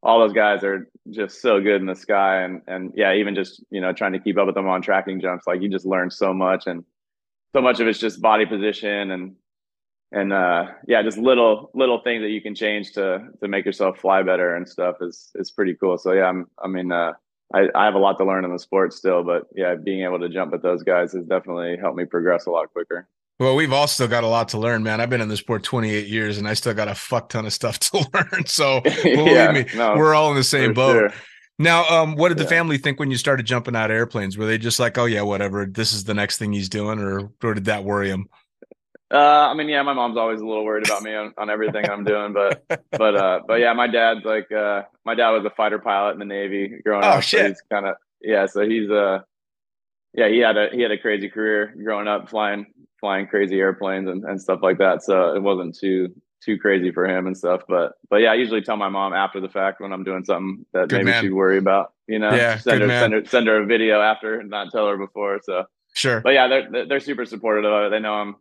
all 0.02 0.18
those 0.18 0.32
guys 0.32 0.64
are 0.64 0.88
just 1.10 1.42
so 1.42 1.60
good 1.60 1.80
in 1.80 1.86
the 1.86 1.94
sky 1.94 2.42
and 2.42 2.62
and 2.66 2.92
yeah 2.96 3.12
even 3.12 3.34
just 3.34 3.62
you 3.70 3.82
know 3.82 3.92
trying 3.92 4.12
to 4.14 4.18
keep 4.18 4.38
up 4.38 4.46
with 4.46 4.54
them 4.54 4.66
on 4.66 4.80
tracking 4.80 5.20
jumps 5.20 5.46
like 5.46 5.60
you 5.60 5.68
just 5.68 5.84
learn 5.84 6.10
so 6.10 6.32
much 6.32 6.66
and 6.66 6.84
so 7.54 7.60
much 7.60 7.80
of 7.80 7.86
it's 7.86 7.98
just 7.98 8.22
body 8.22 8.46
position 8.46 9.10
and 9.10 9.36
and 10.12 10.32
uh 10.32 10.66
yeah 10.86 11.02
just 11.02 11.18
little 11.18 11.70
little 11.74 12.00
things 12.02 12.22
that 12.22 12.30
you 12.30 12.40
can 12.40 12.54
change 12.54 12.92
to 12.92 13.28
to 13.40 13.48
make 13.48 13.64
yourself 13.64 13.98
fly 13.98 14.22
better 14.22 14.54
and 14.56 14.68
stuff 14.68 14.96
is 15.00 15.30
is 15.36 15.50
pretty 15.50 15.74
cool 15.74 15.96
so 15.98 16.12
yeah 16.12 16.26
i'm 16.26 16.46
i 16.62 16.68
mean 16.68 16.92
uh 16.92 17.12
I, 17.54 17.68
I 17.74 17.84
have 17.84 17.94
a 17.94 17.98
lot 17.98 18.16
to 18.16 18.24
learn 18.24 18.46
in 18.46 18.50
the 18.50 18.58
sport 18.58 18.94
still, 18.94 19.22
but 19.22 19.42
yeah, 19.54 19.74
being 19.74 20.04
able 20.04 20.18
to 20.20 20.30
jump 20.30 20.52
with 20.52 20.62
those 20.62 20.82
guys 20.82 21.12
has 21.12 21.26
definitely 21.26 21.76
helped 21.78 21.98
me 21.98 22.06
progress 22.06 22.46
a 22.46 22.50
lot 22.50 22.72
quicker. 22.72 23.06
Well, 23.38 23.56
we've 23.56 23.74
all 23.74 23.86
still 23.88 24.08
got 24.08 24.24
a 24.24 24.26
lot 24.28 24.48
to 24.50 24.58
learn, 24.58 24.82
man. 24.82 25.02
I've 25.02 25.10
been 25.10 25.20
in 25.20 25.28
the 25.28 25.36
sport 25.36 25.62
28 25.62 26.06
years 26.06 26.38
and 26.38 26.48
I 26.48 26.54
still 26.54 26.72
got 26.72 26.88
a 26.88 26.94
fuck 26.94 27.28
ton 27.28 27.44
of 27.44 27.52
stuff 27.52 27.78
to 27.80 28.06
learn. 28.14 28.46
So 28.46 28.80
believe 29.02 29.34
Yeah, 29.34 29.52
me, 29.52 29.66
no, 29.74 29.96
we're 29.96 30.14
all 30.14 30.30
in 30.30 30.36
the 30.36 30.44
same 30.44 30.72
boat. 30.72 31.10
sure. 31.12 31.12
Now, 31.58 31.84
um, 31.88 32.16
what 32.16 32.30
did 32.30 32.38
the 32.38 32.44
Yeah. 32.44 32.48
family 32.48 32.78
think 32.78 32.98
when 32.98 33.10
you 33.10 33.18
started 33.18 33.44
jumping 33.44 33.76
out 33.76 33.90
of 33.90 33.94
airplanes? 33.96 34.38
Were 34.38 34.46
they 34.46 34.56
just 34.56 34.80
like, 34.80 34.96
oh, 34.96 35.04
yeah, 35.04 35.20
whatever, 35.20 35.66
this 35.66 35.92
is 35.92 36.04
the 36.04 36.14
next 36.14 36.38
thing 36.38 36.52
he's 36.54 36.70
doing, 36.70 36.98
or, 36.98 37.30
or 37.42 37.52
did 37.52 37.66
that 37.66 37.84
worry 37.84 38.08
him? 38.08 38.28
Uh, 39.12 39.48
I 39.50 39.54
mean, 39.54 39.68
yeah, 39.68 39.82
my 39.82 39.92
mom's 39.92 40.16
always 40.16 40.40
a 40.40 40.46
little 40.46 40.64
worried 40.64 40.86
about 40.86 41.02
me 41.02 41.14
on, 41.14 41.34
on 41.36 41.50
everything 41.50 41.88
I'm 41.90 42.04
doing, 42.04 42.32
but 42.32 42.64
but 42.90 43.14
uh, 43.16 43.40
but 43.46 43.60
yeah, 43.60 43.72
my 43.74 43.86
dad's 43.86 44.24
like, 44.24 44.50
uh, 44.50 44.82
my 45.04 45.14
dad 45.14 45.30
was 45.30 45.44
a 45.44 45.50
fighter 45.50 45.78
pilot 45.78 46.12
in 46.12 46.18
the 46.18 46.24
Navy 46.24 46.80
growing 46.84 47.04
Oh, 47.04 47.08
up. 47.08 47.22
shit. 47.22 47.40
So 47.40 47.48
he's 47.48 47.62
kind 47.70 47.86
of 47.86 47.96
yeah, 48.22 48.46
so 48.46 48.66
he's 48.66 48.88
uh, 48.90 49.20
yeah, 50.14 50.28
he 50.28 50.38
had 50.38 50.56
a 50.56 50.68
he 50.72 50.80
had 50.80 50.90
a 50.92 50.98
crazy 50.98 51.28
career 51.28 51.74
growing 51.82 52.08
up 52.08 52.30
flying 52.30 52.66
flying 53.00 53.26
crazy 53.26 53.58
airplanes 53.58 54.08
and, 54.08 54.24
and 54.24 54.40
stuff 54.40 54.60
like 54.62 54.78
that. 54.78 55.02
So 55.02 55.34
it 55.34 55.42
wasn't 55.42 55.76
too 55.78 56.14
too 56.44 56.58
crazy 56.58 56.90
for 56.90 57.06
him 57.06 57.26
and 57.26 57.36
stuff. 57.36 57.62
But 57.68 57.92
but 58.10 58.16
yeah, 58.16 58.30
I 58.32 58.34
usually 58.34 58.62
tell 58.62 58.76
my 58.76 58.88
mom 58.88 59.12
after 59.12 59.40
the 59.40 59.48
fact 59.48 59.80
when 59.80 59.92
I'm 59.92 60.04
doing 60.04 60.24
something 60.24 60.64
that 60.72 60.88
Good 60.88 60.98
maybe 60.98 61.10
man. 61.10 61.22
she'd 61.22 61.32
worry 61.32 61.58
about. 61.58 61.92
You 62.06 62.18
know, 62.18 62.32
Yeah, 62.34 62.56
send 62.58 62.80
her, 62.82 62.86
man. 62.86 63.00
send 63.02 63.12
her 63.14 63.24
send 63.26 63.46
her 63.48 63.62
a 63.62 63.66
video 63.66 64.00
after, 64.00 64.40
and 64.40 64.50
not 64.50 64.70
tell 64.72 64.88
her 64.88 64.96
before. 64.96 65.40
So 65.42 65.64
Sure. 65.94 66.20
but 66.22 66.30
yeah, 66.30 66.48
they're 66.48 66.86
they're- 66.86 67.00
super 67.00 67.26
supportive 67.26 67.64
of 67.64 67.84
it. 67.86 67.90
They 67.90 68.00
know 68.00 68.14
I'm 68.14 68.36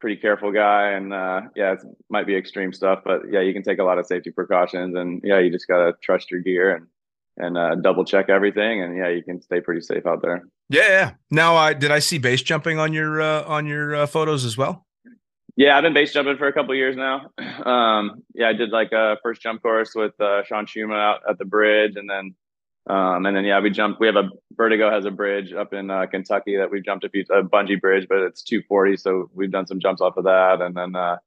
pretty 0.00 0.20
careful 0.20 0.52
guy, 0.52 0.90
and 0.90 1.12
uh, 1.12 1.42
yeah, 1.56 1.72
it 1.72 1.80
might 2.08 2.26
be 2.26 2.36
extreme 2.36 2.72
stuff, 2.72 3.00
but 3.04 3.22
yeah, 3.30 3.40
you 3.40 3.52
can 3.52 3.62
take 3.62 3.78
a 3.78 3.84
lot 3.84 3.98
of 3.98 4.06
safety 4.06 4.30
precautions, 4.30 4.96
and 4.96 5.20
yeah, 5.24 5.38
you 5.38 5.50
just 5.50 5.68
gotta 5.68 5.94
trust 6.02 6.30
your 6.30 6.40
gear 6.40 6.76
and 6.76 6.86
and 7.38 7.56
uh, 7.56 7.76
double 7.76 8.04
check 8.04 8.28
everything, 8.28 8.82
and 8.82 8.96
yeah, 8.96 9.08
you 9.08 9.22
can 9.22 9.40
stay 9.40 9.60
pretty 9.60 9.80
safe 9.80 10.06
out 10.06 10.22
there. 10.22 10.42
Yeah, 10.68 10.88
yeah. 10.88 11.10
Now, 11.30 11.56
i 11.56 11.72
did 11.72 11.90
I 11.90 12.00
see 12.00 12.18
base 12.18 12.42
jumping 12.42 12.78
on 12.78 12.92
your 12.92 13.20
uh, 13.22 13.44
on 13.44 13.66
your 13.66 13.94
uh, 13.94 14.06
photos 14.06 14.44
as 14.44 14.56
well? 14.56 14.84
Yeah, 15.56 15.76
I've 15.76 15.82
been 15.82 15.94
base 15.94 16.12
jumping 16.12 16.36
for 16.36 16.46
a 16.46 16.52
couple 16.52 16.74
years 16.74 16.96
now. 16.96 17.30
Um, 17.64 18.22
yeah, 18.34 18.48
I 18.48 18.52
did 18.52 18.70
like 18.70 18.92
a 18.92 19.16
first 19.22 19.42
jump 19.42 19.62
course 19.62 19.92
with 19.94 20.18
uh, 20.20 20.44
Sean 20.44 20.66
Chuma 20.66 20.94
out 20.94 21.20
at 21.28 21.38
the 21.38 21.44
bridge, 21.44 21.96
and 21.96 22.08
then 22.08 22.34
um, 22.88 23.26
and 23.26 23.36
then 23.36 23.44
yeah, 23.44 23.60
we 23.60 23.70
jumped. 23.70 24.00
We 24.00 24.06
have 24.06 24.16
a 24.16 24.30
Vertigo 24.56 24.90
has 24.90 25.04
a 25.04 25.10
bridge 25.10 25.52
up 25.52 25.72
in 25.72 25.90
uh, 25.90 26.06
Kentucky 26.06 26.56
that 26.56 26.70
we've 26.70 26.84
jumped 26.84 27.04
a 27.04 27.08
few 27.08 27.24
a 27.30 27.42
bungee 27.42 27.80
bridge, 27.80 28.06
but 28.08 28.18
it's 28.18 28.42
240, 28.42 28.96
so 28.96 29.30
we've 29.34 29.50
done 29.50 29.66
some 29.66 29.78
jumps 29.78 30.00
off 30.00 30.16
of 30.16 30.24
that. 30.24 30.60
And 30.60 30.74
then 30.74 30.96
uh, 30.96 31.18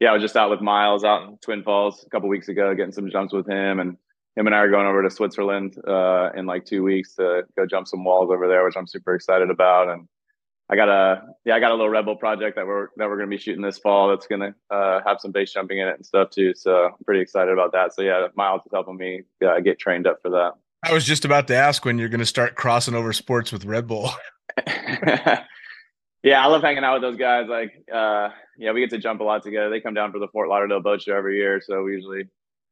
yeah, 0.00 0.10
I 0.10 0.14
was 0.14 0.22
just 0.22 0.36
out 0.36 0.50
with 0.50 0.60
Miles 0.60 1.04
out 1.04 1.28
in 1.28 1.38
Twin 1.38 1.62
Falls 1.62 2.04
a 2.04 2.10
couple 2.10 2.28
weeks 2.28 2.48
ago, 2.48 2.74
getting 2.74 2.92
some 2.92 3.10
jumps 3.10 3.32
with 3.32 3.46
him, 3.46 3.78
and 3.78 3.96
him 4.36 4.46
and 4.46 4.54
I 4.54 4.58
are 4.58 4.70
going 4.70 4.86
over 4.86 5.02
to 5.02 5.10
Switzerland 5.10 5.76
uh, 5.86 6.30
in 6.34 6.46
like 6.46 6.64
two 6.64 6.82
weeks 6.82 7.14
to 7.16 7.42
go 7.56 7.66
jump 7.66 7.86
some 7.86 8.04
walls 8.04 8.30
over 8.30 8.48
there, 8.48 8.64
which 8.64 8.76
I'm 8.76 8.86
super 8.86 9.14
excited 9.14 9.50
about. 9.50 9.90
And 9.90 10.08
I 10.70 10.76
got 10.76 10.88
a 10.88 11.22
yeah, 11.44 11.54
I 11.54 11.60
got 11.60 11.70
a 11.70 11.74
little 11.74 11.90
Red 11.90 12.06
Bull 12.06 12.16
project 12.16 12.56
that 12.56 12.66
we're 12.66 12.88
that 12.96 13.08
we're 13.08 13.18
gonna 13.18 13.28
be 13.28 13.36
shooting 13.36 13.62
this 13.62 13.78
fall. 13.78 14.08
That's 14.08 14.26
gonna 14.26 14.54
uh, 14.70 15.00
have 15.04 15.20
some 15.20 15.30
base 15.30 15.52
jumping 15.52 15.78
in 15.78 15.86
it 15.86 15.96
and 15.96 16.06
stuff 16.06 16.30
too. 16.30 16.54
So 16.54 16.86
I'm 16.86 17.04
pretty 17.04 17.20
excited 17.20 17.52
about 17.52 17.72
that. 17.72 17.94
So 17.94 18.00
yeah, 18.00 18.28
Miles 18.34 18.62
is 18.64 18.72
helping 18.72 18.96
me 18.96 19.22
uh, 19.46 19.60
get 19.60 19.78
trained 19.78 20.06
up 20.06 20.20
for 20.22 20.30
that. 20.30 20.52
I 20.82 20.92
was 20.92 21.04
just 21.04 21.24
about 21.24 21.46
to 21.48 21.54
ask 21.56 21.84
when 21.84 21.98
you're 21.98 22.08
going 22.08 22.20
to 22.20 22.26
start 22.26 22.54
crossing 22.56 22.94
over 22.94 23.12
sports 23.12 23.52
with 23.52 23.64
Red 23.64 23.86
Bull. 23.86 24.10
yeah, 24.66 25.44
I 26.24 26.46
love 26.46 26.62
hanging 26.62 26.84
out 26.84 26.94
with 26.94 27.02
those 27.02 27.16
guys. 27.18 27.46
Like, 27.48 27.72
uh, 27.92 28.30
yeah, 28.58 28.72
we 28.72 28.80
get 28.80 28.90
to 28.90 28.98
jump 28.98 29.20
a 29.20 29.24
lot 29.24 29.42
together. 29.42 29.70
They 29.70 29.80
come 29.80 29.94
down 29.94 30.12
for 30.12 30.18
the 30.18 30.28
Fort 30.28 30.48
Lauderdale 30.48 30.80
boat 30.80 31.02
show 31.02 31.16
every 31.16 31.36
year, 31.38 31.60
so 31.64 31.82
we 31.82 31.92
usually 31.92 32.24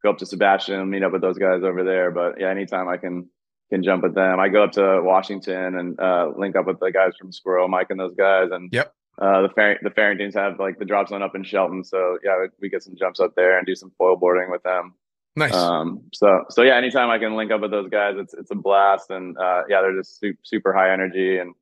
go 0.02 0.10
up 0.10 0.18
to 0.18 0.26
Sebastian 0.26 0.80
and 0.80 0.90
meet 0.90 1.02
up 1.02 1.12
with 1.12 1.22
those 1.22 1.38
guys 1.38 1.62
over 1.62 1.84
there. 1.84 2.10
But 2.10 2.40
yeah, 2.40 2.48
anytime 2.50 2.88
I 2.88 2.96
can 2.96 3.28
can 3.70 3.82
jump 3.84 4.02
with 4.02 4.14
them, 4.16 4.40
I 4.40 4.48
go 4.48 4.64
up 4.64 4.72
to 4.72 5.00
Washington 5.02 5.76
and 5.78 6.00
uh, 6.00 6.30
link 6.36 6.56
up 6.56 6.66
with 6.66 6.80
the 6.80 6.90
guys 6.90 7.12
from 7.18 7.30
Squirrel, 7.32 7.68
Mike, 7.68 7.86
and 7.90 8.00
those 8.00 8.14
guys. 8.16 8.48
And 8.50 8.68
Yep. 8.72 8.92
uh, 9.22 9.42
the 9.42 9.48
Far- 9.54 9.78
the 9.82 9.90
Farringtons 9.90 10.34
have 10.34 10.58
like 10.58 10.78
the 10.80 10.84
drop 10.84 11.08
zone 11.08 11.22
up 11.22 11.36
in 11.36 11.44
Shelton, 11.44 11.84
so 11.84 12.18
yeah, 12.24 12.36
we, 12.40 12.48
we 12.62 12.68
get 12.68 12.82
some 12.82 12.96
jumps 12.98 13.20
up 13.20 13.34
there 13.36 13.56
and 13.58 13.66
do 13.66 13.76
some 13.76 13.92
foil 13.96 14.16
boarding 14.16 14.50
with 14.50 14.62
them. 14.64 14.94
Nice. 15.36 15.54
Um, 15.54 16.02
so 16.12 16.44
so 16.50 16.62
yeah, 16.62 16.76
anytime 16.76 17.08
I 17.08 17.18
can 17.18 17.36
link 17.36 17.52
up 17.52 17.60
with 17.60 17.70
those 17.70 17.88
guys, 17.88 18.16
it's 18.18 18.34
it's 18.34 18.50
a 18.50 18.54
blast, 18.56 19.10
and 19.10 19.38
uh, 19.38 19.62
yeah, 19.68 19.80
they're 19.80 19.96
just 19.96 20.18
super, 20.18 20.38
super 20.42 20.72
high 20.72 20.92
energy 20.92 21.38
and 21.38 21.54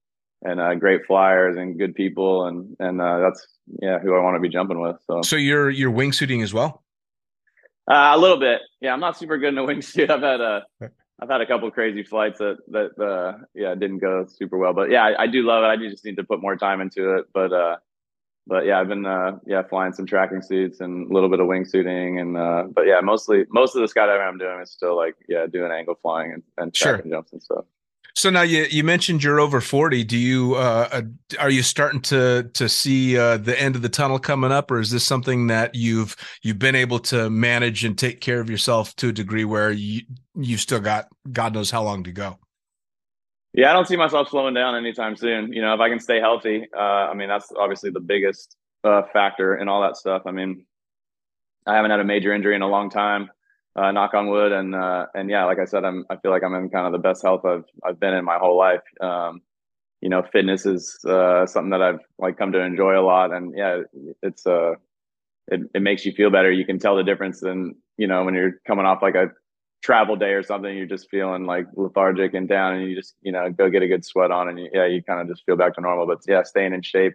and 0.42 0.60
uh, 0.60 0.74
great 0.74 1.04
flyers 1.06 1.56
and 1.58 1.78
good 1.78 1.94
people, 1.94 2.46
and 2.46 2.76
and 2.80 3.00
uh, 3.00 3.18
that's 3.18 3.46
yeah 3.82 3.98
who 3.98 4.14
I 4.16 4.20
want 4.22 4.36
to 4.36 4.40
be 4.40 4.48
jumping 4.48 4.80
with. 4.80 4.96
So 5.06 5.20
so 5.22 5.36
you're 5.36 5.68
you're 5.68 5.92
wingsuiting 5.92 6.42
as 6.42 6.54
well. 6.54 6.82
uh, 7.90 8.12
a 8.14 8.18
little 8.18 8.38
bit, 8.38 8.62
yeah. 8.80 8.92
I'm 8.92 9.00
not 9.00 9.18
super 9.18 9.36
good 9.38 9.48
in 9.52 9.58
a 9.58 9.62
wingsuit. 9.66 10.08
I've 10.10 10.22
had 10.22 10.40
a 10.40 10.62
I've 11.20 11.28
had 11.28 11.40
a 11.42 11.46
couple 11.46 11.70
crazy 11.70 12.02
flights 12.04 12.38
that 12.38 12.56
that 12.68 12.98
uh, 12.98 13.38
yeah 13.54 13.74
didn't 13.74 13.98
go 13.98 14.26
super 14.28 14.56
well, 14.56 14.72
but 14.72 14.90
yeah, 14.90 15.04
I, 15.04 15.24
I 15.24 15.26
do 15.26 15.42
love 15.42 15.62
it. 15.62 15.66
I 15.66 15.76
do 15.76 15.90
just 15.90 16.04
need 16.06 16.16
to 16.16 16.24
put 16.24 16.40
more 16.40 16.56
time 16.56 16.80
into 16.80 17.16
it, 17.16 17.26
but. 17.34 17.52
uh 17.52 17.76
but 18.48 18.64
yeah, 18.64 18.80
I've 18.80 18.88
been 18.88 19.06
uh, 19.06 19.38
yeah 19.46 19.62
flying 19.62 19.92
some 19.92 20.06
tracking 20.06 20.42
suits 20.42 20.80
and 20.80 21.10
a 21.10 21.14
little 21.14 21.28
bit 21.28 21.38
of 21.40 21.46
wingsuiting 21.46 22.20
and 22.20 22.36
uh, 22.36 22.64
but 22.72 22.86
yeah, 22.86 23.00
mostly 23.00 23.44
most 23.50 23.76
of 23.76 23.82
the 23.82 23.92
skydiving 23.92 24.26
I'm 24.26 24.38
doing 24.38 24.60
is 24.60 24.72
still 24.72 24.96
like 24.96 25.14
yeah 25.28 25.46
doing 25.46 25.70
angle 25.70 25.96
flying 26.00 26.32
and, 26.32 26.42
and 26.56 26.74
Sure. 26.74 26.94
tracking 26.94 27.12
jumps 27.12 27.32
and 27.32 27.42
stuff. 27.42 27.64
So 28.14 28.30
now 28.30 28.42
you 28.42 28.66
you 28.68 28.82
mentioned 28.82 29.22
you're 29.22 29.38
over 29.38 29.60
40. 29.60 30.02
Do 30.02 30.16
you 30.18 30.54
uh, 30.56 30.88
uh, 30.90 31.02
are 31.38 31.50
you 31.50 31.62
starting 31.62 32.00
to 32.02 32.50
to 32.54 32.68
see 32.68 33.16
uh, 33.16 33.36
the 33.36 33.60
end 33.60 33.76
of 33.76 33.82
the 33.82 33.88
tunnel 33.88 34.18
coming 34.18 34.50
up, 34.50 34.72
or 34.72 34.80
is 34.80 34.90
this 34.90 35.04
something 35.04 35.46
that 35.48 35.76
you've 35.76 36.16
you've 36.42 36.58
been 36.58 36.74
able 36.74 36.98
to 37.00 37.30
manage 37.30 37.84
and 37.84 37.96
take 37.96 38.20
care 38.20 38.40
of 38.40 38.50
yourself 38.50 38.96
to 38.96 39.10
a 39.10 39.12
degree 39.12 39.44
where 39.44 39.70
you 39.70 40.02
you've 40.34 40.60
still 40.60 40.80
got 40.80 41.06
God 41.30 41.54
knows 41.54 41.70
how 41.70 41.84
long 41.84 42.02
to 42.04 42.10
go? 42.10 42.38
Yeah, 43.54 43.70
I 43.70 43.72
don't 43.72 43.88
see 43.88 43.96
myself 43.96 44.28
slowing 44.28 44.54
down 44.54 44.76
anytime 44.76 45.16
soon. 45.16 45.52
You 45.52 45.62
know, 45.62 45.74
if 45.74 45.80
I 45.80 45.88
can 45.88 46.00
stay 46.00 46.20
healthy, 46.20 46.66
uh, 46.76 46.80
I 46.80 47.14
mean 47.14 47.28
that's 47.28 47.50
obviously 47.58 47.90
the 47.90 48.00
biggest 48.00 48.56
uh, 48.84 49.02
factor 49.12 49.56
in 49.56 49.68
all 49.68 49.82
that 49.82 49.96
stuff. 49.96 50.22
I 50.26 50.30
mean, 50.32 50.64
I 51.66 51.74
haven't 51.74 51.90
had 51.90 52.00
a 52.00 52.04
major 52.04 52.32
injury 52.32 52.54
in 52.54 52.62
a 52.62 52.68
long 52.68 52.90
time 52.90 53.30
uh, 53.76 53.92
knock 53.92 54.14
on 54.14 54.28
wood. 54.28 54.52
And 54.52 54.74
uh, 54.74 55.06
and 55.14 55.30
yeah, 55.30 55.44
like 55.44 55.58
I 55.58 55.64
said, 55.64 55.84
I'm 55.84 56.04
I 56.10 56.16
feel 56.16 56.30
like 56.30 56.42
I'm 56.42 56.54
in 56.54 56.68
kind 56.70 56.86
of 56.86 56.92
the 56.92 56.98
best 56.98 57.22
health 57.22 57.44
I've 57.44 57.64
I've 57.84 58.00
been 58.00 58.14
in 58.14 58.24
my 58.24 58.38
whole 58.38 58.56
life. 58.58 58.82
Um, 59.00 59.42
you 60.00 60.08
know, 60.08 60.22
fitness 60.32 60.64
is 60.66 60.96
uh, 61.08 61.46
something 61.46 61.70
that 61.70 61.82
I've 61.82 62.00
like 62.18 62.38
come 62.38 62.52
to 62.52 62.60
enjoy 62.60 62.98
a 62.98 63.02
lot, 63.02 63.32
and 63.32 63.54
yeah, 63.56 63.82
it's 64.22 64.46
uh, 64.46 64.74
it 65.48 65.60
it 65.74 65.82
makes 65.82 66.04
you 66.04 66.12
feel 66.12 66.30
better. 66.30 66.50
You 66.50 66.66
can 66.66 66.78
tell 66.78 66.96
the 66.96 67.02
difference 67.04 67.42
in 67.42 67.74
you 67.96 68.06
know 68.06 68.24
when 68.24 68.34
you're 68.34 68.60
coming 68.66 68.86
off 68.86 69.02
like 69.02 69.14
a 69.14 69.28
travel 69.82 70.16
day 70.16 70.32
or 70.32 70.42
something, 70.42 70.76
you're 70.76 70.86
just 70.86 71.10
feeling 71.10 71.44
like 71.44 71.66
lethargic 71.74 72.34
and 72.34 72.48
down, 72.48 72.74
and 72.74 72.88
you 72.88 72.96
just 72.96 73.14
you 73.22 73.32
know 73.32 73.50
go 73.50 73.70
get 73.70 73.82
a 73.82 73.88
good 73.88 74.04
sweat 74.04 74.30
on, 74.30 74.48
and 74.48 74.58
you, 74.58 74.68
yeah, 74.72 74.86
you 74.86 75.02
kind 75.02 75.20
of 75.20 75.28
just 75.28 75.44
feel 75.44 75.56
back 75.56 75.74
to 75.74 75.80
normal. 75.80 76.06
But 76.06 76.20
yeah, 76.26 76.42
staying 76.42 76.72
in 76.72 76.82
shape 76.82 77.14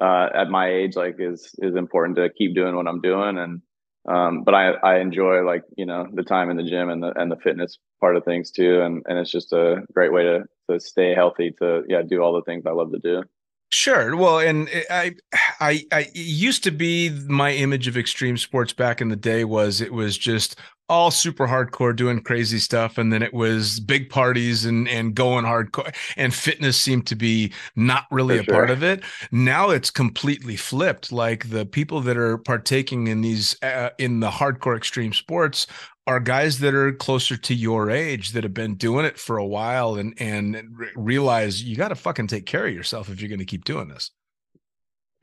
uh, 0.00 0.28
at 0.34 0.50
my 0.50 0.70
age 0.70 0.96
like 0.96 1.16
is 1.18 1.54
is 1.58 1.76
important 1.76 2.16
to 2.16 2.28
keep 2.30 2.54
doing 2.54 2.74
what 2.74 2.88
I'm 2.88 3.00
doing 3.00 3.38
and 3.38 3.62
um, 4.06 4.42
but 4.44 4.54
I, 4.54 4.72
I 4.72 4.98
enjoy 4.98 5.44
like 5.44 5.64
you 5.76 5.86
know 5.86 6.06
the 6.12 6.22
time 6.22 6.50
in 6.50 6.56
the 6.56 6.62
gym 6.62 6.90
and 6.90 7.02
the 7.02 7.12
and 7.18 7.30
the 7.30 7.36
fitness 7.36 7.78
part 8.00 8.16
of 8.16 8.24
things 8.24 8.50
too 8.50 8.82
and 8.82 9.02
and 9.06 9.18
it's 9.18 9.30
just 9.30 9.52
a 9.52 9.82
great 9.92 10.12
way 10.12 10.24
to 10.24 10.44
to 10.70 10.80
stay 10.80 11.14
healthy 11.14 11.52
to 11.60 11.84
yeah 11.88 12.02
do 12.02 12.20
all 12.20 12.34
the 12.34 12.42
things 12.42 12.64
I 12.66 12.72
love 12.72 12.92
to 12.92 12.98
do. 12.98 13.22
Sure. 13.70 14.14
Well, 14.14 14.38
and 14.38 14.68
I, 14.88 15.16
I, 15.58 15.84
I 15.90 16.08
used 16.14 16.62
to 16.62 16.70
be 16.70 17.10
my 17.10 17.52
image 17.52 17.88
of 17.88 17.96
extreme 17.96 18.36
sports 18.36 18.72
back 18.72 19.00
in 19.00 19.08
the 19.08 19.16
day 19.16 19.42
was 19.42 19.80
it 19.80 19.92
was 19.92 20.16
just 20.16 20.54
all 20.88 21.10
super 21.10 21.46
hardcore 21.46 21.96
doing 21.96 22.20
crazy 22.20 22.58
stuff 22.58 22.98
and 22.98 23.12
then 23.12 23.22
it 23.22 23.32
was 23.32 23.80
big 23.80 24.10
parties 24.10 24.64
and 24.66 24.86
and 24.88 25.14
going 25.14 25.44
hardcore 25.44 25.94
and 26.16 26.34
fitness 26.34 26.76
seemed 26.78 27.06
to 27.06 27.16
be 27.16 27.52
not 27.74 28.04
really 28.10 28.36
For 28.36 28.42
a 28.42 28.44
sure. 28.44 28.54
part 28.54 28.70
of 28.70 28.82
it. 28.82 29.02
Now 29.32 29.70
it's 29.70 29.90
completely 29.90 30.56
flipped. 30.56 31.10
Like 31.10 31.48
the 31.50 31.64
people 31.64 32.00
that 32.02 32.16
are 32.16 32.38
partaking 32.38 33.06
in 33.06 33.22
these 33.22 33.56
uh, 33.62 33.90
in 33.98 34.20
the 34.20 34.30
hardcore 34.30 34.76
extreme 34.76 35.12
sports 35.12 35.66
are 36.06 36.20
guys 36.20 36.58
that 36.58 36.74
are 36.74 36.92
closer 36.92 37.36
to 37.36 37.54
your 37.54 37.90
age 37.90 38.32
that 38.32 38.44
have 38.44 38.52
been 38.52 38.74
doing 38.74 39.06
it 39.06 39.18
for 39.18 39.38
a 39.38 39.46
while 39.46 39.94
and 39.96 40.14
and 40.18 40.58
realize 40.96 41.62
you 41.62 41.76
got 41.76 41.88
to 41.88 41.94
fucking 41.94 42.26
take 42.26 42.44
care 42.46 42.66
of 42.66 42.74
yourself 42.74 43.08
if 43.08 43.20
you're 43.20 43.28
going 43.28 43.38
to 43.38 43.44
keep 43.46 43.64
doing 43.64 43.88
this 43.88 44.10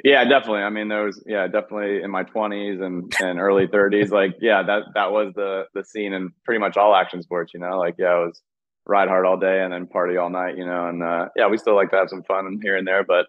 yeah, 0.04 0.24
definitely. 0.24 0.62
I 0.62 0.70
mean, 0.70 0.88
there 0.88 1.04
was 1.04 1.22
yeah, 1.26 1.48
definitely 1.48 2.02
in 2.02 2.10
my 2.12 2.24
twenties 2.24 2.80
and, 2.80 3.14
and 3.22 3.40
early 3.40 3.68
thirties. 3.68 4.12
Like, 4.12 4.36
yeah, 4.40 4.64
that 4.64 4.84
that 4.96 5.12
was 5.12 5.34
the 5.36 5.66
the 5.74 5.84
scene 5.84 6.14
in 6.14 6.32
pretty 6.46 6.60
much 6.60 6.78
all 6.78 6.96
action 6.96 7.22
sports. 7.22 7.54
You 7.54 7.60
know, 7.60 7.78
like 7.78 7.96
yeah, 7.98 8.22
it 8.22 8.26
was 8.26 8.42
ride 8.86 9.08
hard 9.08 9.26
all 9.26 9.38
day 9.38 9.62
and 9.62 9.72
then 9.72 9.88
party 9.88 10.18
all 10.18 10.30
night. 10.30 10.58
You 10.58 10.66
know, 10.66 10.88
and 10.88 11.04
uh, 11.04 11.30
yeah, 11.36 11.48
we 11.48 11.58
still 11.58 11.76
like 11.76 11.92
to 11.92 11.98
have 11.98 12.10
some 12.10 12.24
fun 12.24 12.60
here 12.62 12.78
and 12.78 12.88
there, 12.88 13.04
but 13.04 13.28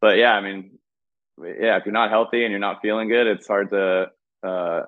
but 0.00 0.16
yeah, 0.16 0.32
I 0.32 0.40
mean, 0.40 0.78
yeah, 1.38 1.76
if 1.76 1.86
you're 1.86 1.92
not 1.92 2.10
healthy 2.10 2.44
and 2.44 2.50
you're 2.50 2.60
not 2.60 2.82
feeling 2.82 3.08
good, 3.08 3.26
it's 3.26 3.46
hard 3.46 3.70
to 3.70 4.10
uh, 4.42 4.82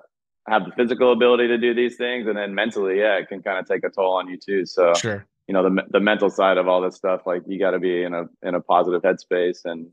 have 0.47 0.65
the 0.65 0.71
physical 0.75 1.11
ability 1.11 1.47
to 1.47 1.57
do 1.57 1.73
these 1.73 1.95
things, 1.95 2.27
and 2.27 2.37
then 2.37 2.53
mentally, 2.53 2.99
yeah, 2.99 3.17
it 3.17 3.29
can 3.29 3.41
kind 3.41 3.57
of 3.57 3.65
take 3.65 3.83
a 3.83 3.89
toll 3.89 4.17
on 4.17 4.29
you 4.29 4.37
too. 4.37 4.65
So 4.65 4.93
sure. 4.93 5.25
You 5.47 5.53
know 5.53 5.63
the 5.63 5.83
the 5.91 5.99
mental 5.99 6.29
side 6.29 6.57
of 6.57 6.67
all 6.67 6.81
this 6.81 6.95
stuff, 6.95 7.21
like 7.25 7.43
you 7.45 7.59
got 7.59 7.71
to 7.71 7.79
be 7.79 8.03
in 8.03 8.13
a 8.13 8.25
in 8.41 8.55
a 8.55 8.61
positive 8.61 9.03
headspace 9.03 9.59
and 9.65 9.87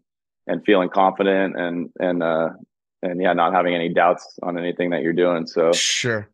and 0.47 0.65
feeling 0.65 0.89
confident 0.89 1.59
and 1.59 1.91
and 1.99 2.23
uh 2.23 2.51
and 3.03 3.21
yeah, 3.21 3.33
not 3.33 3.53
having 3.53 3.75
any 3.75 3.93
doubts 3.93 4.39
on 4.43 4.57
anything 4.59 4.91
that 4.91 5.03
you're 5.03 5.13
doing. 5.13 5.47
So 5.47 5.73
sure, 5.73 6.29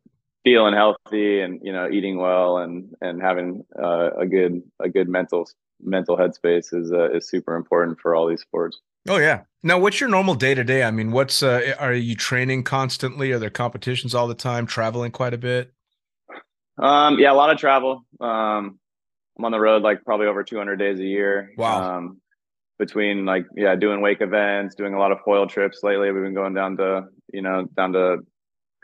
feeling 0.44 0.74
healthy 0.74 1.40
and 1.40 1.60
you 1.62 1.72
know 1.72 1.88
eating 1.90 2.18
well 2.18 2.58
and 2.58 2.94
and 3.00 3.20
having 3.20 3.64
uh, 3.78 4.10
a 4.18 4.26
good 4.26 4.62
a 4.80 4.88
good 4.88 5.08
mental 5.08 5.48
mental 5.80 6.16
headspace 6.16 6.74
is 6.74 6.92
uh, 6.92 7.10
is 7.10 7.28
super 7.28 7.56
important 7.56 7.98
for 8.00 8.14
all 8.14 8.28
these 8.28 8.42
sports. 8.42 8.80
Oh 9.08 9.16
yeah. 9.16 9.42
Now, 9.62 9.78
what's 9.78 10.00
your 10.00 10.08
normal 10.08 10.34
day 10.34 10.54
to 10.54 10.62
day? 10.62 10.84
I 10.84 10.90
mean, 10.90 11.10
what's 11.10 11.42
uh, 11.42 11.74
are 11.78 11.94
you 11.94 12.14
training 12.14 12.64
constantly? 12.64 13.32
Are 13.32 13.38
there 13.38 13.50
competitions 13.50 14.14
all 14.14 14.28
the 14.28 14.34
time? 14.34 14.66
Traveling 14.66 15.10
quite 15.10 15.34
a 15.34 15.38
bit? 15.38 15.72
Um, 16.78 17.18
yeah, 17.18 17.32
a 17.32 17.34
lot 17.34 17.50
of 17.50 17.58
travel. 17.58 18.04
Um, 18.20 18.78
I'm 19.36 19.44
on 19.44 19.52
the 19.52 19.58
road 19.58 19.82
like 19.82 20.04
probably 20.04 20.26
over 20.26 20.44
200 20.44 20.76
days 20.76 21.00
a 21.00 21.04
year. 21.04 21.50
Wow. 21.56 21.96
Um, 21.96 22.20
between 22.78 23.24
like 23.24 23.46
yeah 23.56 23.74
doing 23.74 24.00
wake 24.00 24.20
events 24.20 24.74
doing 24.74 24.94
a 24.94 24.98
lot 24.98 25.12
of 25.12 25.18
foil 25.24 25.46
trips 25.46 25.80
lately. 25.82 26.10
We've 26.12 26.22
been 26.22 26.34
going 26.34 26.54
down 26.54 26.76
to 26.78 27.04
you 27.32 27.42
know 27.42 27.64
down 27.76 27.92
to 27.92 28.18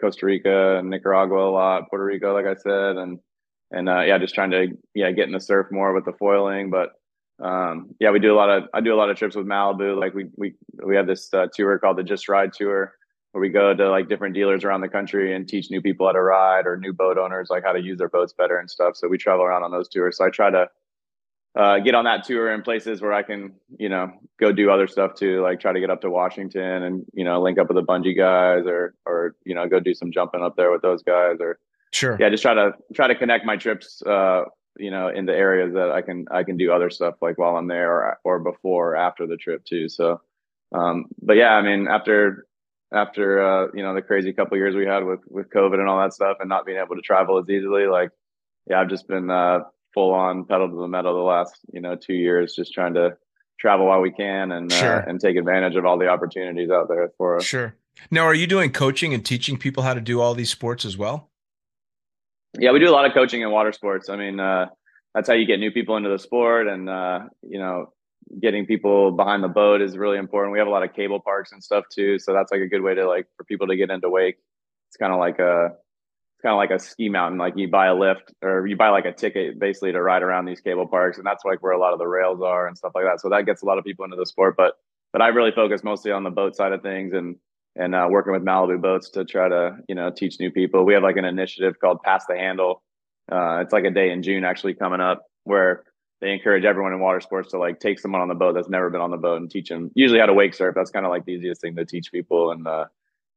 costa 0.01 0.27
rica 0.27 0.79
and 0.79 0.91
nicaragua 0.91 1.49
a 1.49 1.53
lot 1.53 1.89
puerto 1.89 2.05
rico 2.05 2.35
like 2.35 2.47
i 2.47 2.55
said 2.57 2.97
and 2.97 3.21
and 3.75 3.89
uh, 3.89 4.01
yeah 4.01 4.19
just 4.19 4.35
trying 4.35 4.51
to 4.51 4.69
yeah 4.95 5.11
get 5.11 5.27
in 5.27 5.33
the 5.33 5.41
surf 5.41 5.67
more 5.71 5.93
with 5.93 6.05
the 6.05 6.13
foiling. 6.13 6.71
But 6.71 6.91
um, 7.45 7.91
yeah 8.01 8.11
we 8.11 8.21
do 8.21 8.33
a 8.33 8.37
lot 8.37 8.49
of 8.49 8.65
i 8.73 8.81
do 8.81 8.95
a 8.95 8.97
lot 8.97 9.11
of 9.11 9.17
trips 9.17 9.37
with 9.37 9.47
malibu. 9.47 9.99
Like 9.99 10.15
we 10.15 10.27
we 10.37 10.55
we 10.85 10.97
have 10.97 11.07
this 11.07 11.33
uh, 11.35 11.47
tour 11.53 11.79
called 11.79 11.99
the 11.99 12.03
just 12.03 12.29
ride 12.29 12.53
tour 12.53 12.95
where 13.33 13.41
we 13.41 13.49
go 13.49 13.75
to 13.75 13.91
like 13.91 14.09
different 14.09 14.35
dealers 14.35 14.63
around 14.63 14.81
the 14.81 14.89
country 14.89 15.35
and 15.35 15.49
teach 15.49 15.71
new 15.71 15.83
people 15.83 16.07
how 16.07 16.13
to 16.13 16.23
ride 16.23 16.67
or 16.67 16.77
new 16.77 16.93
boat 16.93 17.19
owners 17.19 17.49
like 17.51 17.65
how 17.65 17.73
to 17.73 17.83
use 17.83 17.99
their 17.99 18.09
boats 18.09 18.33
better 18.33 18.59
and 18.59 18.71
stuff. 18.71 18.97
So 18.97 19.09
we 19.09 19.19
travel 19.19 19.45
around 19.45 19.65
on 19.65 19.73
those 19.73 19.89
tours. 19.89 20.19
So 20.19 20.25
i 20.25 20.31
try 20.31 20.51
to 20.51 20.69
uh, 21.57 21.79
get 21.79 21.95
on 21.95 22.05
that 22.05 22.25
tour 22.25 22.53
in 22.53 22.63
places 22.63 23.01
where 23.01 23.13
I 23.13 23.23
can, 23.23 23.55
you 23.79 23.89
know, 23.89 24.13
go 24.41 24.51
do 24.51 24.71
other 24.71 24.89
stuff 24.89 25.15
too, 25.15 25.41
like 25.41 25.61
try 25.61 25.73
to 25.73 25.81
get 25.81 25.91
up 25.91 26.01
to 26.01 26.11
Washington 26.11 26.83
and 26.83 27.07
you 27.13 27.25
know 27.25 27.41
link 27.41 27.59
up 27.59 27.69
with 27.69 27.77
the 27.77 27.83
bungee 27.83 28.17
guys, 28.17 28.65
or 28.67 28.95
or 29.07 29.37
you 29.45 29.55
know 29.55 29.69
go 29.69 29.79
do 29.79 29.95
some 29.95 30.11
jumping 30.11 30.43
up 30.43 30.57
there 30.57 30.73
with 30.73 30.83
those 30.83 31.03
guys, 31.03 31.37
or 31.41 31.59
sure, 31.93 32.17
yeah, 32.19 32.29
just 32.29 32.43
try 32.43 32.55
to 32.55 32.73
try 32.93 33.07
to 33.07 33.15
connect 33.15 33.47
my 33.47 33.57
trips, 33.57 34.03
uh, 34.03 34.43
you 34.77 34.91
know, 34.91 35.09
in 35.09 35.27
the 35.27 35.35
areas 35.35 35.75
that 35.75 35.91
I 35.91 36.03
can 36.03 36.27
I 36.31 36.43
can 36.43 36.57
do 36.57 36.73
other 36.73 36.91
stuff 36.91 37.15
like 37.23 37.39
while 37.39 37.57
I'm 37.57 37.69
there 37.69 37.91
or 37.93 38.19
or 38.25 38.39
before 38.41 38.93
or 38.93 38.97
after 38.97 39.27
the 39.27 39.37
trip 39.37 39.65
too. 39.65 39.89
So, 39.89 40.21
um, 40.75 41.07
but 41.23 41.37
yeah, 41.37 41.53
I 41.53 41.63
mean 41.63 41.87
after 41.87 42.47
after 42.93 43.41
uh, 43.41 43.69
you 43.75 43.83
know 43.85 43.95
the 43.95 44.03
crazy 44.03 44.33
couple 44.33 44.57
years 44.57 44.75
we 44.75 44.87
had 44.87 45.05
with 45.05 45.21
with 45.29 45.51
COVID 45.51 45.79
and 45.79 45.89
all 45.89 46.01
that 46.01 46.15
stuff, 46.15 46.39
and 46.41 46.49
not 46.49 46.67
being 46.67 46.79
able 46.79 46.97
to 46.97 47.03
travel 47.03 47.39
as 47.39 47.49
easily, 47.49 47.87
like 47.87 48.11
yeah, 48.69 48.81
I've 48.81 48.89
just 48.89 49.07
been 49.07 49.31
uh, 49.31 49.61
full 49.95 50.13
on 50.13 50.45
pedal 50.45 50.69
to 50.69 50.77
the 50.77 50.89
metal 50.89 51.15
the 51.15 51.21
last 51.21 51.55
you 51.73 51.81
know 51.81 51.97
two 51.97 52.15
years, 52.15 52.55
just 52.55 52.73
trying 52.73 52.95
to 52.95 53.17
travel 53.59 53.87
while 53.87 54.01
we 54.01 54.11
can 54.11 54.53
and 54.53 54.73
uh, 54.73 54.77
sure. 54.77 55.03
uh, 55.03 55.05
and 55.07 55.21
take 55.21 55.37
advantage 55.37 55.77
of 55.77 55.87
all 55.87 55.97
the 55.97 56.09
opportunities 56.09 56.71
out 56.71 56.89
there 56.89 57.11
for 57.17 57.37
us. 57.37 57.45
Sure. 57.45 57.75
Now, 58.11 58.25
are 58.25 58.35
you 58.35 58.47
doing 58.47 58.73
coaching 58.73 59.15
and 59.15 59.25
teaching 59.25 59.57
people 59.57 59.85
how 59.85 59.95
to 59.95 60.01
do 60.01 60.21
all 60.21 60.35
these 60.35 60.51
sports 60.51 60.85
as 60.85 60.99
well? 60.99 61.31
Yeah, 62.59 62.73
we 62.73 62.81
do 62.81 62.89
a 62.89 62.93
lot 62.93 63.07
of 63.07 63.13
coaching 63.15 63.41
in 63.41 63.51
water 63.51 63.73
sports. 63.73 64.09
I 64.09 64.17
mean, 64.17 64.39
uh, 64.39 64.67
that's 65.15 65.29
how 65.29 65.35
you 65.35 65.47
get 65.47 65.61
new 65.61 65.71
people 65.71 65.97
into 65.97 66.09
the 66.09 66.19
sport, 66.19 66.67
and 66.67 66.89
uh, 66.89 67.21
you 67.43 67.59
know, 67.59 67.93
getting 68.41 68.67
people 68.67 69.13
behind 69.13 69.43
the 69.43 69.49
boat 69.49 69.81
is 69.81 69.97
really 69.97 70.19
important. 70.19 70.53
We 70.53 70.59
have 70.59 70.69
a 70.69 70.71
lot 70.71 70.83
of 70.83 70.93
cable 70.93 71.21
parks 71.21 71.53
and 71.53 71.63
stuff 71.63 71.85
too, 71.93 72.19
so 72.19 72.33
that's 72.33 72.51
like 72.53 72.61
a 72.61 72.69
good 72.69 72.83
way 72.83 72.95
to 72.95 73.09
like 73.09 73.27
for 73.37 73.45
people 73.45 73.69
to 73.69 73.77
get 73.77 73.91
into 73.91 74.11
wake. 74.11 74.37
It's 74.89 74.97
kind 74.97 75.13
of 75.13 75.19
like 75.19 75.39
a 75.39 75.71
kind 76.45 76.53
of 76.53 76.59
like 76.59 76.71
a 76.71 76.79
ski 76.79 77.09
mountain. 77.09 77.39
Like 77.39 77.55
you 77.57 77.69
buy 77.69 77.87
a 77.87 77.95
lift 77.95 78.33
or 78.43 78.67
you 78.67 78.77
buy 78.77 78.91
like 78.91 79.07
a 79.07 79.13
ticket 79.13 79.59
basically 79.59 79.93
to 79.93 80.03
ride 80.03 80.23
around 80.23 80.45
these 80.45 80.61
cable 80.61 80.87
parks, 80.87 81.17
and 81.17 81.27
that's 81.27 81.45
like 81.45 81.63
where 81.63 81.73
a 81.73 81.79
lot 81.79 81.95
of 81.95 81.99
the 81.99 82.07
rails 82.07 82.41
are 82.43 82.69
and 82.69 82.77
stuff 82.77 82.93
like 82.95 83.05
that. 83.05 83.21
So 83.21 83.31
that 83.31 83.47
gets 83.47 83.63
a 83.63 83.67
lot 83.67 83.79
of 83.79 83.85
people 83.85 84.05
into 84.05 84.17
the 84.17 84.27
sport. 84.27 84.55
But 84.57 84.75
but 85.13 85.23
I 85.23 85.29
really 85.29 85.53
focus 85.53 85.83
mostly 85.83 86.13
on 86.13 86.23
the 86.23 86.31
boat 86.31 86.55
side 86.55 86.73
of 86.73 86.83
things 86.83 87.15
and 87.15 87.37
and 87.77 87.95
uh, 87.95 88.07
working 88.11 88.33
with 88.33 88.45
Malibu 88.45 88.81
boats 88.81 89.09
to 89.11 89.25
try 89.25 89.49
to 89.49 89.79
you 89.89 89.95
know 89.95 90.11
teach 90.11 90.39
new 90.39 90.51
people. 90.51 90.85
We 90.85 90.93
have 90.95 91.03
like 91.03 91.17
an 91.17 91.25
initiative 91.25 91.81
called 91.81 92.03
Pass 92.03 92.27
the 92.27 92.37
Handle. 92.37 92.83
Uh, 93.33 93.61
it's 93.63 93.73
like 93.73 93.85
a 93.85 93.91
day 93.91 94.11
in 94.11 94.23
June 94.23 94.45
actually 94.45 94.75
coming 94.75 95.01
up 95.01 95.25
where 95.45 95.85
they 96.21 96.31
encourage 96.31 96.65
everyone 96.65 96.93
in 96.93 97.01
water 97.01 97.21
sports 97.23 97.51
to 97.53 97.59
like 97.59 97.81
take 97.81 97.99
someone 97.99 98.21
on 98.21 98.29
the 98.29 98.35
boat 98.35 98.55
that's 98.55 98.69
never 98.69 98.91
been 98.91 99.01
on 99.01 99.11
the 99.11 99.17
boat 99.17 99.41
and 99.41 99.51
teach 99.51 99.71
them 99.71 99.91
usually 99.95 100.21
how 100.21 100.27
to 100.27 100.35
wake 100.35 100.53
surf. 100.53 100.75
That's 100.77 100.91
kind 100.91 101.07
of 101.07 101.11
like 101.11 101.25
the 101.25 101.33
easiest 101.33 101.63
thing 101.63 101.75
to 101.77 101.87
teach 101.87 102.13
people 102.13 102.51
and 102.51 102.67
uh, 102.67 102.85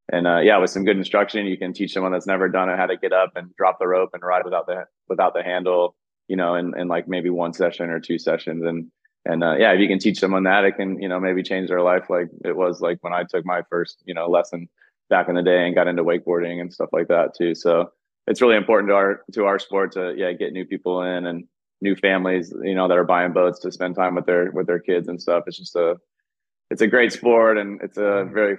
and 0.09 0.27
uh, 0.27 0.39
yeah, 0.39 0.57
with 0.57 0.69
some 0.69 0.85
good 0.85 0.97
instruction, 0.97 1.45
you 1.45 1.57
can 1.57 1.73
teach 1.73 1.91
someone 1.93 2.11
that's 2.11 2.27
never 2.27 2.47
done 2.47 2.69
it 2.69 2.77
how 2.77 2.85
to 2.85 2.97
get 2.97 3.11
up 3.11 3.31
and 3.35 3.53
drop 3.55 3.77
the 3.79 3.87
rope 3.87 4.11
and 4.13 4.23
ride 4.23 4.45
without 4.45 4.65
the 4.65 4.85
without 5.09 5.33
the 5.33 5.43
handle, 5.43 5.95
you 6.27 6.35
know, 6.35 6.55
in, 6.55 6.77
in 6.77 6.87
like 6.87 7.07
maybe 7.07 7.29
one 7.29 7.53
session 7.53 7.89
or 7.89 7.99
two 7.99 8.17
sessions. 8.17 8.63
And 8.65 8.89
and 9.25 9.43
uh, 9.43 9.55
yeah, 9.57 9.73
if 9.73 9.81
you 9.81 9.87
can 9.87 9.99
teach 9.99 10.19
someone 10.19 10.43
that, 10.43 10.63
it 10.63 10.77
can 10.77 11.01
you 11.01 11.09
know 11.09 11.19
maybe 11.19 11.43
change 11.43 11.67
their 11.67 11.81
life 11.81 12.09
like 12.09 12.29
it 12.45 12.55
was 12.55 12.79
like 12.79 12.99
when 13.01 13.13
I 13.13 13.23
took 13.23 13.45
my 13.45 13.63
first 13.69 14.01
you 14.05 14.13
know 14.13 14.27
lesson 14.27 14.69
back 15.09 15.27
in 15.27 15.35
the 15.35 15.43
day 15.43 15.65
and 15.65 15.75
got 15.75 15.87
into 15.87 16.03
wakeboarding 16.03 16.61
and 16.61 16.73
stuff 16.73 16.89
like 16.93 17.09
that 17.09 17.35
too. 17.35 17.53
So 17.53 17.91
it's 18.27 18.41
really 18.41 18.55
important 18.55 18.89
to 18.89 18.95
our 18.95 19.23
to 19.33 19.45
our 19.45 19.59
sport 19.59 19.91
to 19.93 20.13
yeah 20.15 20.31
get 20.31 20.53
new 20.53 20.65
people 20.65 21.01
in 21.01 21.25
and 21.25 21.45
new 21.81 21.95
families 21.95 22.51
you 22.63 22.73
know 22.73 22.87
that 22.87 22.97
are 22.97 23.03
buying 23.03 23.33
boats 23.33 23.59
to 23.59 23.71
spend 23.71 23.95
time 23.95 24.15
with 24.15 24.25
their 24.25 24.51
with 24.51 24.67
their 24.67 24.79
kids 24.79 25.09
and 25.09 25.21
stuff. 25.21 25.43
It's 25.47 25.57
just 25.57 25.75
a 25.75 25.97
it's 26.71 26.81
a 26.81 26.87
great 26.87 27.11
sport 27.11 27.57
and 27.57 27.81
it's 27.81 27.97
a 27.97 28.29
very 28.31 28.57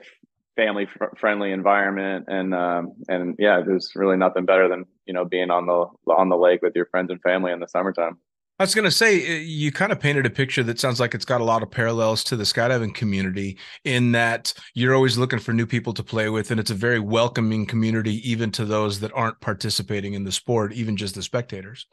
family 0.59 0.87
fr- 0.87 1.15
friendly 1.17 1.53
environment 1.53 2.25
and 2.27 2.53
um, 2.53 2.93
and 3.09 3.37
yeah 3.39 3.63
there's 3.65 3.93
really 3.95 4.17
nothing 4.17 4.45
better 4.45 4.69
than 4.69 4.85
you 5.07 5.15
know 5.15 5.25
being 5.25 5.51
on 5.51 5.67
the 5.67 6.13
on 6.13 6.29
the 6.29 6.37
lake 6.37 6.61
with 6.63 6.75
your 6.75 6.87
friends 6.87 7.11
and 7.11 7.23
family 7.23 7.53
in 7.53 7.61
the 7.61 7.69
summertime 7.69 8.19
I 8.61 8.65
was 8.65 8.75
going 8.75 8.87
to 8.87 8.91
say, 8.91 9.37
uh, 9.37 9.41
you 9.41 9.71
kind 9.71 9.93
of 9.93 10.01
painted 10.01 10.27
a 10.27 10.31
picture 10.31 10.65
that 10.65 10.81
sounds 10.81 10.99
like 10.99 11.15
it's 11.15 11.25
got 11.25 11.41
a 11.41 11.45
lot 11.45 11.63
of 11.63 11.71
parallels 11.71 12.25
to 12.25 12.35
the 12.35 12.43
skydiving 12.43 12.93
community 12.93 13.57
in 13.85 14.11
that 14.13 14.53
you're 14.75 14.97
always 14.97 15.17
looking 15.17 15.39
for 15.39 15.53
new 15.53 15.65
people 15.65 15.93
to 15.93 16.03
play 16.03 16.29
with. 16.29 16.51
And 16.51 16.59
it's 16.59 16.73
a 16.73 16.75
very 16.75 16.99
welcoming 16.99 17.67
community, 17.67 18.29
even 18.29 18.51
to 18.51 18.65
those 18.65 18.99
that 18.99 19.13
aren't 19.15 19.39
participating 19.39 20.15
in 20.15 20.25
the 20.25 20.33
sport, 20.33 20.73
even 20.73 20.97
just 20.97 21.15
the 21.15 21.23
spectators. 21.23 21.87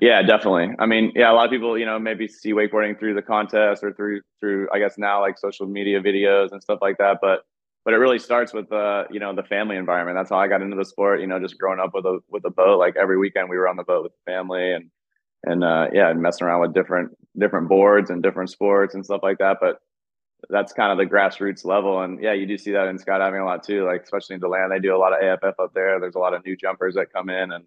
Yeah, 0.00 0.22
definitely. 0.22 0.74
I 0.78 0.86
mean, 0.86 1.12
yeah, 1.14 1.30
a 1.30 1.34
lot 1.34 1.44
of 1.44 1.50
people, 1.50 1.76
you 1.76 1.84
know, 1.84 1.98
maybe 1.98 2.26
see 2.26 2.54
wakeboarding 2.54 2.98
through 2.98 3.12
the 3.12 3.20
contest 3.20 3.84
or 3.84 3.92
through, 3.92 4.22
through, 4.40 4.68
I 4.72 4.78
guess 4.78 4.96
now 4.96 5.20
like 5.20 5.38
social 5.38 5.66
media 5.66 6.00
videos 6.00 6.52
and 6.52 6.62
stuff 6.62 6.78
like 6.80 6.96
that. 6.96 7.18
But, 7.20 7.42
but 7.86 7.94
it 7.94 7.98
really 7.98 8.18
starts 8.18 8.52
with, 8.52 8.70
uh, 8.72 9.04
you 9.12 9.20
know, 9.20 9.32
the 9.32 9.44
family 9.44 9.76
environment. 9.76 10.18
That's 10.18 10.30
how 10.30 10.38
I 10.38 10.48
got 10.48 10.60
into 10.60 10.76
the 10.76 10.84
sport, 10.84 11.20
you 11.20 11.28
know, 11.28 11.38
just 11.38 11.56
growing 11.56 11.78
up 11.78 11.92
with 11.94 12.04
a, 12.04 12.18
with 12.28 12.44
a 12.44 12.50
boat, 12.50 12.80
like 12.80 12.96
every 12.96 13.16
weekend 13.16 13.48
we 13.48 13.56
were 13.56 13.68
on 13.68 13.76
the 13.76 13.84
boat 13.84 14.02
with 14.02 14.12
the 14.12 14.32
family 14.32 14.72
and, 14.72 14.90
and 15.44 15.62
uh, 15.62 15.86
yeah, 15.92 16.12
messing 16.12 16.48
around 16.48 16.62
with 16.62 16.74
different 16.74 17.12
different 17.38 17.68
boards 17.68 18.10
and 18.10 18.24
different 18.24 18.50
sports 18.50 18.94
and 18.94 19.04
stuff 19.04 19.20
like 19.22 19.38
that. 19.38 19.58
But 19.60 19.78
that's 20.50 20.72
kind 20.72 20.90
of 20.90 20.98
the 20.98 21.12
grassroots 21.12 21.64
level, 21.64 22.02
and 22.02 22.20
yeah, 22.20 22.32
you 22.32 22.46
do 22.46 22.58
see 22.58 22.72
that 22.72 22.88
in 22.88 22.98
skydiving 22.98 23.40
a 23.40 23.44
lot 23.44 23.62
too. 23.62 23.86
Like 23.86 24.02
especially 24.02 24.34
in 24.34 24.40
DeLand, 24.40 24.72
they 24.72 24.80
do 24.80 24.94
a 24.94 24.98
lot 24.98 25.12
of 25.12 25.22
AFF 25.22 25.60
up 25.60 25.72
there. 25.72 26.00
There's 26.00 26.16
a 26.16 26.18
lot 26.18 26.34
of 26.34 26.44
new 26.44 26.56
jumpers 26.56 26.94
that 26.96 27.12
come 27.12 27.30
in, 27.30 27.52
and 27.52 27.64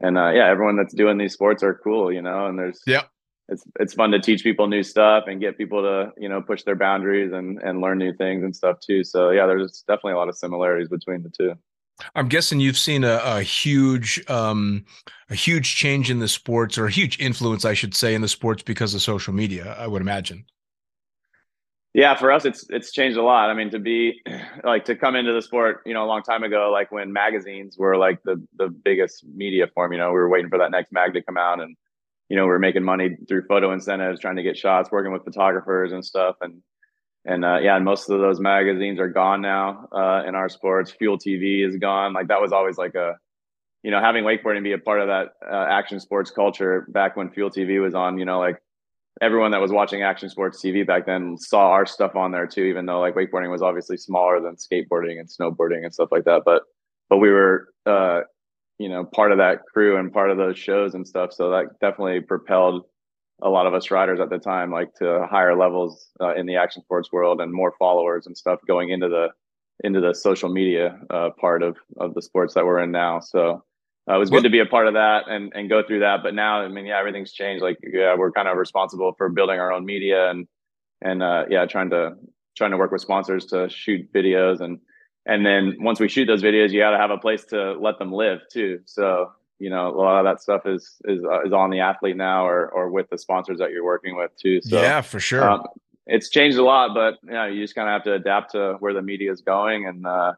and 0.00 0.18
uh, 0.18 0.30
yeah, 0.30 0.48
everyone 0.48 0.76
that's 0.76 0.94
doing 0.94 1.16
these 1.16 1.32
sports 1.32 1.62
are 1.62 1.80
cool, 1.82 2.12
you 2.12 2.22
know. 2.22 2.46
And 2.46 2.58
there's 2.58 2.82
yeah, 2.86 3.04
it's 3.48 3.64
it's 3.80 3.94
fun 3.94 4.10
to 4.12 4.20
teach 4.20 4.42
people 4.42 4.66
new 4.66 4.82
stuff 4.82 5.24
and 5.26 5.40
get 5.40 5.58
people 5.58 5.82
to 5.82 6.12
you 6.16 6.28
know 6.28 6.40
push 6.40 6.62
their 6.62 6.76
boundaries 6.76 7.32
and 7.32 7.60
and 7.62 7.80
learn 7.80 7.98
new 7.98 8.12
things 8.14 8.44
and 8.44 8.54
stuff 8.54 8.78
too. 8.80 9.04
So 9.04 9.30
yeah, 9.30 9.46
there's 9.46 9.84
definitely 9.86 10.12
a 10.12 10.16
lot 10.16 10.28
of 10.28 10.36
similarities 10.36 10.88
between 10.88 11.22
the 11.22 11.30
two. 11.30 11.54
I'm 12.14 12.28
guessing 12.28 12.60
you've 12.60 12.78
seen 12.78 13.04
a, 13.04 13.20
a 13.22 13.42
huge, 13.42 14.28
um, 14.28 14.84
a 15.30 15.34
huge 15.34 15.76
change 15.76 16.10
in 16.10 16.18
the 16.18 16.28
sports, 16.28 16.78
or 16.78 16.86
a 16.86 16.90
huge 16.90 17.18
influence, 17.20 17.64
I 17.64 17.74
should 17.74 17.94
say, 17.94 18.14
in 18.14 18.22
the 18.22 18.28
sports 18.28 18.62
because 18.62 18.94
of 18.94 19.02
social 19.02 19.32
media. 19.32 19.76
I 19.78 19.86
would 19.86 20.02
imagine. 20.02 20.44
Yeah, 21.94 22.14
for 22.14 22.32
us, 22.32 22.46
it's 22.46 22.64
it's 22.70 22.90
changed 22.90 23.18
a 23.18 23.22
lot. 23.22 23.50
I 23.50 23.54
mean, 23.54 23.70
to 23.70 23.78
be 23.78 24.22
like 24.64 24.84
to 24.86 24.96
come 24.96 25.14
into 25.14 25.32
the 25.32 25.42
sport, 25.42 25.82
you 25.84 25.92
know, 25.92 26.04
a 26.04 26.06
long 26.06 26.22
time 26.22 26.42
ago, 26.42 26.70
like 26.72 26.90
when 26.90 27.12
magazines 27.12 27.76
were 27.78 27.96
like 27.96 28.22
the 28.24 28.42
the 28.56 28.68
biggest 28.68 29.24
media 29.26 29.66
form. 29.74 29.92
You 29.92 29.98
know, 29.98 30.08
we 30.08 30.14
were 30.14 30.28
waiting 30.28 30.48
for 30.48 30.58
that 30.58 30.70
next 30.70 30.92
mag 30.92 31.12
to 31.14 31.22
come 31.22 31.36
out, 31.36 31.60
and 31.60 31.76
you 32.32 32.38
know, 32.38 32.46
we 32.46 32.52
are 32.52 32.58
making 32.58 32.82
money 32.82 33.14
through 33.28 33.44
photo 33.44 33.72
incentives, 33.72 34.18
trying 34.18 34.36
to 34.36 34.42
get 34.42 34.56
shots, 34.56 34.90
working 34.90 35.12
with 35.12 35.22
photographers 35.22 35.92
and 35.92 36.02
stuff, 36.02 36.36
and 36.40 36.62
and 37.26 37.44
uh, 37.44 37.58
yeah, 37.58 37.76
and 37.76 37.84
most 37.84 38.08
of 38.08 38.20
those 38.20 38.40
magazines 38.40 38.98
are 38.98 39.08
gone 39.08 39.42
now 39.42 39.86
uh, 39.92 40.22
in 40.26 40.34
our 40.34 40.48
sports. 40.48 40.90
Fuel 40.92 41.18
TV 41.18 41.62
is 41.62 41.76
gone. 41.76 42.14
Like 42.14 42.28
that 42.28 42.40
was 42.40 42.50
always 42.50 42.78
like 42.78 42.94
a, 42.94 43.18
you 43.82 43.90
know, 43.90 44.00
having 44.00 44.24
wakeboarding 44.24 44.62
be 44.62 44.72
a 44.72 44.78
part 44.78 45.02
of 45.02 45.08
that 45.08 45.34
uh, 45.46 45.66
action 45.68 46.00
sports 46.00 46.30
culture 46.30 46.86
back 46.88 47.18
when 47.18 47.28
Fuel 47.32 47.50
TV 47.50 47.82
was 47.82 47.94
on. 47.94 48.18
You 48.18 48.24
know, 48.24 48.38
like 48.38 48.62
everyone 49.20 49.50
that 49.50 49.60
was 49.60 49.70
watching 49.70 50.02
action 50.02 50.30
sports 50.30 50.58
TV 50.64 50.86
back 50.86 51.04
then 51.04 51.36
saw 51.36 51.68
our 51.68 51.84
stuff 51.84 52.16
on 52.16 52.30
there 52.32 52.46
too. 52.46 52.64
Even 52.64 52.86
though 52.86 53.00
like 53.00 53.14
wakeboarding 53.14 53.50
was 53.50 53.60
obviously 53.60 53.98
smaller 53.98 54.40
than 54.40 54.56
skateboarding 54.56 55.20
and 55.20 55.28
snowboarding 55.28 55.84
and 55.84 55.92
stuff 55.92 56.08
like 56.10 56.24
that, 56.24 56.44
but 56.46 56.62
but 57.10 57.18
we 57.18 57.28
were, 57.28 57.68
uh, 57.84 58.22
you 58.78 58.88
know, 58.88 59.04
part 59.04 59.32
of 59.32 59.38
that 59.38 59.60
crew 59.72 59.96
and 59.96 60.12
part 60.12 60.30
of 60.30 60.36
those 60.36 60.58
shows 60.58 60.94
and 60.94 61.06
stuff. 61.06 61.32
So 61.32 61.50
that 61.50 61.78
definitely 61.80 62.20
propelled 62.20 62.84
a 63.42 63.48
lot 63.48 63.66
of 63.66 63.74
us 63.74 63.90
riders 63.90 64.20
at 64.20 64.30
the 64.30 64.38
time 64.38 64.70
like 64.70 64.94
to 64.94 65.26
higher 65.28 65.56
levels 65.56 66.08
uh, 66.20 66.34
in 66.34 66.46
the 66.46 66.56
action 66.56 66.82
sports 66.82 67.10
world 67.12 67.40
and 67.40 67.52
more 67.52 67.74
followers 67.78 68.26
and 68.26 68.36
stuff 68.36 68.60
going 68.66 68.90
into 68.90 69.08
the 69.08 69.28
into 69.84 70.00
the 70.00 70.14
social 70.14 70.48
media 70.48 70.98
uh, 71.10 71.30
part 71.40 71.62
of 71.62 71.76
of 71.98 72.14
the 72.14 72.22
sports 72.22 72.54
that 72.54 72.64
we're 72.64 72.78
in 72.78 72.92
now. 72.92 73.18
So 73.20 73.64
uh, 74.08 74.14
it 74.14 74.18
was 74.18 74.30
good 74.30 74.44
to 74.44 74.50
be 74.50 74.60
a 74.60 74.66
part 74.66 74.86
of 74.86 74.94
that 74.94 75.28
and 75.28 75.52
and 75.54 75.68
go 75.68 75.82
through 75.82 76.00
that. 76.00 76.22
But 76.22 76.34
now 76.34 76.62
i 76.62 76.68
mean 76.68 76.86
yeah 76.86 76.98
everything's 76.98 77.32
changed. 77.32 77.62
Like 77.62 77.78
yeah 77.82 78.14
we're 78.16 78.32
kind 78.32 78.48
of 78.48 78.56
responsible 78.56 79.12
for 79.18 79.28
building 79.28 79.58
our 79.58 79.72
own 79.72 79.84
media 79.84 80.30
and 80.30 80.46
and 81.00 81.22
uh, 81.22 81.44
yeah 81.50 81.66
trying 81.66 81.90
to 81.90 82.12
trying 82.56 82.70
to 82.70 82.76
work 82.76 82.92
with 82.92 83.00
sponsors 83.00 83.46
to 83.46 83.68
shoot 83.68 84.12
videos 84.12 84.60
and 84.60 84.78
and 85.26 85.44
then 85.46 85.76
once 85.80 86.00
we 86.00 86.08
shoot 86.08 86.26
those 86.26 86.42
videos 86.42 86.70
you 86.70 86.80
got 86.80 86.90
to 86.90 86.98
have 86.98 87.10
a 87.10 87.18
place 87.18 87.44
to 87.46 87.72
let 87.74 87.98
them 87.98 88.12
live 88.12 88.40
too. 88.50 88.80
So 88.84 89.32
you 89.58 89.70
know 89.70 89.88
a 89.88 89.96
lot 89.96 90.18
of 90.18 90.24
that 90.24 90.42
stuff 90.42 90.66
is 90.66 90.96
is 91.04 91.24
uh, 91.24 91.42
is 91.42 91.52
on 91.52 91.70
the 91.70 91.80
athlete 91.80 92.16
now 92.16 92.46
or 92.46 92.68
or 92.68 92.90
with 92.90 93.08
the 93.10 93.18
sponsors 93.18 93.58
that 93.58 93.70
you're 93.70 93.84
working 93.84 94.16
with 94.16 94.30
too. 94.36 94.60
So 94.62 94.80
yeah 94.80 95.00
for 95.00 95.20
sure. 95.20 95.48
um, 95.48 95.66
it's 96.06 96.28
changed 96.28 96.58
a 96.58 96.64
lot 96.64 96.94
but 96.94 97.18
you 97.22 97.32
know 97.32 97.46
you 97.46 97.62
just 97.62 97.74
kind 97.74 97.88
of 97.88 97.92
have 97.92 98.04
to 98.04 98.12
adapt 98.12 98.52
to 98.52 98.76
where 98.80 98.92
the 98.92 99.02
media 99.02 99.30
is 99.30 99.40
going 99.40 99.86
and 99.86 100.06
uh 100.06 100.32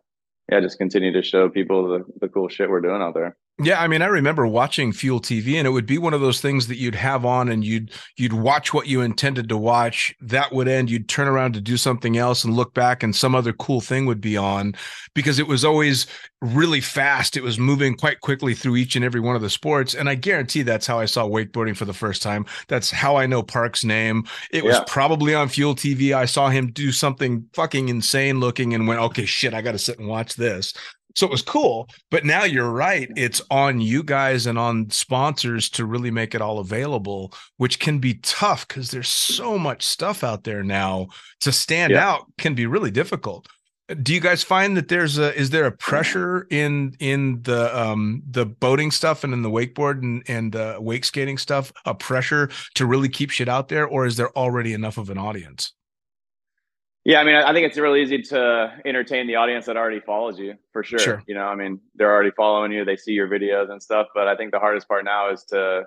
yeah 0.51 0.61
just 0.61 0.79
continue 0.79 1.13
to 1.13 1.23
show 1.23 1.49
people 1.49 1.89
the, 1.89 2.05
the 2.21 2.29
cool 2.29 2.49
shit 2.49 2.69
we're 2.69 2.81
doing 2.81 3.01
out 3.01 3.15
there 3.15 3.37
yeah, 3.63 3.81
I 3.81 3.87
mean, 3.87 4.03
I 4.03 4.07
remember 4.07 4.49
watching 4.49 4.93
Fuel 4.93 5.21
TV, 5.21 5.55
and 5.55 5.67
it 5.67 5.71
would 5.71 5.87
be 5.87 5.97
one 5.97 6.13
of 6.13 6.21
those 6.21 6.41
things 6.41 6.67
that 6.67 6.77
you'd 6.77 6.97
have 6.97 7.25
on, 7.25 7.49
and 7.49 7.65
you'd 7.65 7.93
you'd 8.17 8.33
watch 8.33 8.75
what 8.75 8.89
you 8.89 9.01
intended 9.01 9.49
to 9.49 9.57
watch. 9.57 10.13
That 10.21 10.53
would 10.53 10.67
end. 10.67 10.91
You'd 10.91 11.09
turn 11.09 11.29
around 11.29 11.55
to 11.55 11.61
do 11.61 11.77
something 11.77 12.17
else, 12.17 12.43
and 12.43 12.57
look 12.57 12.75
back, 12.75 13.05
and 13.05 13.15
some 13.15 13.33
other 13.33 13.53
cool 13.53 13.81
thing 13.81 14.07
would 14.07 14.21
be 14.21 14.37
on, 14.37 14.75
because 15.15 15.39
it 15.39 15.47
was 15.47 15.65
always 15.65 16.09
really 16.41 16.81
fast. 16.81 17.37
It 17.37 17.45
was 17.45 17.57
moving 17.57 17.95
quite 17.95 18.21
quickly 18.21 18.55
through 18.55 18.75
each 18.75 18.97
and 18.97 19.05
every 19.05 19.21
one 19.21 19.37
of 19.37 19.43
the 19.43 19.49
sports, 19.49 19.95
and 19.95 20.09
I 20.09 20.17
guarantee 20.17 20.63
that's 20.63 20.89
how 20.89 20.99
I 20.99 21.05
saw 21.05 21.29
wakeboarding 21.29 21.77
for 21.77 21.85
the 21.85 21.93
first 21.93 22.23
time. 22.23 22.47
That's 22.67 22.91
how 22.91 23.15
I 23.15 23.27
know 23.27 23.45
Park's 23.45 23.85
name. 23.85 24.25
It 24.51 24.65
was 24.65 24.81
probably 24.89 25.33
on 25.33 25.49
Fuel 25.49 25.77
TV. 25.77 26.13
I 26.13 26.25
saw 26.25 26.49
him 26.49 26.73
do 26.73 26.91
something 26.91 27.49
fucking 27.55 27.89
insane 27.89 28.41
looking, 28.41 28.75
and 28.75 28.89
went, 28.89 29.01
"Okay, 29.01 29.27
shit, 29.27 29.55
I 29.55 29.63
got 29.63 29.73
to 29.73 29.79
sit 29.79 30.01
and 30.01 30.09
watch 30.09 30.35
this." 30.35 30.75
So 31.15 31.27
it 31.27 31.31
was 31.31 31.43
cool 31.43 31.89
but 32.11 32.25
now 32.25 32.45
you're 32.45 32.71
right 32.71 33.11
it's 33.17 33.41
on 33.51 33.81
you 33.81 34.03
guys 34.03 34.47
and 34.47 34.59
on 34.59 34.89
sponsors 34.91 35.69
to 35.71 35.85
really 35.85 36.11
make 36.11 36.35
it 36.35 36.43
all 36.43 36.59
available 36.59 37.33
which 37.57 37.79
can 37.79 37.99
be 37.99 38.15
tough 38.15 38.67
because 38.67 38.91
there's 38.91 39.09
so 39.09 39.59
much 39.59 39.83
stuff 39.83 40.25
out 40.25 40.45
there 40.45 40.63
now 40.63 41.07
to 41.41 41.53
stand 41.53 41.93
yeah. 41.93 42.09
out 42.09 42.27
can 42.39 42.55
be 42.55 42.67
really 42.67 42.91
difficult. 42.91 43.47
Do 44.03 44.15
you 44.15 44.21
guys 44.21 44.43
find 44.43 44.77
that 44.79 44.89
there's 44.89 45.19
a 45.19 45.39
is 45.39 45.51
there 45.51 45.67
a 45.67 45.73
pressure 45.73 46.47
in 46.51 46.95
in 47.01 47.43
the 47.43 47.79
um 47.79 48.23
the 48.31 48.47
boating 48.47 48.91
stuff 48.91 49.25
and 49.25 49.35
in 49.35 49.43
the 49.43 49.51
wakeboard 49.51 50.03
and 50.03 50.23
and 50.27 50.57
uh, 50.57 50.79
wake 50.81 51.05
skating 51.05 51.37
stuff 51.37 51.71
a 51.85 51.95
pressure 51.95 52.49
to 52.77 52.87
really 52.87 53.11
keep 53.11 53.31
shit 53.31 53.49
out 53.49 53.69
there 53.69 53.87
or 53.87 54.07
is 54.07 54.17
there 54.17 54.31
already 54.39 54.73
enough 54.73 54.97
of 54.97 55.11
an 55.11 55.19
audience 55.19 55.75
yeah, 57.05 57.21
I 57.21 57.25
mean, 57.25 57.35
I 57.35 57.53
think 57.53 57.67
it's 57.67 57.79
really 57.79 58.03
easy 58.03 58.23
to 58.23 58.73
entertain 58.85 59.27
the 59.27 59.37
audience 59.37 59.67
that 59.67 59.77
already 59.77 60.01
follows 60.01 60.39
you 60.39 60.55
for 60.73 60.83
sure. 60.83 60.99
sure. 60.99 61.23
You 61.27 61.35
know, 61.35 61.45
I 61.45 61.55
mean, 61.55 61.81
they're 61.95 62.13
already 62.13 62.31
following 62.31 62.73
you, 62.73 62.85
they 62.85 62.97
see 62.97 63.13
your 63.13 63.29
videos 63.29 63.71
and 63.71 63.83
stuff. 63.83 64.07
But 64.15 64.27
I 64.27 64.37
think 64.37 64.53
the 64.53 64.59
hardest 64.59 64.89
part 64.89 65.05
now 65.05 65.31
is 65.31 65.45
to 65.51 65.83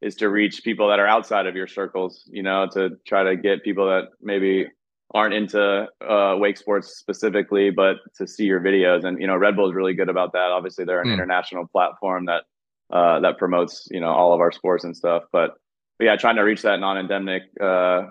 is 0.00 0.16
to 0.16 0.28
reach 0.28 0.64
people 0.64 0.88
that 0.88 0.98
are 0.98 1.06
outside 1.06 1.46
of 1.46 1.54
your 1.54 1.66
circles. 1.66 2.22
You 2.32 2.42
know, 2.42 2.68
to 2.72 2.90
try 3.06 3.22
to 3.22 3.36
get 3.36 3.62
people 3.62 3.86
that 3.86 4.08
maybe 4.20 4.66
aren't 5.14 5.34
into 5.34 5.86
uh, 6.00 6.36
wake 6.38 6.56
sports 6.56 6.96
specifically, 6.98 7.70
but 7.70 7.96
to 8.16 8.26
see 8.26 8.44
your 8.44 8.60
videos. 8.60 9.04
And 9.04 9.20
you 9.20 9.26
know, 9.26 9.36
Red 9.36 9.56
Bull 9.56 9.68
is 9.68 9.74
really 9.74 9.94
good 9.94 10.08
about 10.08 10.32
that. 10.32 10.50
Obviously, 10.52 10.86
they're 10.86 11.02
an 11.02 11.08
mm. 11.08 11.14
international 11.14 11.66
platform 11.66 12.26
that 12.26 12.44
uh, 12.90 13.20
that 13.20 13.36
promotes 13.38 13.88
you 13.90 14.00
know 14.00 14.10
all 14.10 14.32
of 14.32 14.40
our 14.40 14.52
sports 14.52 14.84
and 14.84 14.96
stuff. 14.96 15.24
But, 15.32 15.50
but 15.98 16.06
yeah, 16.06 16.16
trying 16.16 16.36
to 16.36 16.42
reach 16.42 16.62
that 16.62 16.80
non-endemic 16.80 17.42
uh, 17.60 18.06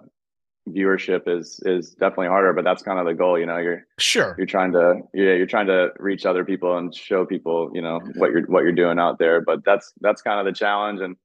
viewership 0.69 1.27
is 1.27 1.59
is 1.65 1.91
definitely 1.91 2.27
harder 2.27 2.53
but 2.53 2.63
that's 2.63 2.83
kind 2.83 2.99
of 2.99 3.05
the 3.05 3.13
goal 3.13 3.37
you 3.37 3.47
know 3.47 3.57
you're 3.57 3.83
sure. 3.97 4.35
you're 4.37 4.45
trying 4.45 4.71
to 4.71 5.01
yeah 5.13 5.33
you're 5.33 5.47
trying 5.47 5.65
to 5.65 5.89
reach 5.97 6.25
other 6.25 6.45
people 6.45 6.77
and 6.77 6.93
show 6.95 7.25
people 7.25 7.71
you 7.73 7.81
know 7.81 7.99
what 8.15 8.31
you're 8.31 8.45
what 8.45 8.61
you're 8.61 8.71
doing 8.71 8.99
out 8.99 9.17
there 9.17 9.41
but 9.41 9.65
that's 9.65 9.91
that's 10.01 10.21
kind 10.21 10.39
of 10.39 10.45
the 10.45 10.57
challenge. 10.57 11.01
And 11.01 11.15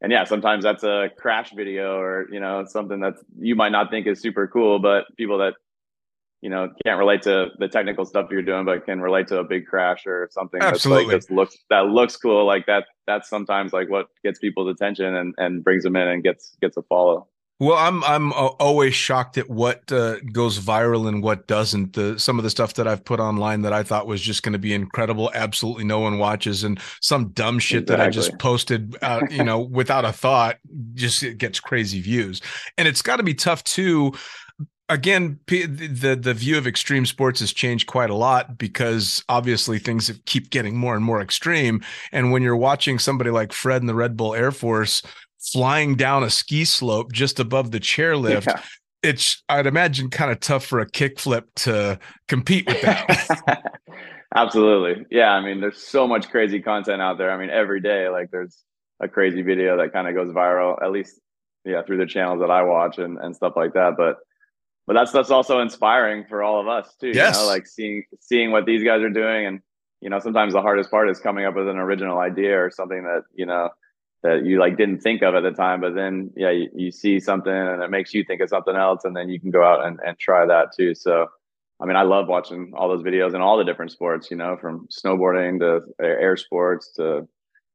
and 0.00 0.12
yeah 0.12 0.24
sometimes 0.24 0.64
that's 0.64 0.82
a 0.82 1.10
crash 1.18 1.52
video 1.54 1.98
or 1.98 2.26
you 2.32 2.40
know 2.40 2.64
something 2.66 3.00
that 3.00 3.14
you 3.38 3.54
might 3.54 3.72
not 3.72 3.90
think 3.90 4.06
is 4.06 4.20
super 4.20 4.46
cool 4.46 4.78
but 4.78 5.04
people 5.16 5.38
that 5.38 5.54
you 6.40 6.50
know 6.50 6.68
can't 6.84 6.98
relate 6.98 7.22
to 7.22 7.48
the 7.58 7.68
technical 7.68 8.04
stuff 8.04 8.28
you're 8.30 8.42
doing 8.42 8.64
but 8.64 8.84
can 8.84 9.00
relate 9.00 9.26
to 9.28 9.38
a 9.38 9.44
big 9.44 9.66
crash 9.66 10.06
or 10.06 10.28
something 10.32 10.60
Absolutely. 10.62 11.12
that's 11.12 11.30
like 11.30 11.36
looks 11.36 11.56
that 11.70 11.86
looks 11.86 12.16
cool 12.16 12.46
like 12.46 12.66
that 12.66 12.84
that's 13.06 13.28
sometimes 13.28 13.72
like 13.72 13.90
what 13.90 14.08
gets 14.24 14.38
people's 14.38 14.70
attention 14.70 15.14
and 15.14 15.34
and 15.38 15.64
brings 15.64 15.82
them 15.82 15.96
in 15.96 16.08
and 16.08 16.22
gets 16.22 16.56
gets 16.60 16.76
a 16.76 16.82
follow 16.82 17.26
well, 17.58 17.78
I'm 17.78 18.04
I'm 18.04 18.34
always 18.34 18.94
shocked 18.94 19.38
at 19.38 19.48
what 19.48 19.90
uh, 19.90 20.20
goes 20.32 20.58
viral 20.58 21.08
and 21.08 21.22
what 21.22 21.46
doesn't. 21.46 21.94
The 21.94 22.18
some 22.18 22.38
of 22.38 22.42
the 22.42 22.50
stuff 22.50 22.74
that 22.74 22.86
I've 22.86 23.02
put 23.02 23.18
online 23.18 23.62
that 23.62 23.72
I 23.72 23.82
thought 23.82 24.06
was 24.06 24.20
just 24.20 24.42
going 24.42 24.52
to 24.52 24.58
be 24.58 24.74
incredible, 24.74 25.30
absolutely 25.34 25.84
no 25.84 26.00
one 26.00 26.18
watches, 26.18 26.64
and 26.64 26.78
some 27.00 27.30
dumb 27.30 27.58
shit 27.58 27.84
exactly. 27.84 27.96
that 27.96 28.06
I 28.06 28.10
just 28.10 28.38
posted, 28.38 28.96
uh, 29.00 29.22
you 29.30 29.42
know, 29.42 29.60
without 29.70 30.04
a 30.04 30.12
thought, 30.12 30.58
just 30.92 31.22
it 31.22 31.38
gets 31.38 31.58
crazy 31.58 32.02
views, 32.02 32.42
and 32.76 32.86
it's 32.86 33.00
got 33.00 33.16
to 33.16 33.22
be 33.22 33.34
tough 33.34 33.64
too. 33.64 34.12
Again, 34.90 35.40
the 35.46 36.18
the 36.20 36.34
view 36.34 36.58
of 36.58 36.66
extreme 36.66 37.06
sports 37.06 37.40
has 37.40 37.54
changed 37.54 37.86
quite 37.86 38.10
a 38.10 38.14
lot 38.14 38.58
because 38.58 39.24
obviously 39.30 39.78
things 39.78 40.12
keep 40.26 40.50
getting 40.50 40.76
more 40.76 40.94
and 40.94 41.04
more 41.04 41.22
extreme. 41.22 41.82
And 42.12 42.32
when 42.32 42.42
you're 42.42 42.54
watching 42.54 42.98
somebody 42.98 43.30
like 43.30 43.52
Fred 43.52 43.80
in 43.80 43.86
the 43.86 43.94
Red 43.94 44.16
Bull 44.16 44.34
Air 44.34 44.52
Force 44.52 45.02
flying 45.52 45.94
down 45.94 46.22
a 46.22 46.30
ski 46.30 46.64
slope 46.64 47.12
just 47.12 47.40
above 47.40 47.70
the 47.70 47.80
chairlift. 47.80 48.46
Yeah. 48.46 48.62
It's 49.02 49.42
I'd 49.48 49.66
imagine 49.66 50.10
kind 50.10 50.30
of 50.30 50.40
tough 50.40 50.64
for 50.64 50.80
a 50.80 50.86
kickflip 50.86 51.44
to 51.56 51.98
compete 52.28 52.66
with 52.66 52.80
that. 52.82 53.72
Absolutely. 54.34 55.06
Yeah. 55.10 55.30
I 55.30 55.40
mean, 55.40 55.60
there's 55.60 55.78
so 55.78 56.08
much 56.08 56.28
crazy 56.30 56.60
content 56.60 57.00
out 57.00 57.18
there. 57.18 57.30
I 57.30 57.38
mean, 57.38 57.50
every 57.50 57.80
day, 57.80 58.08
like 58.08 58.30
there's 58.30 58.56
a 59.00 59.08
crazy 59.08 59.42
video 59.42 59.76
that 59.76 59.92
kind 59.92 60.08
of 60.08 60.14
goes 60.14 60.32
viral, 60.34 60.82
at 60.82 60.90
least 60.90 61.20
yeah, 61.64 61.82
through 61.82 61.98
the 61.98 62.06
channels 62.06 62.40
that 62.40 62.50
I 62.50 62.62
watch 62.62 62.98
and, 62.98 63.18
and 63.18 63.36
stuff 63.36 63.52
like 63.54 63.74
that. 63.74 63.94
But 63.96 64.16
but 64.86 64.94
that's 64.94 65.12
that's 65.12 65.30
also 65.30 65.60
inspiring 65.60 66.24
for 66.28 66.42
all 66.42 66.60
of 66.60 66.66
us 66.66 66.94
too. 67.00 67.12
Yes. 67.14 67.36
You 67.36 67.42
know, 67.42 67.48
like 67.48 67.66
seeing 67.66 68.04
seeing 68.20 68.50
what 68.50 68.66
these 68.66 68.82
guys 68.82 69.02
are 69.02 69.10
doing 69.10 69.46
and 69.46 69.60
you 70.00 70.10
know, 70.10 70.20
sometimes 70.20 70.52
the 70.52 70.62
hardest 70.62 70.90
part 70.90 71.08
is 71.10 71.18
coming 71.18 71.46
up 71.46 71.54
with 71.54 71.68
an 71.68 71.78
original 71.78 72.18
idea 72.18 72.62
or 72.62 72.70
something 72.70 73.02
that, 73.04 73.22
you 73.34 73.46
know, 73.46 73.70
that 74.22 74.44
you 74.44 74.58
like 74.58 74.76
didn't 74.76 75.00
think 75.00 75.22
of 75.22 75.34
at 75.34 75.42
the 75.42 75.50
time, 75.52 75.80
but 75.80 75.94
then 75.94 76.30
yeah, 76.36 76.50
you, 76.50 76.68
you 76.74 76.90
see 76.90 77.20
something 77.20 77.52
and 77.52 77.82
it 77.82 77.90
makes 77.90 78.12
you 78.14 78.24
think 78.24 78.40
of 78.40 78.48
something 78.48 78.74
else 78.76 79.04
and 79.04 79.14
then 79.16 79.28
you 79.28 79.38
can 79.40 79.50
go 79.50 79.62
out 79.64 79.84
and, 79.86 79.98
and 80.06 80.18
try 80.18 80.44
that 80.46 80.68
too. 80.76 80.94
So 80.94 81.26
I 81.80 81.84
mean, 81.84 81.96
I 81.96 82.02
love 82.02 82.26
watching 82.26 82.72
all 82.74 82.88
those 82.88 83.02
videos 83.02 83.34
and 83.34 83.42
all 83.42 83.58
the 83.58 83.64
different 83.64 83.92
sports, 83.92 84.30
you 84.30 84.36
know, 84.36 84.56
from 84.60 84.88
snowboarding 84.90 85.60
to 85.60 85.80
air 86.02 86.36
sports 86.36 86.92
to 86.96 87.28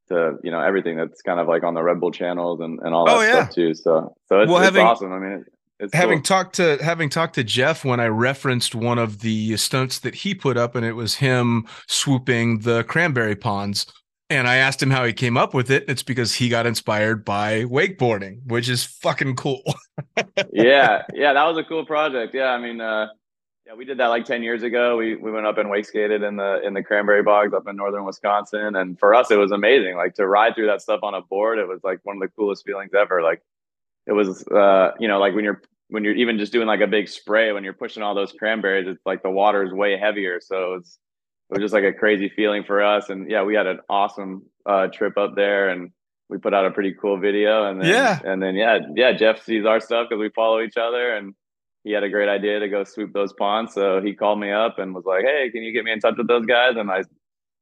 to 0.09 0.37
you 0.43 0.49
know 0.51 0.59
everything 0.59 0.97
that's 0.97 1.21
kind 1.21 1.39
of 1.39 1.47
like 1.47 1.63
on 1.63 1.73
the 1.75 1.83
Red 1.83 1.99
Bull 1.99 2.11
channels 2.11 2.59
and, 2.59 2.79
and 2.81 2.93
all 2.93 3.05
that 3.05 3.15
Oh, 3.17 3.21
yeah. 3.21 3.43
stuff 3.43 3.53
too. 3.55 3.73
So 3.75 4.15
so 4.27 4.39
it's, 4.41 4.49
Well, 4.49 4.57
it's 4.57 4.65
having- 4.65 4.85
awesome. 4.85 5.13
I 5.13 5.19
mean, 5.19 5.31
it, 5.33 5.43
it's 5.79 5.93
having 5.95 6.17
cool. 6.19 6.23
talked 6.23 6.55
to 6.55 6.77
having 6.83 7.09
talked 7.09 7.35
to 7.35 7.43
Jeff 7.43 7.85
when 7.85 7.99
I 7.99 8.07
referenced 8.07 8.75
one 8.75 8.97
of 8.99 9.19
the 9.19 9.55
stunts 9.57 9.99
that 9.99 10.13
he 10.15 10.33
put 10.35 10.57
up, 10.57 10.75
and 10.75 10.85
it 10.85 10.93
was 10.93 11.15
him 11.15 11.65
swooping 11.87 12.59
the 12.59 12.83
cranberry 12.83 13.35
ponds. 13.35 13.85
And 14.31 14.47
I 14.47 14.55
asked 14.55 14.81
him 14.81 14.91
how 14.91 15.03
he 15.03 15.11
came 15.11 15.35
up 15.35 15.53
with 15.53 15.69
it. 15.69 15.83
It's 15.89 16.03
because 16.03 16.33
he 16.33 16.47
got 16.47 16.65
inspired 16.65 17.25
by 17.25 17.65
wakeboarding, 17.65 18.45
which 18.45 18.69
is 18.69 18.81
fucking 18.81 19.35
cool. 19.35 19.61
yeah, 20.53 21.03
yeah, 21.13 21.33
that 21.33 21.43
was 21.43 21.57
a 21.57 21.65
cool 21.65 21.85
project. 21.85 22.33
Yeah, 22.33 22.51
I 22.51 22.57
mean, 22.57 22.79
uh, 22.79 23.07
yeah, 23.67 23.73
we 23.73 23.83
did 23.83 23.97
that 23.97 24.07
like 24.07 24.23
ten 24.23 24.41
years 24.41 24.63
ago. 24.63 24.95
We 24.95 25.17
we 25.17 25.33
went 25.33 25.47
up 25.47 25.57
and 25.57 25.69
wake 25.69 25.83
skated 25.83 26.23
in 26.23 26.37
the 26.37 26.65
in 26.65 26.73
the 26.73 26.81
cranberry 26.81 27.23
bogs 27.23 27.53
up 27.53 27.67
in 27.67 27.75
northern 27.75 28.05
Wisconsin, 28.05 28.77
and 28.77 28.97
for 28.97 29.13
us, 29.13 29.31
it 29.31 29.35
was 29.35 29.51
amazing. 29.51 29.97
Like 29.97 30.15
to 30.15 30.25
ride 30.25 30.55
through 30.55 30.67
that 30.67 30.81
stuff 30.81 31.01
on 31.03 31.13
a 31.13 31.21
board, 31.21 31.59
it 31.59 31.67
was 31.67 31.81
like 31.83 31.99
one 32.03 32.15
of 32.15 32.21
the 32.21 32.29
coolest 32.29 32.65
feelings 32.65 32.93
ever. 32.97 33.21
Like 33.21 33.41
it 34.07 34.13
was, 34.13 34.47
uh, 34.47 34.91
you 34.97 35.09
know, 35.09 35.19
like 35.19 35.35
when 35.35 35.43
you're 35.43 35.61
when 35.89 36.05
you're 36.05 36.15
even 36.15 36.37
just 36.37 36.53
doing 36.53 36.67
like 36.67 36.79
a 36.79 36.87
big 36.87 37.09
spray 37.09 37.51
when 37.51 37.65
you're 37.65 37.73
pushing 37.73 38.01
all 38.01 38.15
those 38.15 38.31
cranberries, 38.31 38.87
it's 38.87 39.05
like 39.05 39.23
the 39.23 39.29
water 39.29 39.61
is 39.61 39.73
way 39.73 39.97
heavier, 39.97 40.39
so 40.39 40.75
it's 40.75 40.99
it 41.51 41.55
was 41.55 41.61
just 41.61 41.73
like 41.73 41.83
a 41.83 41.91
crazy 41.93 42.29
feeling 42.29 42.63
for 42.63 42.81
us. 42.81 43.09
And 43.09 43.29
yeah, 43.29 43.43
we 43.43 43.55
had 43.55 43.67
an 43.67 43.79
awesome 43.89 44.43
uh, 44.65 44.87
trip 44.87 45.17
up 45.17 45.35
there, 45.35 45.69
and 45.69 45.91
we 46.29 46.37
put 46.37 46.53
out 46.53 46.65
a 46.65 46.71
pretty 46.71 46.93
cool 46.93 47.17
video. 47.19 47.65
And 47.69 47.81
then, 47.81 47.89
Yeah. 47.89 48.19
and 48.23 48.41
then 48.41 48.55
yeah, 48.55 48.79
yeah, 48.95 49.11
Jeff 49.11 49.43
sees 49.43 49.65
our 49.65 49.81
stuff 49.81 50.07
because 50.09 50.21
we 50.21 50.29
follow 50.29 50.61
each 50.61 50.77
other, 50.77 51.13
and 51.15 51.35
he 51.83 51.91
had 51.91 52.03
a 52.03 52.09
great 52.09 52.29
idea 52.29 52.59
to 52.59 52.69
go 52.69 52.83
sweep 52.85 53.11
those 53.11 53.33
ponds. 53.33 53.73
So 53.73 54.01
he 54.01 54.13
called 54.13 54.39
me 54.39 54.51
up 54.51 54.79
and 54.79 54.95
was 54.95 55.03
like, 55.05 55.25
"Hey, 55.25 55.49
can 55.51 55.61
you 55.63 55.73
get 55.73 55.83
me 55.83 55.91
in 55.91 55.99
touch 55.99 56.15
with 56.17 56.27
those 56.27 56.45
guys?" 56.45 56.75
And 56.77 56.89
I, 56.89 57.03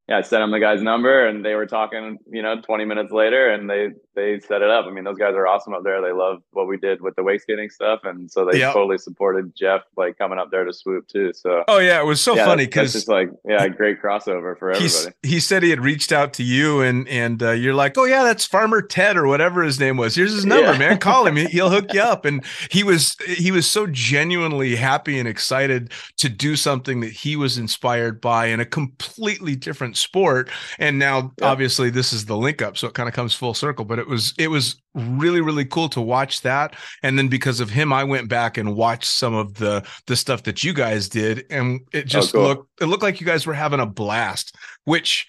yeah, 0.10 0.18
I 0.18 0.22
sent 0.22 0.43
him 0.43 0.51
the 0.51 0.60
guy's 0.60 0.82
number, 0.82 1.28
and 1.28 1.45
they 1.45 1.53
were 1.55 1.68
talking, 1.68 2.18
you 2.30 2.41
know, 2.41 2.60
20 2.60 2.84
minutes 2.86 3.12
later, 3.12 3.49
and 3.51 3.70
they 3.70 3.89
they 4.16 4.39
set 4.41 4.62
it 4.62 4.70
up. 4.70 4.86
I 4.86 4.91
mean, 4.91 5.05
those 5.05 5.18
guys 5.18 5.34
are 5.36 5.47
awesome 5.47 5.74
up 5.74 5.84
there. 5.84 6.01
They 6.01 6.12
love 6.12 6.41
what 6.51 6.68
we 6.68 6.76
did 6.76 6.99
with 6.99 7.16
the 7.16 7.24
wake 7.24 7.39
skating 7.41 7.70
stuff, 7.70 8.01
and 8.03 8.30
so 8.30 8.43
they 8.43 8.60
Yep. 8.60 8.74
totally 8.74 8.97
supported 8.97 9.55
Jeff 9.55 9.82
like 9.95 10.18
coming 10.18 10.38
up 10.39 10.51
there 10.51 10.66
to 10.66 10.74
swoop 10.74 11.07
too. 11.07 11.32
So 11.34 11.64
Oh 11.70 11.78
yeah, 11.78 12.01
it 12.01 12.05
was 12.05 12.20
so 12.22 12.36
yeah, 12.36 12.45
funny 12.45 12.66
that's- 12.66 12.91
because 12.91 12.93
just 12.93 13.07
like 13.07 13.30
yeah, 13.47 13.66
great 13.70 14.01
crossover 14.01 14.57
for 14.60 14.72
everybody. 14.72 15.14
he 15.24 15.39
said 15.39 15.64
he 15.64 15.70
had 15.70 15.80
reached 15.82 16.12
out 16.12 16.34
to 16.34 16.43
you 16.43 16.82
and 16.82 17.07
and 17.07 17.41
uh, 17.41 17.51
you're 17.51 17.74
like, 17.76 17.97
oh 17.97 18.03
yeah, 18.05 18.24
that's 18.24 18.45
Farmer 18.45 18.82
Ted 18.82 19.16
or 19.16 19.26
whatever 19.28 19.62
his 19.64 19.80
name 19.80 19.95
was. 19.95 20.16
Here's 20.16 20.34
his 20.34 20.45
number, 20.45 20.72
Yeah. 20.74 20.78
man. 20.80 20.97
Call 20.97 21.26
him. 21.28 21.36
He- 21.38 21.45
He'll 21.60 21.70
hook 21.70 21.93
you 21.93 22.01
up. 22.01 22.26
And 22.26 22.43
he 22.72 22.84
was 22.84 23.16
he 23.26 23.51
was 23.51 23.70
so 23.70 23.86
genuinely 23.88 24.76
happy 24.76 25.18
and 25.20 25.28
excited 25.30 25.91
to 26.18 26.28
do 26.30 26.55
something 26.55 26.99
that 27.01 27.12
he 27.12 27.36
was 27.36 27.57
inspired 27.57 28.20
by 28.20 28.47
in 28.47 28.60
a 28.60 28.66
completely 28.66 29.55
different 29.55 29.95
sport. 30.00 30.50
And 30.80 30.97
now, 30.97 31.32
Yeah. 31.39 31.47
obviously, 31.47 31.89
this 31.89 32.14
is 32.14 32.26
the 32.26 32.38
link 32.38 32.62
up, 32.62 32.78
so 32.78 32.88
it 32.88 32.93
kind 32.93 33.08
of 33.10 33.16
comes 33.16 33.36
full 33.36 33.54
circle. 33.54 33.86
But 33.86 34.00
it 34.00 34.08
was 34.08 34.34
it 34.38 34.47
was 34.50 34.82
really 34.95 35.41
really 35.41 35.66
cool 35.66 35.89
to 35.89 36.02
watch 36.02 36.41
that. 36.41 36.76
And 37.04 37.18
then 37.18 37.28
because 37.28 37.60
of 37.60 37.70
him, 37.70 37.93
I 37.93 38.04
went 38.04 38.30
back 38.30 38.58
and 38.58 38.76
watched 38.76 39.06
some 39.10 39.34
of 39.34 39.56
the 39.56 39.86
the 40.08 40.16
stuff 40.16 40.43
that 40.43 40.64
you 40.64 40.74
guys 40.74 41.10
did, 41.10 41.45
and 41.50 41.82
it 41.93 42.06
oh, 42.06 42.08
just 42.08 42.34
cool. 42.34 42.43
looked 42.43 42.82
it 42.82 42.86
looked 42.86 43.04
like 43.04 43.20
you 43.22 43.28
guys 43.28 43.45
were 43.45 43.54
having 43.54 43.80
a 43.80 43.86
blast, 43.86 44.56
which 44.86 45.28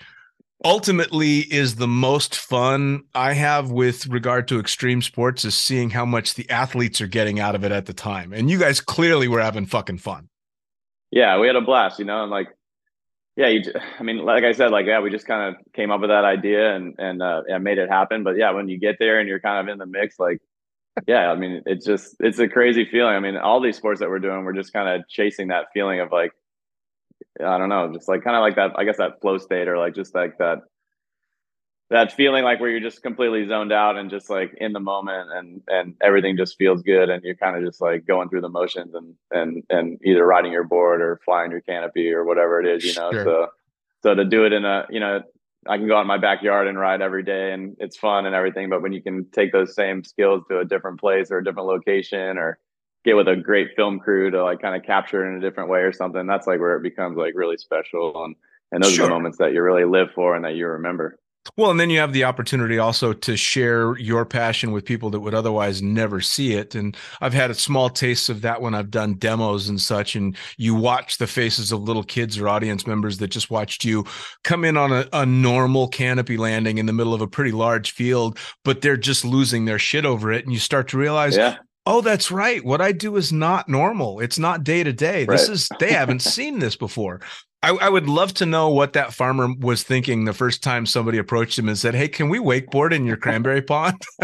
ultimately 0.64 1.38
is 1.52 1.76
the 1.76 1.88
most 1.88 2.36
fun 2.36 3.02
I 3.14 3.32
have 3.32 3.70
with 3.70 4.06
regard 4.08 4.46
to 4.48 4.60
extreme 4.60 5.00
sports 5.00 5.44
is 5.44 5.54
seeing 5.54 5.88
how 5.90 6.04
much 6.04 6.34
the 6.34 6.48
athletes 6.50 7.00
are 7.00 7.06
getting 7.06 7.40
out 7.40 7.54
of 7.54 7.64
it 7.64 7.72
at 7.72 7.86
the 7.86 7.94
time. 7.94 8.32
And 8.34 8.50
you 8.50 8.58
guys 8.58 8.80
clearly 8.80 9.26
were 9.26 9.40
having 9.40 9.64
fucking 9.66 9.98
fun. 9.98 10.28
yeah, 11.10 11.38
we 11.38 11.46
had 11.46 11.56
a 11.56 11.60
blast, 11.62 11.98
you 11.98 12.04
know, 12.04 12.22
and 12.22 12.30
like, 12.30 12.48
yeah, 13.36 13.48
you, 13.48 13.62
I 13.98 14.02
mean, 14.02 14.18
like 14.18 14.44
I 14.44 14.52
said, 14.52 14.70
like, 14.70 14.86
yeah, 14.86 15.00
we 15.00 15.10
just 15.10 15.26
kind 15.26 15.54
of 15.54 15.72
came 15.72 15.90
up 15.90 16.00
with 16.00 16.10
that 16.10 16.24
idea 16.24 16.74
and, 16.74 16.94
and, 16.98 17.22
uh, 17.22 17.42
made 17.60 17.78
it 17.78 17.88
happen. 17.88 18.24
But 18.24 18.36
yeah, 18.36 18.50
when 18.50 18.68
you 18.68 18.78
get 18.78 18.96
there 18.98 19.18
and 19.18 19.28
you're 19.28 19.40
kind 19.40 19.66
of 19.66 19.72
in 19.72 19.78
the 19.78 19.86
mix, 19.86 20.18
like, 20.18 20.40
yeah, 21.06 21.30
I 21.30 21.36
mean, 21.36 21.62
it's 21.66 21.86
just, 21.86 22.16
it's 22.20 22.38
a 22.38 22.48
crazy 22.48 22.84
feeling. 22.84 23.14
I 23.14 23.20
mean, 23.20 23.36
all 23.36 23.60
these 23.60 23.76
sports 23.76 24.00
that 24.00 24.10
we're 24.10 24.18
doing, 24.18 24.44
we're 24.44 24.52
just 24.52 24.72
kind 24.72 24.88
of 24.88 25.08
chasing 25.08 25.48
that 25.48 25.66
feeling 25.72 26.00
of 26.00 26.12
like, 26.12 26.32
I 27.38 27.58
don't 27.58 27.68
know, 27.68 27.92
just 27.92 28.08
like 28.08 28.24
kind 28.24 28.36
of 28.36 28.42
like 28.42 28.56
that, 28.56 28.72
I 28.76 28.84
guess 28.84 28.98
that 28.98 29.20
flow 29.20 29.38
state 29.38 29.68
or 29.68 29.78
like 29.78 29.94
just 29.94 30.14
like 30.14 30.38
that, 30.38 30.58
that 31.90 32.12
feeling 32.12 32.44
like 32.44 32.60
where 32.60 32.70
you're 32.70 32.80
just 32.80 33.02
completely 33.02 33.46
zoned 33.46 33.72
out 33.72 33.96
and 33.96 34.10
just 34.10 34.30
like 34.30 34.54
in 34.58 34.72
the 34.72 34.80
moment 34.80 35.28
and 35.32 35.62
and 35.68 35.94
everything 36.00 36.36
just 36.36 36.56
feels 36.56 36.82
good 36.82 37.10
and 37.10 37.22
you're 37.24 37.34
kind 37.34 37.56
of 37.56 37.64
just 37.64 37.80
like 37.80 38.06
going 38.06 38.28
through 38.28 38.40
the 38.40 38.48
motions 38.48 38.94
and 38.94 39.14
and 39.30 39.64
and 39.68 39.98
either 40.04 40.24
riding 40.24 40.52
your 40.52 40.64
board 40.64 41.02
or 41.02 41.20
flying 41.24 41.50
your 41.50 41.60
canopy 41.60 42.10
or 42.12 42.24
whatever 42.24 42.60
it 42.60 42.66
is 42.66 42.84
you 42.84 42.94
know? 42.94 43.12
Sure. 43.12 43.24
so 43.24 43.46
so 44.02 44.14
to 44.14 44.24
do 44.24 44.46
it 44.46 44.52
in 44.52 44.64
a 44.64 44.86
you 44.88 45.00
know 45.00 45.20
I 45.66 45.76
can 45.76 45.88
go 45.88 45.96
out 45.96 46.02
in 46.02 46.06
my 46.06 46.16
backyard 46.16 46.68
and 46.68 46.78
ride 46.78 47.02
every 47.02 47.22
day 47.22 47.52
and 47.52 47.76
it's 47.80 47.96
fun 47.96 48.24
and 48.24 48.34
everything 48.34 48.70
but 48.70 48.82
when 48.82 48.92
you 48.92 49.02
can 49.02 49.26
take 49.30 49.52
those 49.52 49.74
same 49.74 50.04
skills 50.04 50.44
to 50.48 50.60
a 50.60 50.64
different 50.64 51.00
place 51.00 51.30
or 51.30 51.38
a 51.38 51.44
different 51.44 51.68
location 51.68 52.38
or 52.38 52.58
get 53.04 53.16
with 53.16 53.28
a 53.28 53.36
great 53.36 53.68
film 53.76 53.98
crew 53.98 54.30
to 54.30 54.42
like 54.44 54.62
kind 54.62 54.76
of 54.76 54.86
capture 54.86 55.24
it 55.24 55.30
in 55.30 55.38
a 55.38 55.40
different 55.40 55.68
way 55.68 55.80
or 55.80 55.92
something 55.92 56.26
that's 56.26 56.46
like 56.46 56.60
where 56.60 56.76
it 56.76 56.82
becomes 56.82 57.16
like 57.16 57.32
really 57.34 57.56
special 57.56 58.24
and 58.24 58.36
and 58.72 58.84
those 58.84 58.96
are 59.00 59.02
the 59.02 59.08
moments 59.08 59.38
that 59.38 59.52
you 59.52 59.60
really 59.60 59.84
live 59.84 60.12
for 60.14 60.36
and 60.36 60.44
that 60.44 60.54
you 60.54 60.66
remember 60.66 61.18
Well, 61.56 61.70
and 61.70 61.80
then 61.80 61.88
you 61.88 61.98
have 62.00 62.12
the 62.12 62.24
opportunity 62.24 62.78
also 62.78 63.12
to 63.12 63.36
share 63.36 63.96
your 63.98 64.26
passion 64.26 64.72
with 64.72 64.84
people 64.84 65.08
that 65.10 65.20
would 65.20 65.34
otherwise 65.34 65.80
never 65.80 66.20
see 66.20 66.52
it. 66.52 66.74
And 66.74 66.96
I've 67.20 67.32
had 67.32 67.50
a 67.50 67.54
small 67.54 67.88
taste 67.88 68.28
of 68.28 68.42
that 68.42 68.60
when 68.60 68.74
I've 68.74 68.90
done 68.90 69.14
demos 69.14 69.68
and 69.68 69.80
such. 69.80 70.16
And 70.16 70.36
you 70.58 70.74
watch 70.74 71.16
the 71.16 71.26
faces 71.26 71.72
of 71.72 71.82
little 71.82 72.04
kids 72.04 72.38
or 72.38 72.48
audience 72.48 72.86
members 72.86 73.18
that 73.18 73.28
just 73.28 73.50
watched 73.50 73.84
you 73.84 74.04
come 74.44 74.64
in 74.64 74.76
on 74.76 74.92
a, 74.92 75.08
a 75.14 75.24
normal 75.24 75.88
canopy 75.88 76.36
landing 76.36 76.76
in 76.78 76.86
the 76.86 76.92
middle 76.92 77.14
of 77.14 77.22
a 77.22 77.26
pretty 77.26 77.52
large 77.52 77.92
field, 77.92 78.38
but 78.64 78.82
they're 78.82 78.96
just 78.98 79.24
losing 79.24 79.64
their 79.64 79.78
shit 79.78 80.04
over 80.04 80.30
it. 80.32 80.44
And 80.44 80.52
you 80.52 80.58
start 80.58 80.88
to 80.88 80.98
realize, 80.98 81.36
yeah 81.36 81.56
oh, 81.86 82.02
that's 82.02 82.30
right. 82.30 82.64
What 82.64 82.80
I 82.80 82.92
do 82.92 83.16
is 83.16 83.32
not 83.32 83.68
normal. 83.68 84.20
It's 84.20 84.38
not 84.38 84.62
day 84.62 84.84
to 84.84 84.92
day. 84.92 85.24
This 85.24 85.48
is, 85.48 85.68
they 85.80 85.92
haven't 85.92 86.20
seen 86.20 86.58
this 86.58 86.76
before. 86.76 87.20
I, 87.62 87.70
I 87.70 87.88
would 87.88 88.08
love 88.08 88.32
to 88.34 88.46
know 88.46 88.70
what 88.70 88.94
that 88.94 89.12
farmer 89.12 89.48
was 89.58 89.82
thinking 89.82 90.24
the 90.24 90.32
first 90.32 90.62
time 90.62 90.86
somebody 90.86 91.18
approached 91.18 91.58
him 91.58 91.68
and 91.68 91.76
said, 91.76 91.94
Hey, 91.94 92.08
can 92.08 92.28
we 92.28 92.38
wakeboard 92.38 92.92
in 92.92 93.04
your 93.04 93.18
cranberry 93.18 93.60
pond? 93.60 94.00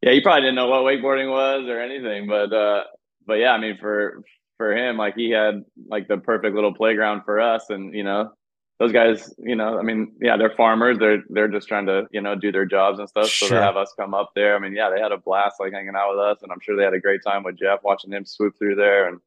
yeah, 0.00 0.12
he 0.12 0.20
probably 0.20 0.42
didn't 0.42 0.54
know 0.54 0.68
what 0.68 0.82
wakeboarding 0.82 1.30
was 1.30 1.68
or 1.68 1.80
anything, 1.80 2.28
but 2.28 2.52
uh, 2.52 2.84
but 3.26 3.34
yeah, 3.34 3.50
I 3.52 3.58
mean, 3.58 3.78
for 3.80 4.22
for 4.58 4.76
him, 4.76 4.96
like 4.96 5.14
he 5.16 5.30
had 5.30 5.64
like 5.88 6.06
the 6.06 6.18
perfect 6.18 6.54
little 6.54 6.72
playground 6.74 7.22
for 7.24 7.40
us, 7.40 7.68
and 7.70 7.92
you 7.92 8.04
know, 8.04 8.30
those 8.78 8.92
guys, 8.92 9.34
you 9.38 9.56
know, 9.56 9.76
I 9.76 9.82
mean, 9.82 10.12
yeah, 10.20 10.36
they're 10.36 10.54
farmers, 10.54 10.98
they're 10.98 11.24
they're 11.30 11.48
just 11.48 11.66
trying 11.66 11.86
to 11.86 12.06
you 12.12 12.20
know 12.20 12.36
do 12.36 12.52
their 12.52 12.64
jobs 12.64 13.00
and 13.00 13.08
stuff. 13.08 13.26
So 13.26 13.46
Sure. 13.46 13.58
to 13.58 13.62
have 13.64 13.76
us 13.76 13.92
come 13.98 14.14
up 14.14 14.30
there, 14.36 14.54
I 14.54 14.60
mean, 14.60 14.72
yeah, 14.72 14.88
they 14.88 15.00
had 15.00 15.10
a 15.10 15.18
blast 15.18 15.56
like 15.58 15.72
hanging 15.72 15.96
out 15.96 16.10
with 16.10 16.20
us, 16.20 16.38
and 16.42 16.52
I'm 16.52 16.60
sure 16.60 16.76
they 16.76 16.84
had 16.84 16.94
a 16.94 17.00
great 17.00 17.22
time 17.26 17.42
with 17.42 17.58
Jeff 17.58 17.80
watching 17.82 18.12
him 18.12 18.24
swoop 18.24 18.56
through 18.56 18.76
there 18.76 19.08
and. 19.08 19.18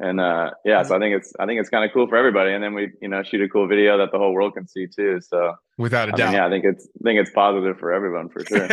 And 0.00 0.20
uh, 0.20 0.50
yeah, 0.64 0.82
so 0.84 0.96
I 0.96 0.98
think 0.98 1.14
it's 1.14 1.34
I 1.38 1.44
think 1.44 1.60
it's 1.60 1.68
kind 1.68 1.84
of 1.84 1.92
cool 1.92 2.06
for 2.06 2.16
everybody, 2.16 2.52
and 2.52 2.64
then 2.64 2.72
we 2.72 2.90
you 3.02 3.08
know 3.08 3.22
shoot 3.22 3.42
a 3.42 3.48
cool 3.48 3.68
video 3.68 3.98
that 3.98 4.10
the 4.10 4.18
whole 4.18 4.32
world 4.32 4.54
can 4.54 4.66
see 4.66 4.86
too. 4.86 5.20
So 5.20 5.54
Without 5.76 6.08
a 6.08 6.14
I 6.14 6.16
doubt. 6.16 6.26
mean, 6.26 6.34
yeah, 6.36 6.46
I 6.46 6.50
think 6.50 6.64
it's 6.64 6.88
I 7.00 7.02
think 7.04 7.20
it's 7.20 7.30
positive 7.30 7.78
for 7.78 7.92
everyone 7.92 8.30
for 8.30 8.42
sure. 8.44 8.68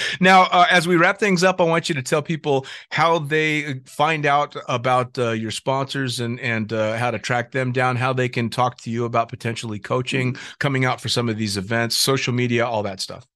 now, 0.20 0.42
uh, 0.52 0.66
as 0.70 0.86
we 0.86 0.94
wrap 0.94 1.18
things 1.18 1.42
up, 1.42 1.60
I 1.60 1.64
want 1.64 1.88
you 1.88 1.94
to 1.96 2.02
tell 2.02 2.22
people 2.22 2.66
how 2.90 3.18
they 3.18 3.80
find 3.86 4.26
out 4.26 4.54
about 4.68 5.18
uh, 5.18 5.30
your 5.30 5.50
sponsors 5.50 6.20
and 6.20 6.38
and 6.38 6.72
uh, 6.72 6.98
how 6.98 7.10
to 7.10 7.18
track 7.18 7.50
them 7.50 7.72
down, 7.72 7.96
how 7.96 8.12
they 8.12 8.28
can 8.28 8.48
talk 8.48 8.78
to 8.82 8.90
you 8.90 9.06
about 9.06 9.28
potentially 9.28 9.80
coaching, 9.80 10.36
coming 10.60 10.84
out 10.84 11.00
for 11.00 11.08
some 11.08 11.28
of 11.28 11.36
these 11.36 11.56
events, 11.56 11.96
social 11.96 12.32
media, 12.32 12.64
all 12.64 12.84
that 12.84 13.00
stuff. 13.00 13.26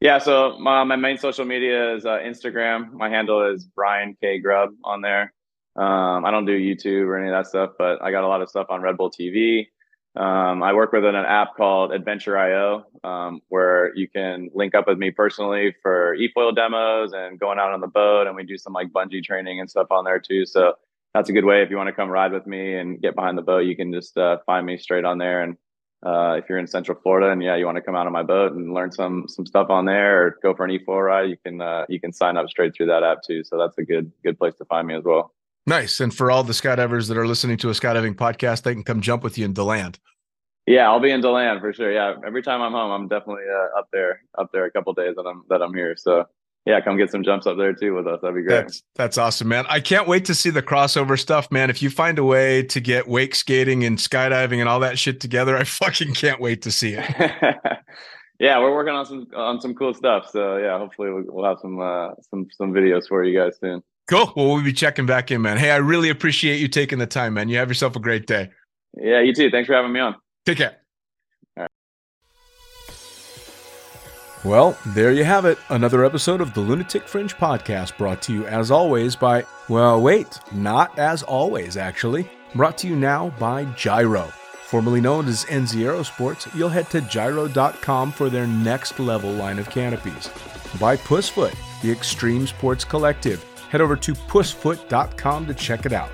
Yeah, 0.00 0.18
so 0.18 0.56
my, 0.58 0.84
my 0.84 0.96
main 0.96 1.18
social 1.18 1.44
media 1.44 1.96
is 1.96 2.06
uh, 2.06 2.18
Instagram. 2.18 2.92
My 2.92 3.08
handle 3.10 3.52
is 3.52 3.64
Brian 3.64 4.16
K 4.22 4.38
Grubb 4.38 4.70
on 4.84 5.02
there. 5.02 5.34
Um, 5.78 6.24
I 6.24 6.32
don't 6.32 6.44
do 6.44 6.58
YouTube 6.58 7.06
or 7.06 7.16
any 7.16 7.28
of 7.28 7.32
that 7.32 7.46
stuff, 7.46 7.70
but 7.78 8.02
I 8.02 8.10
got 8.10 8.24
a 8.24 8.28
lot 8.28 8.42
of 8.42 8.48
stuff 8.48 8.66
on 8.68 8.82
Red 8.82 8.96
Bull 8.96 9.10
TV. 9.10 9.68
Um, 10.16 10.64
I 10.64 10.72
work 10.72 10.90
with 10.90 11.04
an 11.04 11.14
app 11.14 11.54
called 11.56 11.92
Adventure.io, 11.92 12.84
um, 13.04 13.40
where 13.48 13.94
you 13.94 14.08
can 14.08 14.50
link 14.52 14.74
up 14.74 14.88
with 14.88 14.98
me 14.98 15.12
personally 15.12 15.72
for 15.80 16.14
e-foil 16.14 16.50
demos 16.50 17.12
and 17.12 17.38
going 17.38 17.60
out 17.60 17.72
on 17.72 17.80
the 17.80 17.86
boat, 17.86 18.26
and 18.26 18.34
we 18.34 18.42
do 18.42 18.58
some 18.58 18.72
like 18.72 18.88
bungee 18.88 19.22
training 19.22 19.60
and 19.60 19.70
stuff 19.70 19.86
on 19.92 20.04
there 20.04 20.18
too. 20.18 20.44
So 20.44 20.74
that's 21.14 21.28
a 21.28 21.32
good 21.32 21.44
way 21.44 21.62
if 21.62 21.70
you 21.70 21.76
want 21.76 21.86
to 21.86 21.92
come 21.92 22.08
ride 22.08 22.32
with 22.32 22.48
me 22.48 22.74
and 22.74 23.00
get 23.00 23.14
behind 23.14 23.38
the 23.38 23.42
boat. 23.42 23.60
You 23.60 23.76
can 23.76 23.92
just 23.92 24.18
uh, 24.18 24.38
find 24.44 24.66
me 24.66 24.78
straight 24.78 25.04
on 25.04 25.18
there, 25.18 25.42
and 25.44 25.56
uh, 26.04 26.34
if 26.38 26.46
you're 26.48 26.58
in 26.58 26.66
Central 26.66 26.98
Florida 27.00 27.30
and 27.30 27.40
yeah, 27.40 27.54
you 27.54 27.66
want 27.66 27.76
to 27.76 27.82
come 27.82 27.94
out 27.94 28.06
on 28.06 28.12
my 28.12 28.24
boat 28.24 28.52
and 28.52 28.74
learn 28.74 28.90
some 28.90 29.28
some 29.28 29.46
stuff 29.46 29.70
on 29.70 29.84
there, 29.84 30.26
or 30.26 30.38
go 30.42 30.52
for 30.54 30.64
an 30.64 30.72
e-foil 30.72 31.02
ride, 31.02 31.30
you 31.30 31.36
can 31.44 31.60
uh, 31.60 31.86
you 31.88 32.00
can 32.00 32.12
sign 32.12 32.36
up 32.36 32.48
straight 32.48 32.74
through 32.74 32.86
that 32.86 33.04
app 33.04 33.22
too. 33.22 33.44
So 33.44 33.56
that's 33.56 33.78
a 33.78 33.84
good 33.84 34.10
good 34.24 34.36
place 34.36 34.56
to 34.56 34.64
find 34.64 34.88
me 34.88 34.96
as 34.96 35.04
well. 35.04 35.32
Nice. 35.68 36.00
And 36.00 36.14
for 36.14 36.30
all 36.30 36.42
the 36.42 36.52
skydivers 36.52 37.08
that 37.08 37.16
are 37.16 37.26
listening 37.26 37.56
to 37.58 37.68
a 37.68 37.72
skydiving 37.72 38.14
podcast, 38.14 38.62
they 38.62 38.74
can 38.74 38.84
come 38.84 39.00
jump 39.00 39.22
with 39.22 39.38
you 39.38 39.44
in 39.44 39.52
Deland. 39.52 39.98
Yeah, 40.66 40.88
I'll 40.88 41.00
be 41.00 41.10
in 41.10 41.20
Deland 41.20 41.60
for 41.60 41.72
sure. 41.72 41.90
Yeah, 41.92 42.14
every 42.26 42.42
time 42.42 42.60
I'm 42.60 42.72
home, 42.72 42.90
I'm 42.90 43.08
definitely 43.08 43.44
uh, 43.50 43.78
up 43.78 43.88
there, 43.92 44.22
up 44.36 44.50
there 44.52 44.66
a 44.66 44.70
couple 44.70 44.92
days 44.92 45.14
that 45.16 45.26
I'm 45.26 45.44
that 45.48 45.62
I'm 45.62 45.72
here. 45.72 45.94
So 45.96 46.26
yeah, 46.66 46.82
come 46.82 46.98
get 46.98 47.10
some 47.10 47.22
jumps 47.22 47.46
up 47.46 47.56
there 47.56 47.72
too 47.72 47.94
with 47.94 48.06
us. 48.06 48.20
That'd 48.20 48.36
be 48.36 48.42
great. 48.42 48.56
That's 48.56 48.82
that's 48.94 49.18
awesome, 49.18 49.48
man. 49.48 49.64
I 49.70 49.80
can't 49.80 50.06
wait 50.06 50.26
to 50.26 50.34
see 50.34 50.50
the 50.50 50.62
crossover 50.62 51.18
stuff, 51.18 51.50
man. 51.50 51.70
If 51.70 51.80
you 51.80 51.88
find 51.88 52.18
a 52.18 52.24
way 52.24 52.62
to 52.64 52.80
get 52.80 53.08
wake 53.08 53.34
skating 53.34 53.84
and 53.84 53.96
skydiving 53.96 54.60
and 54.60 54.68
all 54.68 54.80
that 54.80 54.98
shit 54.98 55.20
together, 55.20 55.56
I 55.56 55.64
fucking 55.64 56.12
can't 56.12 56.40
wait 56.40 56.60
to 56.62 56.70
see 56.70 56.92
it. 56.98 57.04
yeah, 58.38 58.58
we're 58.58 58.74
working 58.74 58.92
on 58.92 59.06
some 59.06 59.26
on 59.34 59.62
some 59.62 59.74
cool 59.74 59.94
stuff. 59.94 60.28
So 60.30 60.58
yeah, 60.58 60.76
hopefully 60.76 61.10
we'll, 61.10 61.24
we'll 61.28 61.44
have 61.46 61.58
some 61.62 61.80
uh, 61.80 62.10
some 62.30 62.46
some 62.50 62.72
videos 62.72 63.08
for 63.08 63.24
you 63.24 63.38
guys 63.38 63.56
soon. 63.58 63.82
Cool. 64.08 64.32
Well, 64.34 64.54
we'll 64.54 64.64
be 64.64 64.72
checking 64.72 65.06
back 65.06 65.30
in, 65.30 65.42
man. 65.42 65.58
Hey, 65.58 65.70
I 65.70 65.76
really 65.76 66.08
appreciate 66.08 66.60
you 66.60 66.68
taking 66.68 66.98
the 66.98 67.06
time, 67.06 67.34
man. 67.34 67.48
You 67.48 67.58
have 67.58 67.68
yourself 67.68 67.94
a 67.94 68.00
great 68.00 68.26
day. 68.26 68.50
Yeah, 68.96 69.20
you 69.20 69.34
too. 69.34 69.50
Thanks 69.50 69.66
for 69.66 69.74
having 69.74 69.92
me 69.92 70.00
on. 70.00 70.16
Take 70.46 70.58
care. 70.58 70.78
Well, 74.44 74.78
there 74.86 75.12
you 75.12 75.24
have 75.24 75.44
it. 75.44 75.58
Another 75.68 76.04
episode 76.04 76.40
of 76.40 76.54
the 76.54 76.60
Lunatic 76.60 77.08
Fringe 77.08 77.34
podcast 77.34 77.98
brought 77.98 78.22
to 78.22 78.32
you 78.32 78.46
as 78.46 78.70
always 78.70 79.16
by, 79.16 79.44
well, 79.68 80.00
wait, 80.00 80.38
not 80.52 80.96
as 80.98 81.22
always, 81.24 81.76
actually. 81.76 82.30
Brought 82.54 82.78
to 82.78 82.86
you 82.86 82.96
now 82.96 83.30
by 83.38 83.64
JYRO. 83.66 84.32
Formerly 84.62 85.00
known 85.00 85.26
as 85.26 85.44
NZ 85.46 85.82
Aerosports, 85.82 86.54
you'll 86.56 86.68
head 86.68 86.88
to 86.90 87.00
jyro.com 87.00 88.12
for 88.12 88.30
their 88.30 88.46
next 88.46 88.98
level 89.00 89.32
line 89.32 89.58
of 89.58 89.68
canopies. 89.70 90.30
By 90.78 90.96
Pussfoot, 90.96 91.54
the 91.82 91.90
Extreme 91.90 92.46
Sports 92.46 92.84
Collective. 92.84 93.44
Head 93.68 93.80
over 93.80 93.96
to 93.96 94.14
pussfoot.com 94.14 95.46
to 95.46 95.54
check 95.54 95.86
it 95.86 95.92
out. 95.92 96.10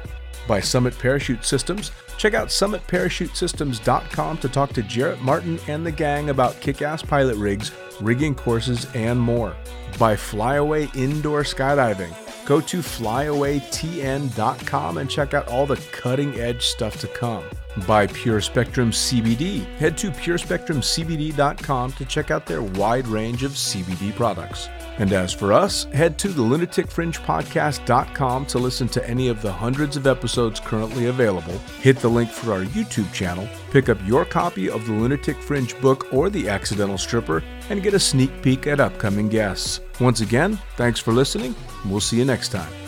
By 0.46 0.61
Summit 0.61 0.98
Parachute 0.98 1.44
Systems, 1.44 1.90
check 2.18 2.34
out 2.34 2.48
summitparachutesystems.com 2.48 4.38
to 4.38 4.48
talk 4.48 4.72
to 4.72 4.82
Jarrett 4.82 5.20
Martin 5.20 5.59
and 5.68 5.86
the 5.86 5.92
gang 5.92 6.30
about 6.30 6.61
kick 6.61 6.82
ass 6.82 7.02
pilot 7.02 7.36
rigs 7.36 7.70
rigging 8.00 8.34
courses, 8.34 8.86
and 8.94 9.20
more. 9.20 9.55
By 9.98 10.16
Flyaway 10.16 10.88
Indoor 10.94 11.42
Skydiving. 11.42 12.14
Go 12.46 12.61
to 12.61 12.78
flyawaytn.com 12.78 14.98
and 14.98 15.11
check 15.11 15.34
out 15.34 15.48
all 15.48 15.66
the 15.66 15.82
cutting 15.92 16.38
edge 16.38 16.66
stuff 16.66 17.00
to 17.00 17.09
come. 17.09 17.42
By 17.86 18.07
Pure 18.07 18.42
Spectrum 18.42 18.90
CBD. 18.90 19.64
Head 19.76 19.96
to 19.98 20.11
purespectrumcbd.com 20.11 21.92
to 21.92 22.05
check 22.05 22.30
out 22.30 22.44
their 22.46 22.62
wide 22.62 23.09
range 23.09 23.44
of 23.44 23.52
CBD 23.52 24.14
products. 24.14 24.68
And 24.99 25.12
as 25.12 25.32
for 25.32 25.53
us, 25.53 25.84
head 25.84 26.18
to 26.18 26.28
the 26.28 26.42
lunaticfringepodcast.com 26.42 28.47
to 28.47 28.59
listen 28.59 28.88
to 28.88 29.09
any 29.09 29.28
of 29.28 29.40
the 29.42 29.53
hundreds 29.53 29.97
of 29.97 30.07
episodes 30.07 30.61
currently 30.61 31.07
available. 31.07 31.59
Hit 31.80 31.99
the 31.99 32.09
link 32.09 32.30
for 32.30 32.53
our 32.53 32.64
YouTube 32.64 33.12
channel, 33.12 33.49
pick 33.70 33.88
up 33.88 33.99
your 34.07 34.24
copy 34.24 34.70
of 34.70 34.86
the 34.86 34.92
Lunatic 34.92 35.40
Fringe 35.42 35.78
book 35.80 36.12
or 36.12 36.30
The 36.30 36.49
Accidental 36.49 36.99
Stripper, 36.99 37.42
and 37.70 37.82
get 37.82 37.95
a 37.95 37.99
sneak 37.99 38.42
peek 38.42 38.66
at 38.66 38.80
upcoming 38.80 39.28
guests. 39.28 39.80
Once 40.01 40.20
again, 40.20 40.59
thanks 40.76 41.01
for 41.01 41.12
listening. 41.12 41.55
We'll 41.86 42.01
see 42.01 42.18
you 42.18 42.24
next 42.24 42.51
time. 42.51 42.84